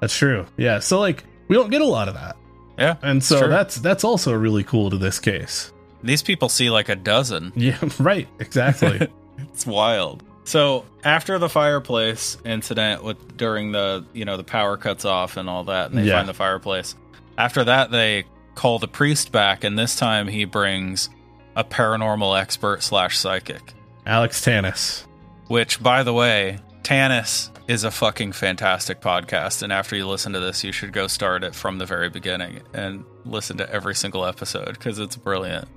that's 0.00 0.16
true 0.16 0.44
yeah 0.56 0.78
so 0.80 0.98
like 1.00 1.24
we 1.48 1.56
don't 1.56 1.70
get 1.70 1.80
a 1.80 1.86
lot 1.86 2.08
of 2.08 2.14
that 2.14 2.36
yeah. 2.78 2.96
and 3.02 3.22
so 3.24 3.40
true. 3.40 3.48
that's 3.48 3.76
that's 3.76 4.04
also 4.04 4.32
really 4.34 4.62
cool 4.64 4.90
to 4.90 4.98
this 4.98 5.18
case 5.18 5.72
These 6.02 6.22
people 6.22 6.48
see 6.48 6.68
like 6.70 6.88
a 6.88 6.96
dozen. 6.96 7.52
yeah 7.56 7.78
right 7.98 8.28
exactly 8.38 9.08
It's 9.52 9.64
wild. 9.66 10.22
So 10.48 10.86
after 11.04 11.38
the 11.38 11.50
fireplace 11.50 12.38
incident 12.42 13.04
with 13.04 13.36
during 13.36 13.72
the 13.72 14.06
you 14.14 14.24
know 14.24 14.38
the 14.38 14.44
power 14.44 14.78
cuts 14.78 15.04
off 15.04 15.36
and 15.36 15.46
all 15.46 15.64
that, 15.64 15.90
and 15.90 15.98
they 15.98 16.04
Yeah. 16.04 16.14
find 16.16 16.26
the 16.26 16.32
fireplace. 16.32 16.94
After 17.36 17.64
that, 17.64 17.90
they 17.90 18.24
call 18.54 18.78
the 18.78 18.88
priest 18.88 19.30
back, 19.30 19.62
and 19.62 19.78
this 19.78 19.94
time 19.96 20.26
he 20.26 20.46
brings 20.46 21.10
a 21.54 21.64
paranormal 21.64 22.40
expert 22.40 22.82
slash 22.82 23.18
psychic. 23.18 23.74
alex 24.06 24.40
Tanous 24.40 25.04
Which, 25.48 25.82
by 25.82 26.02
the 26.02 26.14
way, 26.14 26.60
Tanis 26.82 27.50
is 27.68 27.84
a 27.84 27.90
fucking 27.90 28.32
fantastic 28.32 29.02
podcast. 29.02 29.62
And 29.62 29.70
after 29.70 29.96
you 29.96 30.06
listen 30.08 30.32
to 30.32 30.40
this, 30.40 30.64
you 30.64 30.72
should 30.72 30.94
go 30.94 31.08
start 31.08 31.44
it 31.44 31.54
from 31.54 31.76
the 31.76 31.84
very 31.84 32.08
beginning 32.08 32.62
and 32.72 33.04
listen 33.26 33.58
to 33.58 33.70
every 33.70 33.94
single 33.94 34.24
episode 34.24 34.72
because 34.72 34.98
it's 34.98 35.14
brilliant. 35.16 35.68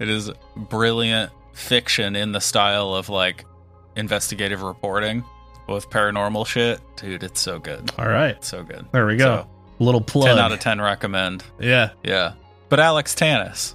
It 0.00 0.08
is 0.08 0.32
brilliant 0.56 1.30
fiction 1.52 2.16
in 2.16 2.32
the 2.32 2.40
style 2.40 2.92
of 2.92 3.08
like 3.08 3.44
investigative 3.96 4.62
reporting 4.62 5.24
with 5.68 5.88
paranormal 5.90 6.46
shit. 6.46 6.80
Dude, 6.96 7.22
it's 7.24 7.40
so 7.40 7.58
good. 7.58 7.90
all 7.98 8.08
right 8.08 8.42
So 8.44 8.62
good. 8.62 8.86
there 8.92 9.06
we 9.06 9.16
go 9.16 9.24
So, 9.24 9.50
little 9.84 10.00
plug 10.00 10.26
10 10.28 10.38
out 10.38 10.52
of 10.52 10.60
10 10.60 10.80
recommend. 10.80 11.44
yeah 11.60 11.90
Yeah. 12.04 12.34
But 12.68 12.80
Alex 12.80 13.14
Tanous 13.14 13.74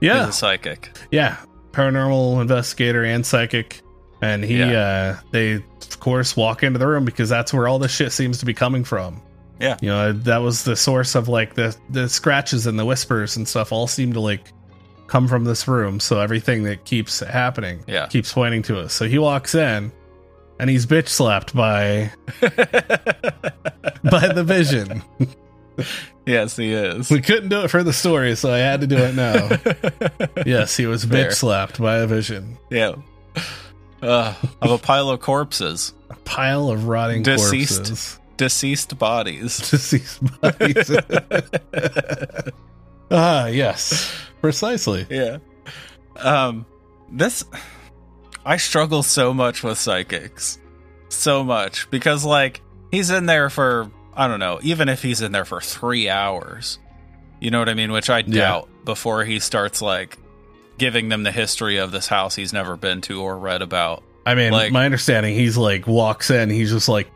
yeah 0.00 0.30
psychic. 0.30 0.90
Yeah, 1.10 1.36
paranormal 1.72 2.40
investigator 2.40 3.04
and 3.04 3.24
psychic, 3.26 3.80
and 4.22 4.44
he 4.44 4.62
uh 4.62 5.16
they 5.32 5.54
of 5.54 6.00
course 6.00 6.36
walk 6.36 6.62
into 6.62 6.78
the 6.78 6.86
room 6.86 7.04
because 7.04 7.28
that's 7.28 7.52
where 7.52 7.66
all 7.66 7.78
this 7.80 7.92
shit 7.92 8.12
seems 8.12 8.38
to 8.38 8.46
be 8.46 8.54
coming 8.54 8.84
from. 8.84 9.20
Yeah. 9.60 9.76
You 9.80 9.88
know, 9.88 10.12
that 10.12 10.38
was 10.38 10.62
the 10.62 10.76
source 10.76 11.16
of 11.16 11.26
like 11.28 11.54
the 11.54 11.76
the 11.90 12.08
scratches 12.08 12.66
and 12.68 12.78
the 12.78 12.84
whispers 12.84 13.36
and 13.36 13.48
stuff 13.48 13.72
all 13.72 13.88
seem 13.88 14.12
to 14.12 14.20
like 14.20 14.52
come 15.08 15.26
from 15.26 15.44
this 15.44 15.66
room. 15.66 15.98
So 16.00 16.20
everything 16.20 16.62
that 16.64 16.84
keeps 16.84 17.18
happening 17.20 17.82
Yeah. 17.88 18.06
keeps 18.06 18.32
pointing 18.32 18.62
to 18.64 18.78
us. 18.78 18.92
So 18.94 19.08
he 19.08 19.18
walks 19.18 19.54
in 19.56 19.90
and 20.60 20.70
he's 20.70 20.86
bitch 20.86 21.08
slapped 21.08 21.54
by 21.56 22.12
by 22.40 24.28
the 24.32 24.44
vision. 24.46 25.02
yes, 26.26 26.56
he 26.56 26.72
is. 26.72 27.10
We 27.10 27.20
couldn't 27.20 27.48
do 27.48 27.60
it 27.62 27.68
for 27.68 27.82
the 27.82 27.92
story, 27.92 28.36
so 28.36 28.52
I 28.52 28.58
had 28.58 28.80
to 28.82 28.86
do 28.86 28.96
it 28.96 29.14
now. 29.14 30.36
yes, 30.46 30.76
he 30.76 30.86
was 30.86 31.04
Fair. 31.04 31.28
bitch 31.30 31.34
slapped 31.34 31.80
by 31.80 31.96
a 31.98 32.06
vision. 32.06 32.58
Yeah. 32.70 32.94
Uh, 34.02 34.34
of 34.62 34.70
a 34.70 34.78
pile 34.78 35.10
of 35.10 35.20
corpses, 35.20 35.92
A 36.10 36.14
pile 36.24 36.70
of 36.70 36.86
rotting 36.86 37.22
Deceased. 37.24 37.76
corpses. 37.86 38.20
deceased 38.36 38.96
bodies. 38.98 39.58
Deceased 39.70 40.20
bodies. 40.40 40.90
Ah, 43.10 43.46
yes. 43.46 44.14
Precisely. 44.40 45.06
yeah. 45.10 45.38
Um, 46.16 46.66
this, 47.10 47.44
I 48.44 48.56
struggle 48.56 49.02
so 49.02 49.32
much 49.34 49.62
with 49.62 49.78
psychics. 49.78 50.58
So 51.08 51.44
much. 51.44 51.90
Because, 51.90 52.24
like, 52.24 52.60
he's 52.90 53.10
in 53.10 53.26
there 53.26 53.50
for, 53.50 53.90
I 54.14 54.26
don't 54.28 54.40
know, 54.40 54.58
even 54.62 54.88
if 54.88 55.02
he's 55.02 55.20
in 55.22 55.32
there 55.32 55.44
for 55.44 55.60
three 55.60 56.08
hours, 56.08 56.78
you 57.40 57.50
know 57.50 57.58
what 57.58 57.68
I 57.68 57.74
mean? 57.74 57.92
Which 57.92 58.10
I 58.10 58.18
Yeah. 58.20 58.24
doubt 58.40 58.68
before 58.84 59.24
he 59.24 59.38
starts, 59.40 59.80
like, 59.82 60.18
giving 60.76 61.08
them 61.08 61.22
the 61.24 61.32
history 61.32 61.78
of 61.78 61.90
this 61.92 62.06
house 62.06 62.34
he's 62.36 62.52
never 62.52 62.76
been 62.76 63.00
to 63.02 63.20
or 63.22 63.36
read 63.38 63.62
about. 63.62 64.02
I 64.24 64.34
mean, 64.34 64.52
Like- 64.52 64.70
my 64.72 64.84
understanding, 64.84 65.34
he's 65.34 65.56
like, 65.56 65.86
walks 65.86 66.30
in, 66.30 66.50
he's 66.50 66.70
just 66.70 66.88
like 66.88 67.10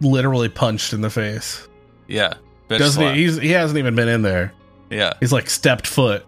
literally 0.00 0.48
punched 0.48 0.92
in 0.92 1.00
the 1.00 1.10
face. 1.10 1.66
Yeah. 2.06 2.34
Doesn't 2.68 3.02
slap. 3.02 3.14
he? 3.16 3.22
He's, 3.22 3.36
he 3.36 3.50
hasn't 3.50 3.78
even 3.78 3.94
been 3.96 4.08
in 4.08 4.22
there. 4.22 4.52
Yeah. 4.90 5.12
He's 5.20 5.32
like 5.32 5.48
stepped 5.48 5.86
foot. 5.86 6.26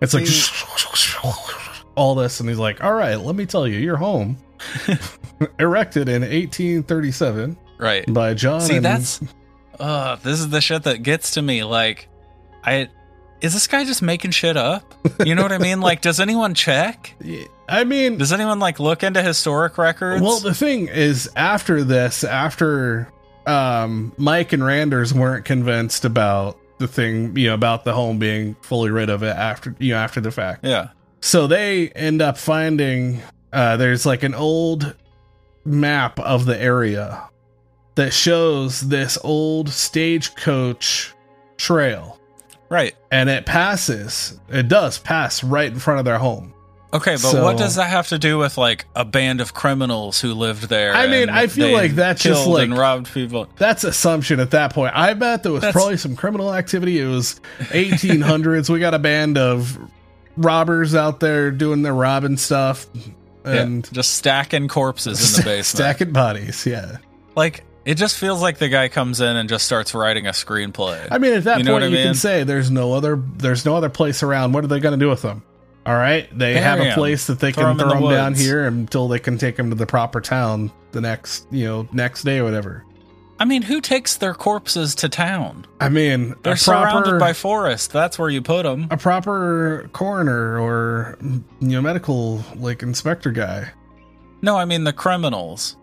It's 0.00 0.14
like 0.14 0.26
all 1.96 2.14
this, 2.14 2.40
and 2.40 2.48
he's 2.48 2.58
like, 2.58 2.82
all 2.82 2.92
right, 2.92 3.16
let 3.16 3.34
me 3.34 3.46
tell 3.46 3.66
you, 3.66 3.78
you're 3.78 3.96
home. 3.96 4.38
Erected 5.58 6.08
in 6.08 6.22
1837 6.22 7.56
Right. 7.78 8.12
by 8.12 8.34
John. 8.34 8.60
See, 8.60 8.76
and- 8.76 8.84
that's 8.84 9.20
uh 9.78 10.16
this 10.16 10.40
is 10.40 10.48
the 10.48 10.60
shit 10.60 10.82
that 10.84 11.02
gets 11.04 11.32
to 11.32 11.42
me. 11.42 11.62
Like, 11.62 12.08
I 12.64 12.88
is 13.40 13.54
this 13.54 13.68
guy 13.68 13.84
just 13.84 14.02
making 14.02 14.32
shit 14.32 14.56
up? 14.56 14.94
You 15.24 15.36
know 15.36 15.42
what 15.42 15.52
I 15.52 15.58
mean? 15.58 15.80
Like, 15.80 16.00
does 16.00 16.18
anyone 16.18 16.54
check? 16.54 17.14
I 17.68 17.84
mean, 17.84 18.18
Does 18.18 18.32
anyone 18.32 18.58
like 18.58 18.80
look 18.80 19.04
into 19.04 19.22
historic 19.22 19.78
records? 19.78 20.20
Well, 20.22 20.40
the 20.40 20.54
thing 20.54 20.88
is, 20.88 21.30
after 21.36 21.84
this, 21.84 22.24
after 22.24 23.12
um, 23.46 24.12
Mike 24.16 24.52
and 24.52 24.64
Randers 24.64 25.14
weren't 25.14 25.44
convinced 25.44 26.04
about 26.04 26.58
the 26.78 26.88
thing, 26.88 27.36
you 27.36 27.48
know, 27.48 27.54
about 27.54 27.84
the 27.84 27.92
home 27.92 28.18
being 28.18 28.54
fully 28.62 28.90
rid 28.90 29.10
of 29.10 29.22
it 29.22 29.36
after, 29.36 29.74
you 29.78 29.92
know, 29.92 29.98
after 29.98 30.20
the 30.20 30.30
fact. 30.30 30.64
yeah, 30.64 30.88
So 31.20 31.46
they 31.46 31.90
end 31.90 32.22
up 32.22 32.38
finding 32.38 33.20
uh, 33.52 33.76
there's 33.76 34.04
like 34.06 34.22
an 34.22 34.34
old 34.34 34.94
map 35.64 36.18
of 36.20 36.44
the 36.44 36.60
area 36.60 37.28
that 37.94 38.12
shows 38.12 38.80
this 38.88 39.18
old 39.24 39.68
stagecoach 39.68 41.14
trail, 41.56 42.20
right. 42.68 42.94
and 43.10 43.28
it 43.28 43.46
passes. 43.46 44.38
It 44.48 44.68
does 44.68 44.98
pass 44.98 45.42
right 45.42 45.70
in 45.70 45.78
front 45.78 45.98
of 45.98 46.04
their 46.04 46.18
home. 46.18 46.54
Okay, 46.92 47.12
but 47.12 47.18
So- 47.20 47.44
what 47.44 47.58
does 47.58 47.74
that 47.74 47.90
have 47.90 48.08
to 48.08 48.18
do 48.18 48.38
with 48.38 48.56
like 48.56 48.86
a 48.96 49.04
band 49.04 49.40
of 49.42 49.52
criminals 49.52 50.20
who 50.20 50.32
lived 50.32 50.70
there? 50.70 50.94
I 50.94 51.06
mean, 51.06 51.28
I 51.28 51.46
feel 51.46 51.70
like 51.72 51.94
that's 51.94 52.22
just 52.22 52.46
like- 52.46 52.64
and 52.64 52.76
robbed 52.78 53.12
people. 53.12 53.46
That's 53.58 53.84
assumption 53.84 54.40
at 54.40 54.52
that 54.52 54.72
point. 54.72 54.92
I 54.96 55.12
bet 55.14 55.42
there 55.42 55.52
was 55.52 55.60
That's- 55.60 55.74
probably 55.74 55.98
some 55.98 56.16
criminal 56.16 56.54
activity. 56.54 56.98
It 57.00 57.06
was 57.06 57.40
1800s. 57.72 58.70
we 58.70 58.80
got 58.80 58.94
a 58.94 58.98
band 58.98 59.36
of 59.38 59.78
robbers 60.36 60.94
out 60.94 61.20
there 61.20 61.50
doing 61.50 61.82
their 61.82 61.94
robbing 61.94 62.36
stuff 62.36 62.86
and 63.44 63.84
yeah, 63.84 63.90
just 63.92 64.14
stacking 64.14 64.68
corpses 64.68 65.36
in 65.38 65.42
the 65.42 65.44
basement. 65.50 65.66
stacking 65.66 66.12
bodies. 66.12 66.64
Yeah. 66.66 66.98
Like 67.36 67.64
it 67.84 67.94
just 67.96 68.16
feels 68.18 68.40
like 68.42 68.58
the 68.58 68.68
guy 68.68 68.88
comes 68.88 69.20
in 69.20 69.36
and 69.36 69.48
just 69.48 69.64
starts 69.66 69.94
writing 69.94 70.26
a 70.26 70.30
screenplay. 70.32 71.06
I 71.10 71.18
mean, 71.18 71.32
at 71.34 71.44
that 71.44 71.58
You 71.60 71.64
point, 71.66 71.90
you 71.90 71.96
can 71.96 72.14
say 72.14 72.44
there's 72.44 72.70
no 72.70 72.92
other 72.94 73.20
there's 73.36 73.64
no 73.64 73.76
other 73.76 73.88
place 73.88 74.22
around. 74.22 74.52
What 74.52 74.64
are 74.64 74.68
they 74.68 74.80
going 74.80 74.98
to 74.98 75.02
do 75.04 75.08
with 75.10 75.22
them? 75.22 75.42
All 75.88 75.94
right, 75.94 76.28
they 76.36 76.60
have 76.60 76.80
a 76.80 76.92
place 76.92 77.28
that 77.28 77.40
they 77.40 77.50
Throw 77.50 77.64
can 77.64 77.78
throw 77.78 77.88
the 77.88 77.94
them 77.94 78.10
down 78.10 78.34
here 78.34 78.66
until 78.66 79.08
they 79.08 79.18
can 79.18 79.38
take 79.38 79.56
them 79.56 79.70
to 79.70 79.74
the 79.74 79.86
proper 79.86 80.20
town 80.20 80.70
the 80.92 81.00
next 81.00 81.46
you 81.50 81.64
know 81.64 81.88
next 81.92 82.24
day 82.24 82.40
or 82.40 82.44
whatever. 82.44 82.84
I 83.40 83.46
mean, 83.46 83.62
who 83.62 83.80
takes 83.80 84.16
their 84.18 84.34
corpses 84.34 84.96
to 84.96 85.08
town? 85.08 85.66
I 85.80 85.88
mean, 85.88 86.34
They're 86.42 86.54
a 86.54 86.58
surrounded 86.58 87.18
by 87.18 87.32
forest. 87.32 87.90
That's 87.90 88.18
where 88.18 88.28
you 88.28 88.42
put 88.42 88.64
them. 88.64 88.88
a 88.90 88.98
proper 88.98 89.88
coroner 89.94 90.60
or 90.60 91.16
you 91.22 91.42
know 91.60 91.80
medical 91.80 92.44
like 92.56 92.82
inspector 92.82 93.30
guy. 93.30 93.70
No, 94.42 94.58
I 94.58 94.66
mean 94.66 94.84
the 94.84 94.92
criminals. 94.92 95.74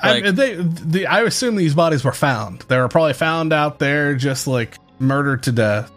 I, 0.00 0.30
they, 0.30 0.54
the, 0.54 1.06
I 1.06 1.20
assume 1.20 1.56
these 1.56 1.74
bodies 1.74 2.02
were 2.02 2.12
found. 2.12 2.60
They 2.60 2.78
were 2.78 2.88
probably 2.88 3.12
found 3.12 3.52
out 3.52 3.78
there, 3.78 4.14
just 4.14 4.46
like 4.46 4.78
murdered 4.98 5.42
to 5.44 5.52
death. 5.52 5.90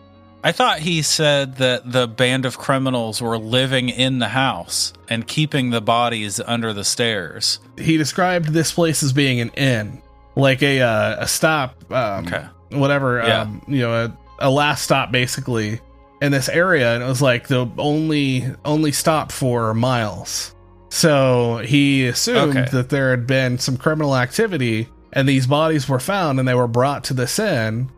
I 0.48 0.54
thought 0.54 0.80
he 0.80 1.02
said 1.02 1.58
that 1.58 1.92
the 1.92 2.08
band 2.08 2.46
of 2.46 2.58
criminals 2.58 3.22
were 3.22 3.38
living 3.38 3.90
in 3.90 4.20
the 4.20 4.30
house 4.30 4.94
and 5.10 5.28
keeping 5.28 5.72
the 5.72 5.82
bodies 5.82 6.40
under 6.40 6.72
the 6.72 6.86
stairs. 6.86 7.60
He 7.78 7.98
described 7.98 8.54
this 8.54 8.72
place 8.72 9.04
as 9.04 9.12
being 9.12 9.42
an 9.42 9.50
inn, 9.58 10.02
like 10.38 10.64
a 10.64 10.80
uh, 10.80 11.18
a 11.20 11.28
stop, 11.28 11.92
um, 11.92 12.28
Okay. 12.28 12.46
whatever, 12.70 13.18
Yeah. 13.18 13.42
um, 13.42 13.62
you 13.68 13.80
know, 13.82 13.92
a, 14.06 14.18
a 14.40 14.50
last 14.50 14.86
stop 14.86 15.12
basically 15.12 15.82
in 16.22 16.32
this 16.32 16.48
area, 16.48 16.94
and 16.94 17.04
it 17.04 17.08
was 17.08 17.22
like 17.22 17.50
the 17.50 17.70
only 17.78 18.46
only 18.64 18.94
stop 18.94 19.34
for 19.34 19.74
miles. 19.74 20.56
So 20.88 21.58
he 21.58 22.08
assumed 22.08 22.56
Okay. 22.56 22.70
that 22.72 22.88
there 22.88 23.12
had 23.12 23.28
been 23.28 23.58
some 23.60 23.76
criminal 23.76 24.16
activity, 24.16 24.88
and 25.12 25.28
these 25.28 25.46
bodies 25.46 25.90
were 25.90 26.00
found, 26.00 26.40
and 26.40 26.48
they 26.48 26.56
were 26.56 26.70
brought 26.70 27.04
to 27.04 27.14
this 27.14 27.38
inn 27.38 27.90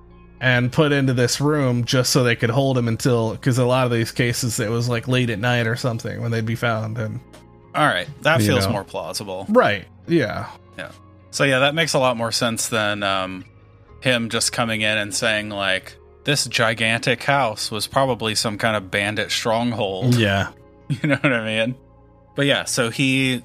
and 0.42 0.72
put 0.72 0.92
into 0.92 1.14
this 1.14 1.42
room 1.42 1.84
just 1.86 2.12
so 2.12 2.24
they 2.24 2.36
could 2.36 2.50
hold 2.50 2.78
him 2.78 2.88
until 2.88 3.32
because 3.34 3.58
a 3.58 3.66
lot 3.66 3.86
of 3.86 3.92
these 3.92 4.12
cases 4.12 4.60
it 4.60 4.70
was 4.70 4.88
like 4.90 5.08
late 5.08 5.30
at 5.30 5.40
night 5.40 5.68
or 5.68 5.76
something 5.76 6.22
when 6.22 6.32
they'd 6.32 6.46
be 6.46 6.56
found 6.56 6.98
and 6.98 7.20
All 7.76 7.86
right, 7.86 8.08
that 8.22 8.42
feels 8.42 8.66
know. 8.66 8.72
more 8.72 8.84
plausible. 8.84 9.46
right 9.50 9.86
yeah 10.08 10.50
Yeah. 10.78 10.92
So 11.32 11.44
yeah, 11.44 11.60
that 11.60 11.76
makes 11.76 11.94
a 11.94 12.00
lot 12.00 12.18
more 12.18 12.32
sense 12.32 12.70
than 12.70 13.04
um, 13.04 13.46
him 14.02 14.30
just 14.30 14.52
coming 14.52 14.82
in 14.82 14.98
and 14.98 15.14
saying 15.14 15.50
like 15.50 15.96
this 16.24 16.46
gigantic 16.48 17.24
house 17.24 17.70
was 17.72 17.86
probably 17.88 18.34
some 18.36 18.58
kind 18.58 18.76
of 18.76 18.90
bandit 18.90 19.32
stronghold. 19.32 20.16
yeah 20.16 20.52
You 20.90 21.10
know 21.10 21.18
what 21.22 21.34
I 21.34 21.46
mean? 21.46 21.76
But 22.36 22.46
yeah, 22.46 22.64
so 22.64 22.90
he 22.90 23.44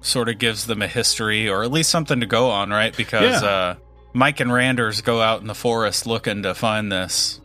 sort 0.00 0.28
of 0.28 0.38
gives 0.38 0.66
them 0.66 0.80
a 0.80 0.86
history 0.86 1.48
or 1.48 1.62
at 1.64 1.70
least 1.72 1.90
something 1.90 2.20
to 2.20 2.26
go 2.26 2.48
on, 2.50 2.70
right? 2.70 2.96
Because 2.96 3.42
Yeah. 3.42 3.48
uh, 3.48 3.74
Mike 4.16 4.40
and 4.40 4.50
Randers 4.52 5.02
go 5.02 5.20
out 5.20 5.42
in 5.42 5.46
the 5.46 5.54
forest 5.54 6.06
looking 6.06 6.42
to 6.44 6.54
find 6.54 6.90
this 6.90 7.40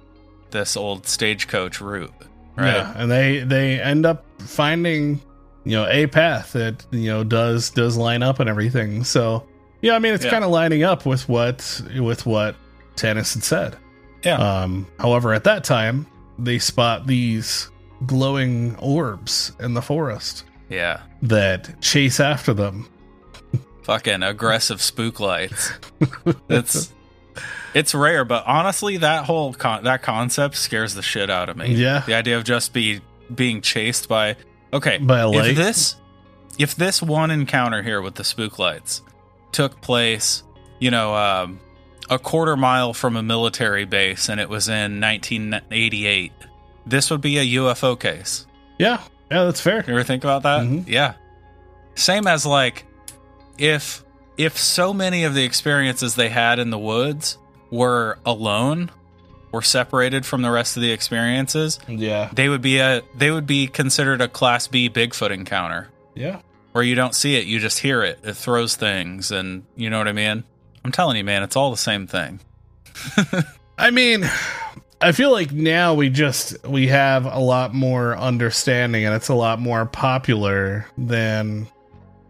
this 0.52 0.76
old 0.78 1.06
stagecoach 1.06 1.82
route, 1.82 2.14
right? 2.56 2.68
yeah 2.78 2.94
and 2.96 3.12
they 3.12 3.40
they 3.40 3.80
end 3.82 4.06
up 4.06 4.24
finding 4.40 5.22
you 5.66 5.72
know 5.74 5.86
a 5.88 6.08
path 6.08 6.54
that 6.54 6.86
you 6.92 7.10
know 7.10 7.24
does 7.24 7.70
does 7.72 7.96
line 7.98 8.24
up 8.24 8.40
and 8.40 8.50
everything 8.50 9.04
so 9.04 9.46
yeah 9.82 9.96
i 9.96 10.00
mean 10.00 10.14
it's 10.14 10.26
Yeah. 10.26 10.32
kind 10.32 10.44
of 10.44 10.50
lining 10.50 10.84
up 10.84 11.06
with 11.06 11.28
what 11.30 11.82
with 12.00 12.26
what 12.26 12.56
Tanous 12.96 13.34
had 13.36 13.44
said 13.44 13.78
Yeah. 14.24 14.38
um 14.64 14.88
however 15.00 15.34
at 15.34 15.44
that 15.46 15.64
time 15.64 16.06
they 16.40 16.58
spot 16.60 17.06
these 17.08 17.70
glowing 18.06 18.76
orbs 18.78 19.52
in 19.60 19.74
the 19.74 19.82
forest 19.82 20.44
Yeah. 20.70 21.02
that 21.22 21.80
chase 21.82 22.20
after 22.20 22.54
them 22.54 22.88
Fucking 23.84 24.24
aggressive 24.24 24.82
spook 24.82 25.20
lights. 25.20 25.72
It's 26.50 26.94
it's 27.74 27.96
rare, 27.96 28.26
but 28.26 28.44
honestly, 28.46 28.98
that 28.98 29.26
whole 29.26 29.54
con- 29.54 29.84
that 29.86 30.02
concept 30.02 30.56
scares 30.56 30.94
the 30.94 31.02
shit 31.02 31.30
out 31.30 31.50
of 31.50 31.58
me. 31.58 31.74
Yeah. 31.74 32.04
the 32.06 32.14
idea 32.14 32.38
of 32.38 32.44
just 32.44 32.74
be 32.74 33.02
being 33.34 33.62
chased 33.62 34.08
by 34.10 34.36
okay 34.74 34.98
By 34.98 35.20
a 35.20 35.28
light? 35.30 35.52
If 35.52 35.56
this 35.58 35.96
if 36.60 36.76
this 36.76 37.02
one 37.02 37.32
encounter 37.32 37.82
here 37.82 38.02
with 38.02 38.16
the 38.16 38.24
spook 38.24 38.60
lights 38.60 39.02
took 39.52 39.82
place, 39.82 40.44
you 40.80 40.92
know, 40.92 41.16
um, 41.16 41.60
a 42.10 42.20
quarter 42.20 42.56
mile 42.58 42.94
from 42.94 43.16
a 43.16 43.24
military 43.24 43.86
base, 43.86 44.30
and 44.30 44.40
it 44.40 44.50
was 44.50 44.68
in 44.70 45.00
1988, 45.00 46.32
this 46.86 47.10
would 47.10 47.22
be 47.22 47.38
a 47.38 47.46
UFO 47.60 48.00
case. 48.00 48.46
yeah 48.78 49.02
yeah 49.32 49.46
that's 49.46 49.62
fair 49.62 49.84
You 49.88 49.94
ever 49.94 50.04
think 50.04 50.24
about 50.24 50.44
that? 50.44 50.62
Mhm. 50.64 50.84
Yeah. 50.88 51.14
Same 51.96 52.28
as 52.28 52.46
like 52.46 52.86
if 53.62 54.04
if 54.38 54.58
so 54.58 54.92
many 54.92 55.24
of 55.24 55.36
the 55.36 55.44
experiences 55.44 56.16
they 56.16 56.30
had 56.30 56.58
in 56.58 56.72
the 56.72 56.80
woods 56.80 57.38
were 57.70 58.18
alone, 58.26 58.90
were 59.52 59.62
separated 59.62 60.26
from 60.26 60.42
the 60.42 60.50
rest 60.50 60.76
of 60.76 60.82
the 60.82 60.92
experiences, 60.92 61.80
yeah 61.88 62.30
they 62.34 62.50
would 62.50 62.62
be 62.62 62.80
a 62.80 63.04
they 63.16 63.30
would 63.30 63.46
be 63.46 63.68
considered 63.68 64.20
a 64.20 64.28
class 64.28 64.68
B 64.68 64.90
Bigfoot 64.90 65.30
encounter 65.30 65.90
yeah 66.16 66.42
where 66.72 66.84
you 66.84 66.96
don't 66.96 67.14
see 67.14 67.36
it, 67.36 67.46
you 67.46 67.60
just 67.60 67.80
hear 67.80 68.02
it. 68.02 68.20
It 68.24 68.36
throws 68.36 68.76
things 68.76 69.32
and 69.32 69.64
you 69.76 69.90
know 69.90 70.00
what 70.00 70.08
I 70.08 70.14
mean? 70.14 70.44
I'm 70.84 70.92
telling 70.92 71.18
you, 71.18 71.24
man, 71.24 71.44
it's 71.44 71.56
all 71.56 71.70
the 71.70 71.78
same 71.78 72.08
thing. 72.08 72.40
I 73.78 73.92
mean, 73.92 74.28
I 75.00 75.12
feel 75.12 75.32
like 75.32 75.52
now 75.52 75.94
we 75.94 76.10
just 76.10 76.66
we 76.66 76.88
have 76.88 77.26
a 77.26 77.40
lot 77.40 77.76
more 77.76 78.18
understanding 78.18 79.06
and 79.06 79.14
it's 79.14 79.30
a 79.30 79.36
lot 79.36 79.60
more 79.60 79.86
popular 79.86 80.88
than 80.98 81.68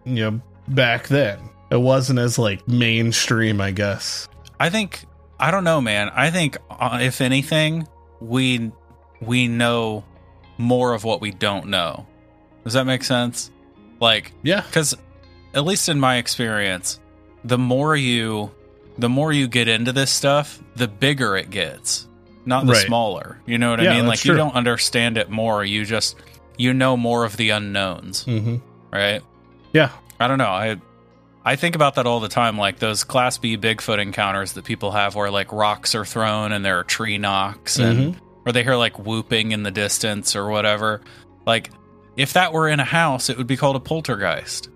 you 0.03 0.31
know 0.31 0.41
back 0.67 1.07
then. 1.07 1.39
It 1.69 1.79
wasn't 1.79 2.19
as 2.19 2.37
like 2.37 2.67
mainstream, 2.67 3.61
I 3.61 3.71
guess. 3.71 4.27
I 4.59 4.69
think 4.69 5.05
I 5.39 5.51
don't 5.51 5.63
know, 5.63 5.81
man. 5.81 6.09
I 6.13 6.29
think 6.31 6.57
uh, 6.69 6.99
if 7.01 7.21
anything, 7.21 7.87
we 8.19 8.71
we 9.21 9.47
know 9.47 10.03
more 10.57 10.93
of 10.93 11.03
what 11.03 11.21
we 11.21 11.31
don't 11.31 11.67
know. 11.67 12.05
Does 12.63 12.73
that 12.73 12.85
make 12.85 13.03
sense? 13.03 13.49
Like, 13.99 14.33
Yeah. 14.43 14.61
because 14.61 14.95
at 15.53 15.63
least 15.65 15.89
in 15.89 15.99
my 15.99 16.17
experience, 16.17 16.99
the 17.43 17.57
more 17.57 17.95
you 17.95 18.51
the 18.97 19.09
more 19.09 19.31
you 19.31 19.47
get 19.47 19.67
into 19.67 19.91
this 19.93 20.11
stuff, 20.11 20.61
the 20.75 20.87
bigger 20.87 21.37
it 21.37 21.49
gets, 21.49 22.07
not 22.45 22.65
the 22.65 22.73
Right. 22.73 22.85
smaller. 22.85 23.39
You 23.45 23.57
know 23.57 23.71
what 23.71 23.79
I 23.79 23.95
mean? 23.95 24.05
Like 24.07 24.25
you 24.25 24.35
don't 24.35 24.53
understand 24.55 25.17
it 25.17 25.29
more. 25.29 25.63
You 25.63 25.85
just 25.85 26.17
you 26.57 26.73
know 26.73 26.97
more 26.97 27.23
of 27.25 27.37
the 27.37 27.51
unknowns, 27.51 28.25
Mm-hmm. 28.25 28.57
right? 28.91 29.21
Yeah. 29.73 29.89
I 30.21 30.27
don't 30.27 30.37
know. 30.37 30.45
I 30.45 30.77
I 31.43 31.55
think 31.55 31.75
about 31.75 31.95
that 31.95 32.05
all 32.05 32.19
the 32.19 32.29
time, 32.29 32.57
like 32.57 32.77
those 32.77 33.03
Class 33.03 33.37
B 33.37 33.57
Bigfoot 33.57 33.99
encounters 33.99 34.53
that 34.53 34.63
people 34.63 34.91
have, 34.91 35.15
where 35.15 35.31
like 35.31 35.51
rocks 35.51 35.95
are 35.95 36.05
thrown 36.05 36.51
and 36.51 36.63
there 36.63 36.79
are 36.79 36.83
tree 36.83 37.17
knocks, 37.17 37.79
and 37.79 38.13
mm-hmm. 38.13 38.25
or 38.45 38.51
they 38.51 38.63
hear 38.63 38.75
like 38.75 38.99
whooping 38.99 39.51
in 39.51 39.63
the 39.63 39.71
distance 39.71 40.35
or 40.35 40.49
whatever. 40.49 41.01
Like 41.45 41.71
if 42.15 42.33
that 42.33 42.53
were 42.53 42.69
in 42.69 42.79
a 42.79 42.85
house, 42.85 43.29
it 43.29 43.37
would 43.37 43.47
be 43.47 43.57
called 43.57 43.75
a 43.75 43.79
poltergeist. 43.79 44.69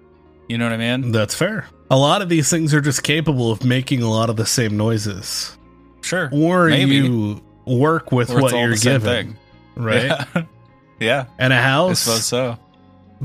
You 0.47 0.57
know 0.57 0.65
what 0.65 0.73
I 0.73 0.77
mean? 0.97 1.11
That's 1.11 1.35
fair. 1.35 1.67
A 1.89 1.97
lot 1.97 2.21
of 2.21 2.29
these 2.29 2.49
things 2.49 2.73
are 2.73 2.81
just 2.81 3.03
capable 3.03 3.51
of 3.51 3.63
making 3.63 4.01
a 4.01 4.09
lot 4.09 4.29
of 4.29 4.35
the 4.35 4.45
same 4.45 4.77
noises, 4.77 5.55
Sure. 6.01 6.29
or 6.31 6.69
Maybe. 6.69 6.95
you 6.95 7.43
work 7.65 8.11
with 8.11 8.31
Or 8.31 8.41
what 8.41 8.53
you're 8.53 8.75
given, 8.75 9.37
right? 9.75 10.05
Yeah. 10.05 10.25
yeah. 10.99 11.25
And 11.37 11.53
a 11.53 11.61
house, 11.61 12.07
I 12.07 12.11
suppose 12.11 12.25
so. 12.25 12.59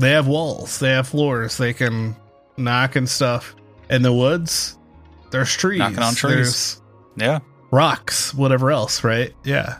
They 0.01 0.11
have 0.11 0.27
walls, 0.27 0.79
they 0.79 0.89
have 0.91 1.07
floors, 1.07 1.57
they 1.57 1.73
can 1.73 2.15
knock 2.57 2.95
and 2.95 3.07
stuff. 3.07 3.55
In 3.89 4.01
the 4.01 4.13
woods, 4.13 4.77
there's 5.31 5.55
trees, 5.55 5.79
Knocking 5.79 5.99
on 5.99 6.13
trees. 6.15 6.81
Yeah. 7.15 7.39
rocks, 7.71 8.33
whatever 8.33 8.71
else, 8.71 9.03
right? 9.03 9.33
Yeah. 9.43 9.79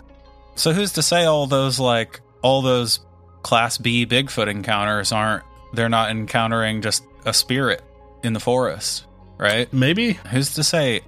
So 0.56 0.74
who's 0.74 0.94
to 0.94 1.02
say 1.04 1.26
all 1.26 1.48
those 1.48 1.80
like 1.80 2.20
all 2.42 2.62
those 2.62 3.00
class 3.42 3.78
B 3.78 4.06
Bigfoot 4.06 4.48
encounters 4.48 5.12
aren't 5.12 5.44
they're 5.74 5.90
not 5.90 6.12
encountering 6.12 6.82
just 6.82 7.04
a 7.26 7.34
spirit 7.34 7.82
in 8.24 8.34
the 8.34 8.40
forest, 8.40 9.06
right? 9.38 9.72
Maybe 9.74 10.14
Who's 10.30 10.54
to 10.56 10.64
say 10.64 11.02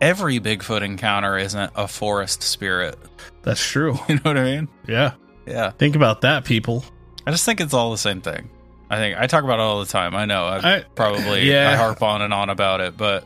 every 0.00 0.38
Bigfoot 0.38 0.82
encounter 0.82 1.38
isn't 1.38 1.72
a 1.74 1.88
forest 1.88 2.42
spirit? 2.42 2.98
that's 3.42 3.64
true. 3.66 3.98
You 4.08 4.16
know 4.16 4.20
what 4.24 4.36
I 4.38 4.44
mean? 4.44 4.68
Yeah. 4.86 5.14
Yeah. 5.46 5.70
Think 5.70 5.96
about 5.96 6.20
that, 6.20 6.44
people. 6.44 6.84
I 7.26 7.30
just 7.30 7.44
think 7.46 7.60
it's 7.60 7.72
all 7.74 7.90
the 7.90 7.98
same 7.98 8.20
thing. 8.20 8.50
I 8.90 8.96
think 8.96 9.16
I 9.18 9.26
talk 9.28 9.44
about 9.44 9.54
it 9.60 9.62
all 9.62 9.80
the 9.80 9.86
time. 9.90 10.14
I 10.16 10.24
know 10.26 10.46
I, 10.46 10.76
I 10.78 10.84
probably 10.96 11.48
yeah. 11.50 11.70
I 11.70 11.76
harp 11.76 12.02
on 12.02 12.22
and 12.22 12.34
on 12.34 12.50
about 12.50 12.80
it, 12.80 12.96
but 12.96 13.24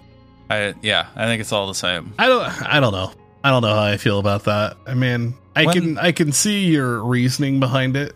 I 0.51 0.75
yeah, 0.83 1.07
I 1.17 1.25
think 1.25 1.41
it's 1.41 1.53
all 1.53 1.67
the 1.69 1.75
same. 1.75 2.13
I 2.19 2.29
don't 2.29 2.45
I 2.63 2.81
don't 2.81 2.93
know. 2.93 3.13
I 3.43 3.51
don't 3.51 3.63
know 3.63 3.75
how 3.75 3.83
I 3.83 3.97
feel 3.97 4.19
about 4.19 4.45
that. 4.45 4.77
I 4.87 4.95
mean, 4.95 5.35
I 5.57 5.65
When- 5.67 5.75
can 5.75 5.99
I 5.99 6.13
can 6.13 6.33
see 6.33 6.67
your 6.67 7.03
reasoning 7.03 7.61
behind 7.61 7.97
it, 7.97 8.15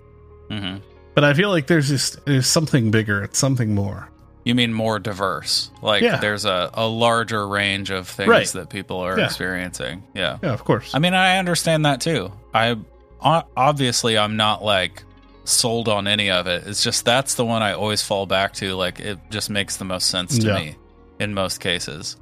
hmm 0.50 0.76
But 1.14 1.24
I 1.24 1.32
feel 1.34 1.48
like 1.50 1.66
there's 1.66 1.88
just 1.88 2.24
there's 2.26 2.46
something 2.46 2.90
bigger. 2.90 3.22
It's 3.24 3.38
something 3.38 3.74
more. 3.74 4.08
You 4.44 4.54
mean 4.54 4.72
more 4.72 4.98
diverse? 4.98 5.70
Like 5.82 6.02
Yeah. 6.02 6.16
there's 6.18 6.44
a, 6.46 6.70
a 6.74 6.86
larger 6.86 7.46
range 7.46 7.90
of 7.90 8.08
things 8.08 8.28
Right. 8.28 8.46
that 8.48 8.70
people 8.70 8.98
are 9.00 9.18
Yeah. 9.18 9.24
experiencing. 9.26 10.02
Yeah. 10.14 10.38
Yeah, 10.42 10.52
of 10.52 10.64
course. 10.64 10.94
I 10.94 10.98
mean, 11.00 11.12
I 11.14 11.38
understand 11.38 11.84
that 11.86 12.00
too. 12.00 12.30
I 12.54 12.76
obviously 13.20 14.16
I'm 14.18 14.36
not 14.36 14.64
like 14.64 15.02
sold 15.48 15.88
on 15.88 16.06
any 16.06 16.30
of 16.30 16.46
it. 16.46 16.64
It's 16.66 16.82
just 16.82 17.04
that's 17.04 17.34
the 17.34 17.44
one 17.44 17.62
I 17.62 17.72
always 17.72 18.02
fall 18.02 18.26
back 18.26 18.52
to. 18.54 18.74
Like 18.74 19.00
it 19.00 19.18
just 19.30 19.50
makes 19.50 19.76
the 19.76 19.84
most 19.84 20.08
sense 20.08 20.38
to 20.38 20.46
Yeah. 20.46 20.54
me 20.58 20.76
in 21.18 21.34
most 21.34 21.60
cases. 21.60 22.16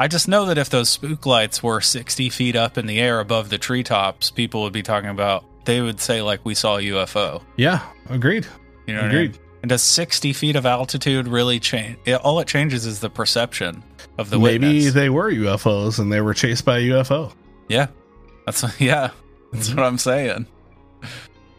I 0.00 0.08
just 0.08 0.26
know 0.26 0.46
that 0.46 0.58
if 0.58 0.68
those 0.68 0.88
spook 0.88 1.26
lights 1.26 1.62
were 1.62 1.80
60 1.80 2.28
feet 2.30 2.56
up 2.56 2.76
in 2.76 2.86
the 2.86 2.98
air 2.98 3.20
above 3.20 3.50
the 3.50 3.58
treetops, 3.58 4.30
people 4.30 4.62
would 4.62 4.72
be 4.72 4.82
talking 4.82 5.10
about. 5.10 5.44
They 5.64 5.80
would 5.80 6.00
say 6.00 6.22
like 6.22 6.44
we 6.44 6.54
saw 6.54 6.78
a 6.78 6.80
UFO. 6.82 7.42
yeah, 7.56 7.80
agreed. 8.10 8.46
You 8.86 8.94
know 8.94 9.02
what 9.02 9.10
I 9.10 9.14
mean? 9.14 9.24
Agreed. 9.26 9.38
And 9.62 9.68
does 9.68 9.82
60 9.82 10.32
feet 10.32 10.56
of 10.56 10.66
altitude 10.66 11.28
really 11.28 11.60
change? 11.60 11.96
It, 12.04 12.14
all 12.14 12.40
it 12.40 12.48
changes 12.48 12.84
is 12.84 12.98
the 12.98 13.08
perception 13.10 13.84
of 14.18 14.28
the 14.28 14.40
way 14.40 14.58
Maybe 14.58 14.74
witness. 14.78 14.94
they 14.94 15.08
were 15.08 15.30
UFOs 15.30 16.00
and 16.00 16.12
they 16.12 16.20
were 16.20 16.34
chased 16.34 16.64
by 16.64 16.78
a 16.78 16.82
UFO. 16.82 17.32
yeah, 17.68 17.86
that's 18.44 18.62
yeah, 18.80 19.10
that's 19.52 19.68
mm-hmm. 19.68 19.76
what 19.78 19.86
I'm 19.86 19.98
saying. 19.98 20.46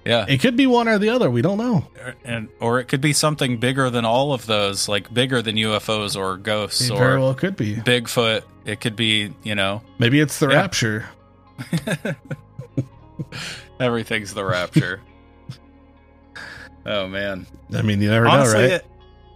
Yeah, 0.05 0.25
It 0.27 0.39
could 0.41 0.57
be 0.57 0.67
one 0.67 0.89
or 0.89 0.97
the 0.99 1.09
other. 1.09 1.29
We 1.31 1.41
don't 1.41 1.57
know. 1.57 1.87
and 2.25 2.49
or 2.59 2.79
it 2.81 2.85
could 2.89 2.99
be 2.99 3.13
something 3.13 3.57
bigger 3.57 3.89
than 3.89 4.03
all 4.03 4.33
of 4.33 4.45
those, 4.45 4.89
like 4.89 5.13
bigger 5.13 5.41
than 5.41 5.55
UFOs 5.55 6.17
or 6.19 6.35
ghosts 6.37 6.81
It 6.89 6.91
or 6.91 6.97
very 6.97 7.19
well 7.19 7.33
could 7.33 7.55
be. 7.55 7.75
Bigfoot. 7.77 8.41
It 8.65 8.81
could 8.81 8.95
be, 8.97 9.33
you 9.43 9.55
know, 9.55 9.81
Maybe 9.99 10.19
it's 10.19 10.39
the 10.39 10.49
Yeah. 10.49 10.55
rapture. 10.55 11.05
everything's 13.79 14.33
the 14.33 14.43
rapture. 14.43 15.01
oh 16.85 17.07
man. 17.07 17.45
I 17.73 17.81
mean, 17.81 18.01
you 18.01 18.09
never 18.09 18.27
honestly, 18.27 18.53
know, 18.55 18.61
right? 18.63 18.71
it- 18.73 18.85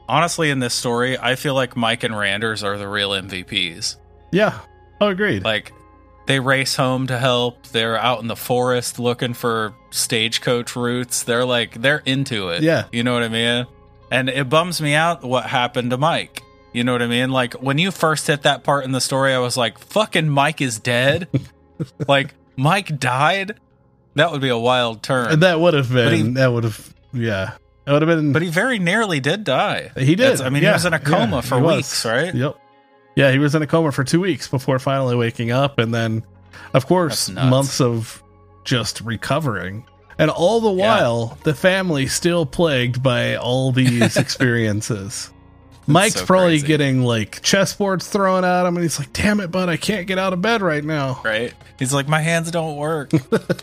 honestly, 0.07 0.49
in 0.49 0.59
this 0.59 0.73
story, 0.73 1.17
I 1.17 1.35
feel 1.35 1.53
like 1.53 1.75
Mike 1.75 2.03
and 2.03 2.17
Randers 2.17 2.63
are 2.63 2.77
the 2.77 2.87
real 2.87 3.11
MVPs. 3.11 3.95
yeah. 4.31 4.59
Oh, 4.99 5.07
agreed. 5.09 5.43
Like 5.43 5.73
they 6.27 6.39
race 6.39 6.75
home 6.75 7.07
to 7.07 7.17
help. 7.17 7.67
They're 7.67 7.97
out 7.97 8.21
in 8.21 8.27
the 8.27 8.35
forest 8.35 8.99
looking 8.99 9.33
for 9.33 9.73
stagecoach 9.89 10.75
routes. 10.75 11.23
They're 11.23 11.45
like 11.45 11.81
they're 11.81 12.03
into 12.05 12.49
it. 12.49 12.61
Yeah. 12.63 12.85
You 12.91 13.03
know 13.03 13.13
what 13.13 13.23
I 13.23 13.29
mean? 13.29 13.65
And 14.11 14.29
it 14.29 14.47
bums 14.49 14.79
me 14.81 14.93
out 14.93 15.23
what 15.23 15.45
happened 15.45 15.91
to 15.91 15.97
Mike. 15.97 16.43
You 16.73 16.83
know 16.83 16.91
what 16.91 17.01
I 17.01 17.07
mean? 17.07 17.31
Like 17.31 17.53
when 17.55 17.77
you 17.77 17.91
first 17.91 18.27
hit 18.27 18.43
that 18.43 18.63
part 18.63 18.85
in 18.85 18.91
the 18.91 19.01
story, 19.01 19.33
I 19.33 19.39
was 19.39 19.57
like, 19.57 19.79
fucking 19.79 20.29
Mike 20.29 20.61
is 20.61 20.79
dead. 20.79 21.27
like 22.07 22.33
Mike 22.55 22.99
died? 22.99 23.59
That 24.15 24.31
would 24.31 24.41
be 24.41 24.49
a 24.49 24.57
wild 24.57 25.03
turn. 25.03 25.39
that 25.41 25.59
would 25.59 25.73
have 25.73 25.91
been. 25.91 26.13
he- 26.13 26.31
that 26.33 26.51
would 26.51 26.63
have. 26.63 26.93
Yeah. 27.13 27.53
It 27.85 27.91
would 27.91 28.01
have 28.01 28.09
been. 28.17 28.33
but 28.33 28.41
he 28.41 28.49
very 28.49 28.79
nearly 28.79 29.19
did 29.19 29.43
die. 29.43 29.91
He 29.95 30.15
did. 30.15 30.19
That's- 30.19 30.41
I 30.41 30.49
mean, 30.49 30.63
he 30.63 30.69
was 30.69 30.85
in 30.85 30.93
a 30.93 30.99
coma 30.99 31.37
yeah, 31.37 31.41
for 31.41 31.55
he 31.55 31.61
was. 31.61 31.75
weeks, 31.77 32.05
right? 32.05 32.33
Yep. 32.35 32.57
Yeah, 33.17 33.31
he 33.31 33.39
was 33.39 33.55
in 33.55 33.63
a 33.63 33.67
coma 33.67 33.91
for 33.91 34.03
two 34.03 34.21
weeks 34.21 34.47
before 34.47 34.77
finally 34.77 35.15
waking 35.15 35.49
up, 35.49 35.79
and 35.79 35.91
then, 35.91 36.23
of 36.75 36.85
course, 36.85 37.29
months 37.31 37.81
of 37.81 38.21
just 38.63 39.01
recovering. 39.01 39.87
And 40.19 40.29
all 40.29 40.61
the 40.61 40.71
Yeah. 40.71 40.99
while, 41.01 41.37
the 41.43 41.55
family 41.55 42.05
still 42.05 42.45
plagued 42.45 43.01
by 43.01 43.35
all 43.35 43.71
these 43.71 44.17
experiences. 44.17 45.31
Mike's 45.87 46.19
so 46.19 46.25
probably 46.27 46.59
crazy. 46.59 46.67
getting 46.67 47.01
like 47.01 47.41
chessboards 47.41 48.03
thrown 48.07 48.45
at 48.45 48.67
him, 48.67 48.75
and 48.77 48.83
he's 48.83 48.99
like, 48.99 49.11
"Damn 49.13 49.39
it, 49.39 49.49
bud, 49.49 49.67
I 49.67 49.77
can't 49.77 50.05
get 50.05 50.19
out 50.19 50.33
of 50.33 50.43
bed 50.43 50.61
right 50.61 50.83
now. 50.83 51.19
Right? 51.25 51.53
He's 51.79 51.91
like, 51.93 52.07
my 52.07 52.21
hands 52.21 52.51
don't 52.51 52.75
work. 52.75 53.11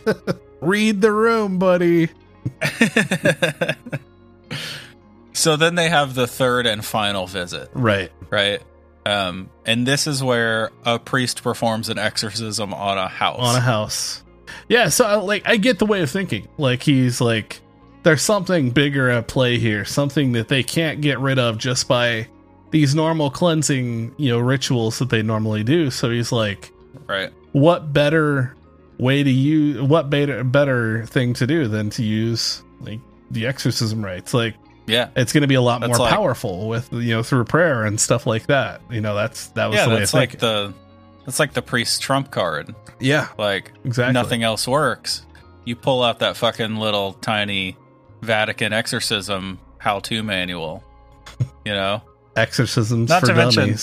Read 0.60 1.00
the 1.00 1.12
room, 1.12 1.60
buddy." 1.60 2.08
so 5.32 5.54
then 5.56 5.76
they 5.76 5.88
have 5.88 6.16
the 6.16 6.26
third 6.26 6.66
and 6.66 6.84
final 6.84 7.28
visit. 7.28 7.70
Right. 7.72 8.10
right? 8.30 8.60
Um, 9.06 9.50
and 9.66 9.86
this 9.86 10.06
is 10.06 10.22
where 10.22 10.70
a 10.84 10.98
priest 10.98 11.42
performs 11.42 11.88
an 11.88 11.98
exorcism 11.98 12.72
on 12.72 12.98
a 12.98 13.08
house. 13.08 13.38
on 13.38 13.56
a 13.56 13.60
house. 13.60 14.22
Yeah, 14.68 14.88
so 14.88 15.06
uh, 15.06 15.22
like 15.22 15.46
I 15.46 15.56
get 15.56 15.78
the 15.78 15.86
way 15.86 16.02
of 16.02 16.10
thinking. 16.10 16.48
Like 16.56 16.82
he's 16.82 17.20
like 17.20 17.60
there's 18.02 18.22
something 18.22 18.70
bigger 18.70 19.10
at 19.10 19.28
play 19.28 19.58
here, 19.58 19.84
something 19.84 20.32
that 20.32 20.48
they 20.48 20.62
can't 20.62 21.00
get 21.00 21.18
rid 21.18 21.38
of 21.38 21.58
just 21.58 21.88
by 21.88 22.28
these 22.70 22.94
normal 22.94 23.30
cleansing, 23.30 24.14
you 24.16 24.30
know, 24.30 24.38
rituals 24.38 24.98
that 24.98 25.08
they 25.08 25.22
normally 25.22 25.64
do. 25.64 25.90
So 25.90 26.10
he's 26.10 26.32
like, 26.32 26.72
right? 27.06 27.32
what 27.52 27.92
better 27.92 28.54
way 28.98 29.22
to 29.22 29.30
use 29.30 29.80
what 29.82 30.08
better 30.08 30.44
better 30.44 31.04
thing 31.06 31.34
to 31.34 31.46
do 31.46 31.66
than 31.66 31.90
to 31.90 32.02
use 32.02 32.62
like 32.80 33.00
the 33.30 33.46
exorcism 33.46 34.04
rites? 34.04 34.34
Like 34.34 34.54
Yeah, 34.86 35.08
it's 35.16 35.32
going 35.32 35.42
to 35.42 35.46
be 35.48 35.54
a 35.54 35.62
lot 35.62 35.80
That's 35.80 35.90
more 35.98 36.06
like- 36.06 36.14
powerful 36.14 36.68
with 36.68 36.92
you 36.92 37.14
know 37.14 37.22
through 37.22 37.44
prayer 37.44 37.84
and 37.84 37.98
stuff 38.00 38.26
like 38.26 38.46
that. 38.46 38.80
You 38.90 39.00
know, 39.00 39.14
that's 39.14 39.46
that 39.48 39.66
was 39.66 39.76
yeah. 39.76 39.88
the 39.88 39.96
That's 39.96 40.12
like 40.14 40.38
the 40.38 40.74
that's 41.24 41.38
like 41.38 41.52
the 41.54 41.62
priest 41.62 42.02
trump 42.02 42.30
card. 42.30 42.74
yeah, 43.00 43.28
Like 43.38 43.72
exactly. 43.84 44.12
nothing 44.12 44.42
else 44.42 44.68
works. 44.68 45.24
You 45.64 45.74
pull 45.76 46.02
out 46.02 46.18
that 46.18 46.36
fucking 46.36 46.76
little 46.76 47.14
tiny 47.14 47.78
Vatican 48.20 48.72
exorcism 48.74 49.58
how-to 49.78 50.22
manual. 50.22 50.84
You 51.64 51.72
know. 51.72 52.02
exorcisms 52.36 53.08
Not 53.08 53.20
for 53.20 53.28
to 53.28 53.34
mention- 53.34 53.76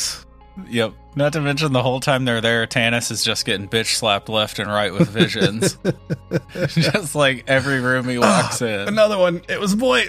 Yep. 0.69 0.93
Not 1.15 1.33
to 1.33 1.41
mention 1.41 1.71
the 1.73 1.81
whole 1.81 1.99
time 2.01 2.25
they're 2.25 2.41
there, 2.41 2.67
Tanous 2.67 3.09
is 3.09 3.23
just 3.23 3.45
getting 3.45 3.67
bitch 3.67 3.95
slapped 3.95 4.29
left 4.29 4.59
and 4.59 4.69
right 4.69 4.93
with 4.93 5.09
visions. 5.09 5.77
just 6.67 7.15
like 7.15 7.45
every 7.47 7.79
room 7.79 8.07
he 8.07 8.17
walks 8.17 8.61
in. 8.61 8.87
Another 8.87 9.17
one. 9.17 9.41
It 9.49 9.59
was 9.59 9.73
boy. 9.75 10.07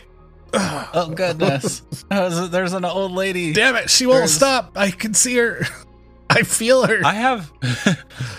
Oh 0.95 1.11
goodness! 1.15 1.83
There's 2.11 2.73
an 2.75 2.85
old 2.85 3.13
lady. 3.13 3.53
Damn 3.55 3.77
it, 3.77 3.89
she 3.89 4.05
won't 4.07 4.19
There's- 4.19 4.35
stop. 4.35 4.73
I 4.77 4.91
can 4.91 5.15
see 5.15 5.37
her. 5.37 5.63
I 6.31 6.43
feel 6.43 6.87
her. 6.87 7.01
I 7.05 7.15
have. 7.15 7.51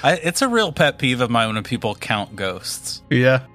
I, 0.04 0.14
it's 0.24 0.42
a 0.42 0.48
real 0.48 0.72
pet 0.72 1.00
peeve 1.00 1.22
of 1.22 1.30
mine 1.32 1.54
when 1.54 1.64
people 1.64 1.96
count 1.96 2.36
ghosts. 2.36 3.02
yeah. 3.10 3.46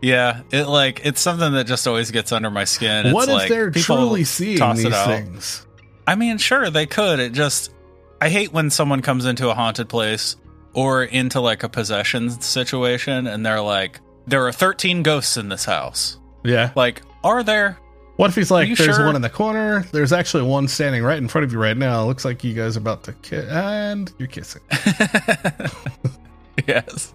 Yeah, 0.00 0.42
it 0.52 0.66
like 0.68 1.00
it's 1.04 1.20
something 1.20 1.52
that 1.54 1.66
just 1.66 1.88
always 1.88 2.10
gets 2.12 2.30
under 2.30 2.50
my 2.50 2.62
skin. 2.64 3.06
It's 3.06 3.14
what 3.14 3.28
if 3.28 3.34
like 3.34 3.48
they're 3.48 3.70
people 3.72 3.96
truly 3.96 4.22
seeing 4.24 4.56
toss 4.58 4.78
these 4.78 4.96
things? 5.04 5.66
I 6.06 6.14
mean, 6.14 6.38
sure 6.38 6.70
they 6.70 6.86
could. 6.86 7.18
It 7.18 7.32
just 7.32 7.72
I 8.20 8.28
hate 8.28 8.52
when 8.52 8.70
someone 8.70 9.02
comes 9.02 9.24
into 9.26 9.50
a 9.50 9.54
haunted 9.54 9.88
place 9.88 10.36
or 10.72 11.02
into 11.02 11.40
like 11.40 11.64
a 11.64 11.68
possession 11.68 12.30
situation 12.30 13.26
and 13.26 13.44
they're 13.44 13.60
like, 13.60 13.98
"There 14.28 14.46
are 14.46 14.52
13 14.52 15.02
ghosts 15.02 15.36
in 15.36 15.48
this 15.48 15.64
house." 15.64 16.20
Yeah. 16.44 16.70
Like, 16.76 17.02
are 17.24 17.42
there? 17.42 17.76
What 18.18 18.30
if 18.30 18.34
he's 18.34 18.50
like, 18.50 18.76
there's 18.76 18.96
sure? 18.96 19.06
one 19.06 19.14
in 19.14 19.22
the 19.22 19.30
corner. 19.30 19.86
There's 19.92 20.12
actually 20.12 20.42
one 20.42 20.66
standing 20.66 21.04
right 21.04 21.18
in 21.18 21.28
front 21.28 21.44
of 21.44 21.52
you 21.52 21.60
right 21.60 21.76
now. 21.76 22.04
Looks 22.04 22.24
like 22.24 22.42
you 22.42 22.52
guys 22.52 22.76
are 22.76 22.80
about 22.80 23.04
to 23.04 23.12
kiss, 23.12 23.48
and 23.48 24.12
you're 24.18 24.26
kissing. 24.26 24.60
yes. 26.66 27.14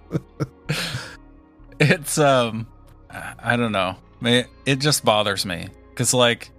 it's 1.80 2.18
um 2.18 2.68
I 3.10 3.58
don't 3.58 3.72
know. 3.74 3.98
It, 4.22 4.48
it 4.66 4.76
just 4.78 5.04
bothers 5.04 5.46
me 5.46 5.68
cuz 5.96 6.14
like 6.14 6.52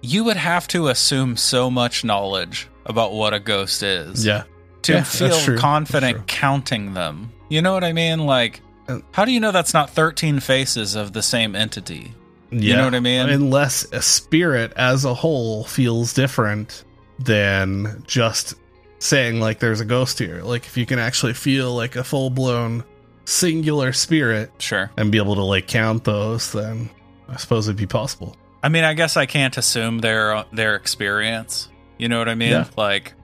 you 0.00 0.24
would 0.24 0.36
have 0.38 0.66
to 0.68 0.88
assume 0.88 1.36
so 1.36 1.70
much 1.70 2.02
knowledge 2.04 2.68
about 2.86 3.12
what 3.12 3.34
a 3.34 3.38
ghost 3.40 3.82
is 3.82 4.24
Yeah. 4.24 4.44
to 4.82 4.92
Yeah, 4.94 5.02
feel 5.04 5.58
confident 5.58 6.26
counting 6.26 6.94
them. 6.94 7.30
You 7.50 7.60
know 7.62 7.74
what 7.74 7.84
I 7.84 7.92
mean? 7.92 8.20
Like 8.20 8.62
Uh, 8.88 9.00
how 9.12 9.24
do 9.26 9.32
you 9.32 9.38
know 9.40 9.52
that's 9.52 9.74
not 9.74 9.90
13 9.90 10.40
faces 10.40 10.94
of 10.96 11.12
the 11.12 11.22
same 11.22 11.54
entity? 11.54 12.14
Yeah. 12.60 12.76
know 12.76 12.84
what 12.84 12.94
I 12.94 13.00
mean? 13.00 13.28
Unless 13.28 13.84
a 13.92 14.02
spirit 14.02 14.72
as 14.76 15.04
a 15.04 15.14
whole 15.14 15.64
feels 15.64 16.12
different 16.12 16.84
than 17.18 18.02
just 18.06 18.54
saying 18.98 19.40
like 19.40 19.58
there's 19.58 19.80
a 19.80 19.84
ghost 19.84 20.18
here. 20.18 20.42
Like 20.42 20.66
if 20.66 20.76
you 20.76 20.86
can 20.86 20.98
actually 20.98 21.34
feel 21.34 21.74
like 21.74 21.96
a 21.96 22.04
full 22.04 22.30
blown 22.30 22.84
singular 23.24 23.92
spirit 23.92 24.50
Sure. 24.58 24.90
and 24.96 25.10
be 25.12 25.18
able 25.18 25.34
to 25.36 25.42
like 25.42 25.66
count 25.66 26.04
those, 26.04 26.52
then 26.52 26.90
I 27.28 27.36
suppose 27.36 27.68
it'd 27.68 27.76
be 27.78 27.86
possible. 27.86 28.36
I 28.62 28.68
mean, 28.68 28.84
I 28.84 28.94
guess 28.94 29.16
I 29.16 29.26
can't 29.26 29.56
assume 29.56 29.98
their 29.98 30.44
their 30.52 30.76
experience. 30.76 31.68
You 31.98 32.08
know 32.08 32.18
what 32.18 32.28
I 32.28 32.34
mean? 32.34 32.50
Yeah. 32.50 32.68
Like, 32.76 33.14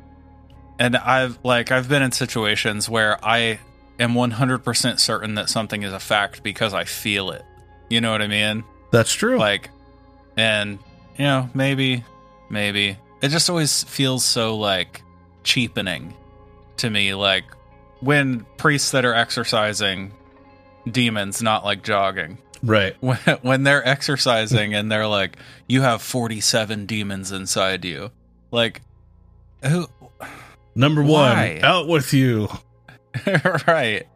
and 0.78 0.96
I've 0.96 1.38
like 1.44 1.70
I've 1.70 1.88
been 1.88 2.02
in 2.02 2.12
situations 2.12 2.88
where 2.88 3.24
I 3.24 3.58
am 4.00 4.14
one 4.14 4.30
hundred 4.32 4.58
percent 4.58 5.00
certain 5.00 5.34
that 5.36 5.48
something 5.48 5.82
is 5.82 5.92
a 5.92 6.00
fact 6.00 6.42
because 6.42 6.74
I 6.74 6.84
feel 6.84 7.30
it. 7.30 7.44
You 7.88 8.00
know 8.00 8.10
what 8.12 8.22
I 8.22 8.26
mean? 8.26 8.64
That's 8.90 9.12
true. 9.12 9.38
Like, 9.38 9.70
and 10.36 10.78
you 11.16 11.24
know, 11.24 11.50
maybe, 11.54 12.04
maybe 12.50 12.96
it 13.20 13.28
just 13.28 13.50
always 13.50 13.84
feels 13.84 14.24
so 14.24 14.56
like 14.56 15.02
cheapening 15.44 16.14
to 16.78 16.90
me. 16.90 17.14
Like 17.14 17.44
when 18.00 18.46
priests 18.56 18.92
that 18.92 19.04
are 19.04 19.14
exercising 19.14 20.12
demons, 20.90 21.42
not 21.42 21.64
like 21.64 21.82
jogging 21.82 22.38
right. 22.62 22.96
when, 23.00 23.18
when 23.42 23.62
they're 23.62 23.86
exercising 23.86 24.74
and 24.74 24.90
they're 24.90 25.06
like 25.06 25.36
you 25.68 25.82
have 25.82 26.02
47 26.02 26.86
demons 26.86 27.30
inside 27.30 27.84
you 27.84 28.10
like 28.50 28.80
who 29.62 29.86
Number 30.78 31.02
Why? 31.02 31.54
one, 31.54 31.64
out 31.64 31.88
with 31.88 32.12
you. 32.14 32.48
right 33.66 34.06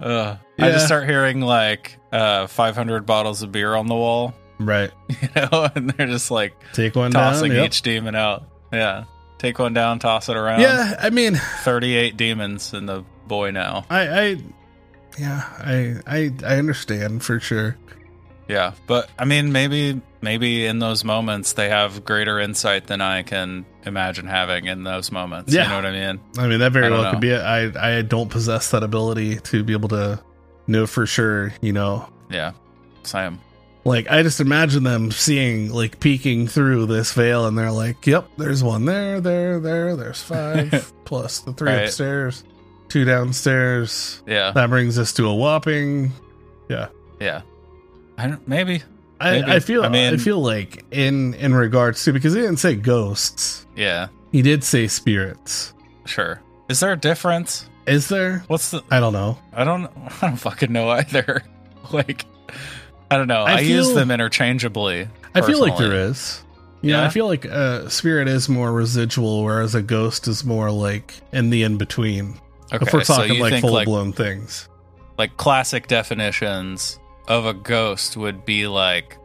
uh, 0.00 0.36
i 0.58 0.70
just 0.70 0.86
start 0.86 1.08
hearing 1.08 1.40
like 1.40 1.98
uh 2.12 2.46
500 2.46 3.06
bottles 3.06 3.42
of 3.42 3.50
beer 3.52 3.74
on 3.74 3.86
the 3.86 3.94
wall 3.94 4.34
Right. 4.58 4.90
you 5.08 5.28
know, 5.36 5.68
and 5.74 5.90
they're 5.90 6.06
just 6.06 6.30
like 6.30 6.54
Take 6.72 6.94
one 6.94 7.10
tossing 7.10 7.50
down. 7.50 7.58
yep. 7.58 7.66
each 7.66 7.82
demon 7.82 8.14
out. 8.14 8.44
Yeah. 8.72 9.04
Take 9.38 9.58
one 9.58 9.74
down, 9.74 9.98
toss 9.98 10.28
it 10.28 10.36
around. 10.36 10.60
Yeah, 10.60 10.96
I 10.98 11.10
mean, 11.10 11.34
38 11.34 12.16
demons 12.16 12.72
in 12.72 12.86
the 12.86 13.04
boy 13.26 13.50
now. 13.50 13.84
I, 13.90 14.08
I, 14.08 14.36
yeah, 15.18 15.42
I, 15.58 15.96
I, 16.06 16.30
I 16.44 16.56
understand 16.56 17.22
for 17.22 17.40
sure. 17.40 17.76
Yeah. 18.48 18.72
But 18.86 19.10
I 19.18 19.24
mean, 19.24 19.52
maybe, 19.52 20.00
maybe 20.24 20.66
in 20.66 20.80
those 20.80 21.04
moments 21.04 21.52
they 21.52 21.68
have 21.68 22.04
greater 22.04 22.40
insight 22.40 22.86
than 22.88 23.00
I 23.00 23.22
can 23.22 23.64
imagine 23.86 24.26
having 24.26 24.64
in 24.64 24.82
those 24.82 25.12
moments. 25.12 25.52
Yeah. 25.52 25.64
You 25.64 25.68
know 25.68 25.76
what 25.76 25.86
I 25.86 25.92
mean? 25.92 26.20
I 26.38 26.46
mean, 26.48 26.58
that 26.60 26.72
very 26.72 26.90
well 26.90 27.10
could 27.12 27.20
be 27.20 27.30
it. 27.30 27.40
I, 27.40 27.98
I 27.98 28.02
don't 28.02 28.30
possess 28.30 28.70
that 28.72 28.82
ability 28.82 29.36
to 29.36 29.62
be 29.62 29.72
able 29.74 29.90
to 29.90 30.20
know 30.66 30.86
for 30.86 31.06
sure. 31.06 31.52
You 31.60 31.72
know, 31.74 32.08
Yeah. 32.30 32.52
Same. 33.04 33.38
like 33.84 34.10
I 34.10 34.22
just 34.22 34.40
imagine 34.40 34.82
them 34.82 35.10
seeing, 35.12 35.70
like, 35.70 36.00
peeking 36.00 36.48
through 36.48 36.86
this 36.86 37.12
veil, 37.12 37.46
and 37.46 37.56
they're 37.58 37.70
like, 37.70 38.06
"Yep, 38.06 38.30
there's 38.38 38.64
one 38.64 38.86
there, 38.86 39.20
there, 39.20 39.60
there. 39.60 39.94
There's 39.94 40.22
five 40.22 40.90
plus 41.04 41.40
the 41.40 41.52
three 41.52 41.70
Right. 41.70 41.84
upstairs, 41.84 42.42
two 42.88 43.04
downstairs. 43.04 44.22
Yeah. 44.26 44.52
That 44.52 44.70
brings 44.70 44.98
us 44.98 45.12
to 45.14 45.26
a 45.28 45.34
whopping 45.34 46.12
Yeah. 46.70 46.88
Yeah. 47.20 47.42
I 48.16 48.28
don't, 48.28 48.48
maybe. 48.48 48.82
I. 49.20 49.56
I 49.56 49.60
feel 49.60 49.84
I 49.84 49.88
I, 49.88 50.16
feel 50.16 50.40
like 50.40 50.84
in 50.90 51.34
in 51.34 51.54
regards 51.54 52.04
to 52.04 52.12
because 52.12 52.34
he 52.34 52.40
didn't 52.40 52.58
say 52.58 52.74
ghosts, 52.74 53.66
Yeah. 53.76 54.08
he 54.32 54.42
did 54.42 54.64
say 54.64 54.86
spirits. 54.86 55.72
Sure. 56.04 56.40
Is 56.68 56.80
there 56.80 56.92
a 56.92 56.96
difference? 56.96 57.68
Is 57.86 58.08
there? 58.08 58.44
What's 58.48 58.70
the, 58.70 58.82
I 58.90 59.00
don't 59.00 59.12
know. 59.12 59.38
I 59.52 59.64
don't, 59.64 59.86
I 60.22 60.28
don't 60.28 60.36
fucking 60.36 60.72
know 60.72 60.88
either. 60.88 61.42
like, 61.92 62.24
I 63.10 63.16
don't 63.16 63.28
know. 63.28 63.42
I 63.42 63.56
I, 63.56 63.60
use 63.60 63.92
them 63.94 64.10
interchangeably. 64.10 65.08
I 65.34 65.42
feel 65.42 65.60
like 65.60 65.72
personally. 65.72 65.96
there 65.96 66.08
is. 66.10 66.42
Yeah, 66.80 67.00
Yeah? 67.00 67.06
I 67.06 67.08
feel 67.10 67.26
like 67.26 67.44
a 67.44 67.88
spirit 67.90 68.28
is 68.28 68.48
more 68.48 68.72
residual, 68.72 69.42
whereas 69.44 69.74
a 69.74 69.82
ghost 69.82 70.28
is 70.28 70.44
more 70.44 70.70
like 70.70 71.14
in 71.32 71.50
the 71.50 71.62
in 71.62 71.76
between. 71.76 72.40
Okay, 72.72 72.84
if 72.86 72.92
we're 72.92 73.04
talking 73.04 73.34
you 73.34 73.40
like 73.42 73.60
full 73.60 73.72
like, 73.72 73.84
blown 73.86 74.12
things, 74.12 74.68
like 75.18 75.36
classic 75.36 75.86
definitions 75.86 76.98
of 77.28 77.46
a 77.46 77.54
ghost 77.54 78.16
would 78.16 78.44
be 78.44 78.66
like 78.66 79.16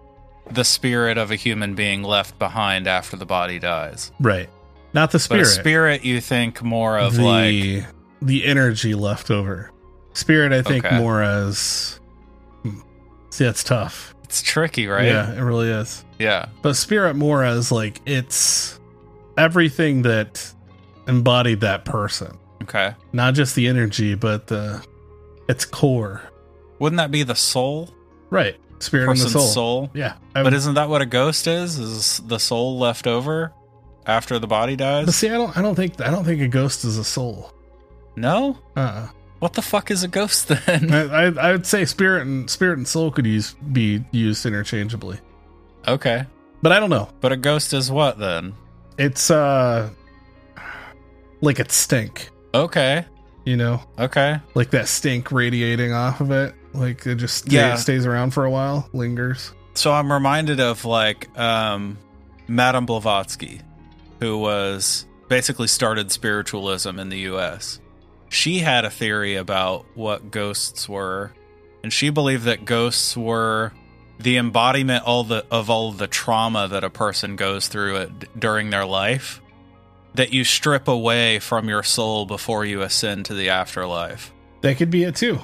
the 0.51 0.63
spirit 0.63 1.17
of 1.17 1.31
a 1.31 1.35
human 1.35 1.75
being 1.75 2.01
left 2.03 2.39
behind 2.39 2.87
after 2.87 3.15
the 3.17 3.25
body 3.25 3.59
dies. 3.59 4.11
right? 4.19 4.49
Not 4.93 5.11
the 5.11 5.19
spirit. 5.19 5.41
a 5.43 5.45
spirit, 5.45 6.03
you 6.03 6.19
think 6.21 6.63
more 6.63 6.97
of 6.97 7.15
the 7.15 7.21
like 7.23 7.85
the 8.21 8.45
energy 8.45 8.95
left 8.95 9.29
over. 9.29 9.71
Spirit, 10.13 10.51
I 10.51 10.61
think 10.63 10.83
Okay. 10.85 10.97
more 10.97 11.21
as. 11.21 11.99
hmm. 12.63 12.79
See, 13.29 13.43
that's 13.45 13.63
tough. 13.63 14.15
it's 14.23 14.41
tricky, 14.41 14.87
right? 14.87 15.05
Yeah, 15.05 15.31
it 15.33 15.41
really 15.41 15.69
is. 15.69 16.03
Yeah. 16.17 16.47
but 16.61 16.75
spirit 16.75 17.15
more 17.15 17.43
as 17.43 17.71
like 17.71 18.01
it's 18.05 18.79
everything 19.37 20.01
that 20.01 20.51
embodied 21.07 21.61
that 21.61 21.85
person 21.85 22.37
Okay. 22.63 22.93
not 23.13 23.35
just 23.35 23.55
the 23.55 23.67
energy 23.67 24.15
but 24.15 24.47
the 24.47 24.83
its 25.47 25.63
core 25.65 26.21
Wouldn't 26.79 26.97
that 26.97 27.11
be 27.11 27.23
the 27.23 27.35
soul? 27.35 27.89
right 28.31 28.55
spirit 28.79 29.09
and 29.09 29.17
the 29.19 29.29
soul, 29.29 29.41
soul? 29.47 29.91
yeah 29.93 30.13
I 30.35 30.43
But 30.43 30.53
isn't 30.53 30.75
that 30.75 30.87
what 30.87 31.01
a 31.01 31.05
ghost 31.05 31.47
is? 31.47 31.77
Is 31.79 32.19
the 32.25 32.37
soul 32.39 32.77
left 32.79 33.07
over 33.07 33.51
after 34.05 34.39
the 34.39 34.47
body 34.47 34.75
but 34.75 35.05
dies? 35.05 35.15
see 35.15 35.29
i 35.29 35.33
don't 35.33 35.55
i 35.57 35.61
don't 35.61 35.75
think 35.75 35.99
i 36.01 36.09
don't 36.09 36.23
think 36.23 36.41
a 36.41 36.47
ghost 36.47 36.85
is 36.85 36.97
a 36.97 37.03
soul 37.03 37.51
No? 38.15 38.57
uh 38.75 39.07
What 39.39 39.53
the 39.53 39.61
fuck 39.61 39.91
is 39.91 40.03
a 40.03 40.07
ghost 40.07 40.47
then? 40.47 40.91
I, 40.93 41.01
I 41.01 41.49
i 41.49 41.51
would 41.51 41.65
say 41.65 41.83
spirit 41.85 42.21
and 42.25 42.49
spirit 42.49 42.77
and 42.77 42.87
soul 42.87 43.11
could 43.11 43.25
use 43.25 43.53
be 43.73 44.03
used 44.11 44.45
interchangeably 44.45 45.19
okay. 45.87 46.25
but 46.61 46.71
i 46.71 46.79
don't 46.79 46.89
know 46.89 47.09
But 47.19 47.31
a 47.33 47.37
ghost 47.37 47.73
is 47.73 47.91
what 47.91 48.17
then? 48.19 48.53
it's 48.97 49.29
uh 49.29 49.89
like 51.41 51.59
it 51.59 51.71
stink 51.71 52.29
Okay. 52.53 53.05
you 53.45 53.57
know 53.57 53.81
Okay. 53.99 54.37
like 54.55 54.69
that 54.71 54.87
stink 54.87 55.31
radiating 55.31 55.91
off 55.93 56.21
of 56.21 56.31
it 56.31 56.55
like 56.73 57.05
it 57.07 57.15
just 57.15 57.45
stay, 57.45 57.55
Yeah. 57.55 57.75
stays 57.75 58.05
around 58.05 58.31
for 58.33 58.45
a 58.45 58.49
while 58.51 58.89
lingers 58.93 59.51
So 59.73 59.91
I'm 59.91 60.11
reminded 60.11 60.59
of 60.59 60.85
like 60.85 61.27
um 61.37 61.97
Madame 62.47 62.85
Blavatsky, 62.85 63.61
who 64.19 64.37
was 64.37 65.05
basically 65.27 65.67
started 65.67 66.11
spiritualism 66.11 66.97
in 66.99 67.09
the 67.09 67.19
US. 67.31 67.79
She 68.29 68.59
had 68.59 68.85
a 68.85 68.89
theory 68.89 69.35
about 69.35 69.85
what 69.95 70.31
ghosts 70.31 70.87
were, 70.89 71.31
and 71.83 71.91
she 71.93 72.09
believed 72.09 72.43
that 72.45 72.65
ghosts 72.65 73.15
were 73.17 73.71
the 74.19 74.37
embodiment 74.37 75.03
all 75.05 75.23
the 75.23 75.45
of 75.49 75.69
all 75.69 75.91
the 75.91 76.07
trauma 76.07 76.67
that 76.67 76.83
a 76.83 76.89
person 76.89 77.35
goes 77.35 77.67
through 77.67 77.95
it, 77.97 78.39
during 78.39 78.69
their 78.69 78.85
life 78.85 79.41
that 80.15 80.33
you 80.33 80.43
strip 80.43 80.87
away 80.87 81.39
from 81.39 81.69
your 81.69 81.83
soul 81.83 82.25
before 82.25 82.65
you 82.65 82.81
ascend 82.81 83.25
to 83.25 83.33
the 83.35 83.49
afterlife, 83.49 84.33
That 84.61 84.77
could 84.77 84.89
be 84.89 85.03
it 85.03 85.15
too. 85.15 85.39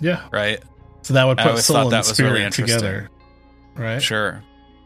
Yeah. 0.00 0.22
right? 0.32 0.62
So 1.02 1.14
that 1.14 1.24
would 1.24 1.38
put 1.38 1.58
soul 1.58 1.74
thought 1.76 1.82
and 1.84 1.92
that 1.92 1.98
was 1.98 2.08
spirit 2.08 2.32
really 2.32 2.44
interesting. 2.44 2.78
together. 2.80 3.10
Right? 3.76 4.02
Sure. 4.02 4.42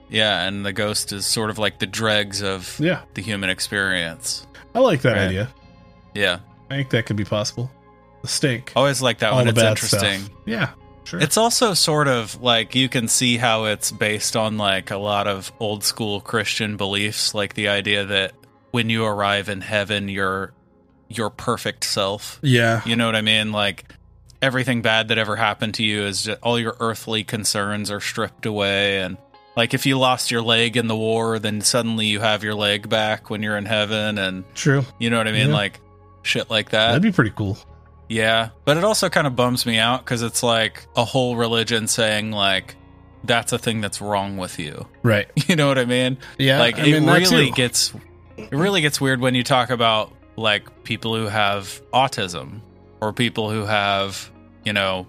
Yeah, 0.09 0.43
and 0.47 0.67
the 0.67 0.73
ghost 0.73 1.13
is 1.13 1.25
sort 1.25 1.51
of 1.51 1.59
like 1.59 1.79
the 1.79 1.87
dregs 1.87 2.43
of 2.43 2.77
Yeah. 2.81 3.03
the 3.15 3.23
human 3.23 3.49
experience. 3.49 4.47
I 4.75 4.81
like 4.81 5.03
that 5.03 5.13
Right. 5.13 5.29
idea. 5.29 5.49
Yeah. 6.15 6.41
I 6.71 6.75
think 6.77 6.91
that 6.91 7.07
could 7.07 7.17
be 7.17 7.25
possible. 7.25 7.71
The 8.23 8.29
stink. 8.29 8.73
Always 8.77 9.01
like 9.01 9.19
that 9.21 9.31
all 9.31 9.37
one. 9.39 9.49
It's 9.49 9.59
interesting. 9.61 10.21
stuff. 10.25 10.31
Yeah. 10.47 10.69
Sure. 11.05 11.21
It's 11.21 11.37
also 11.37 11.75
sort 11.75 12.07
of 12.09 12.41
like 12.43 12.75
you 12.75 12.89
can 12.89 13.09
see 13.09 13.37
how 13.39 13.65
it's 13.65 13.91
based 13.91 14.37
on 14.37 14.59
like 14.59 14.91
a 14.91 14.97
lot 14.99 15.27
of 15.27 15.51
old 15.59 15.83
school 15.85 16.21
Christian 16.21 16.77
beliefs, 16.77 17.35
like 17.35 17.55
the 17.55 17.69
idea 17.69 18.05
that 18.05 18.33
when 18.73 18.91
you 18.91 19.05
arrive 19.05 19.49
in 19.49 19.61
heaven, 19.63 20.09
you're 20.09 20.53
your 21.09 21.31
perfect 21.31 21.83
self. 21.85 22.39
yeah. 22.43 22.83
You 22.85 22.95
know 22.95 23.07
what 23.07 23.17
I 23.17 23.23
mean? 23.23 23.51
Like 23.53 23.85
everything 24.43 24.83
bad 24.83 25.09
that 25.09 25.19
ever 25.19 25.37
happened 25.37 25.75
to 25.75 25.83
you 25.83 26.03
is 26.03 26.25
just 26.25 26.41
all 26.43 26.59
your 26.59 26.77
earthly 26.81 27.25
concerns 27.25 27.91
are 27.91 28.01
stripped 28.01 28.47
away 28.47 29.01
and 29.01 29.17
like 29.57 29.75
if 29.75 29.85
you 29.85 29.99
lost 29.99 30.31
your 30.31 30.43
leg 30.43 30.77
in 30.77 30.87
the 30.87 30.97
war, 30.97 31.39
then 31.39 31.61
suddenly 31.61 32.07
you 32.07 32.21
have 32.21 32.45
your 32.45 32.55
leg 32.55 32.89
back 32.89 33.31
when 33.31 33.43
you're 33.43 33.57
in 33.59 33.67
heaven 33.67 34.17
and 34.17 34.45
True. 34.55 34.85
you 34.99 35.11
know 35.11 35.19
what 35.19 35.29
I 35.29 35.33
mean? 35.33 35.49
Yeah. 35.49 35.55
Like 35.55 35.81
shit 36.23 36.49
like 36.51 36.71
that. 36.71 36.89
That'd 36.89 37.03
be 37.03 37.13
pretty 37.13 37.33
cool. 37.33 37.59
Yeah, 38.09 38.51
but 38.65 38.77
it 38.77 38.85
also 38.85 39.09
kind 39.09 39.27
of 39.27 39.37
bums 39.37 39.67
me 39.67 39.79
out 39.79 40.05
because 40.05 40.23
it's 40.23 40.43
like 40.43 40.87
a 40.97 41.05
whole 41.05 41.37
religion 41.37 41.87
saying 41.87 42.33
like 42.33 42.75
that's 43.25 43.53
a 43.53 43.59
thing 43.59 43.81
that's 43.81 44.01
wrong 44.01 44.37
with 44.37 44.59
you. 44.59 44.87
Right. 45.03 45.29
You 45.49 45.57
know 45.57 45.69
what 45.69 45.79
I 45.79 45.85
mean? 45.85 46.19
Yeah. 46.39 46.59
like 46.61 46.79
I 46.79 46.87
it 46.87 47.01
that 47.01 47.19
really 47.19 47.51
gets 47.51 47.93
it 48.37 48.53
really 48.53 48.81
gets 48.81 49.01
weird 49.01 49.21
when 49.21 49.35
you 49.35 49.43
talk 49.45 49.71
about 49.71 50.13
like 50.37 50.85
people 50.85 51.17
who 51.17 51.27
have 51.27 51.83
autism 51.93 52.61
or 53.01 53.13
people 53.13 53.51
who 53.51 53.65
have 53.65 54.31
you 54.65 54.73
know 54.73 55.07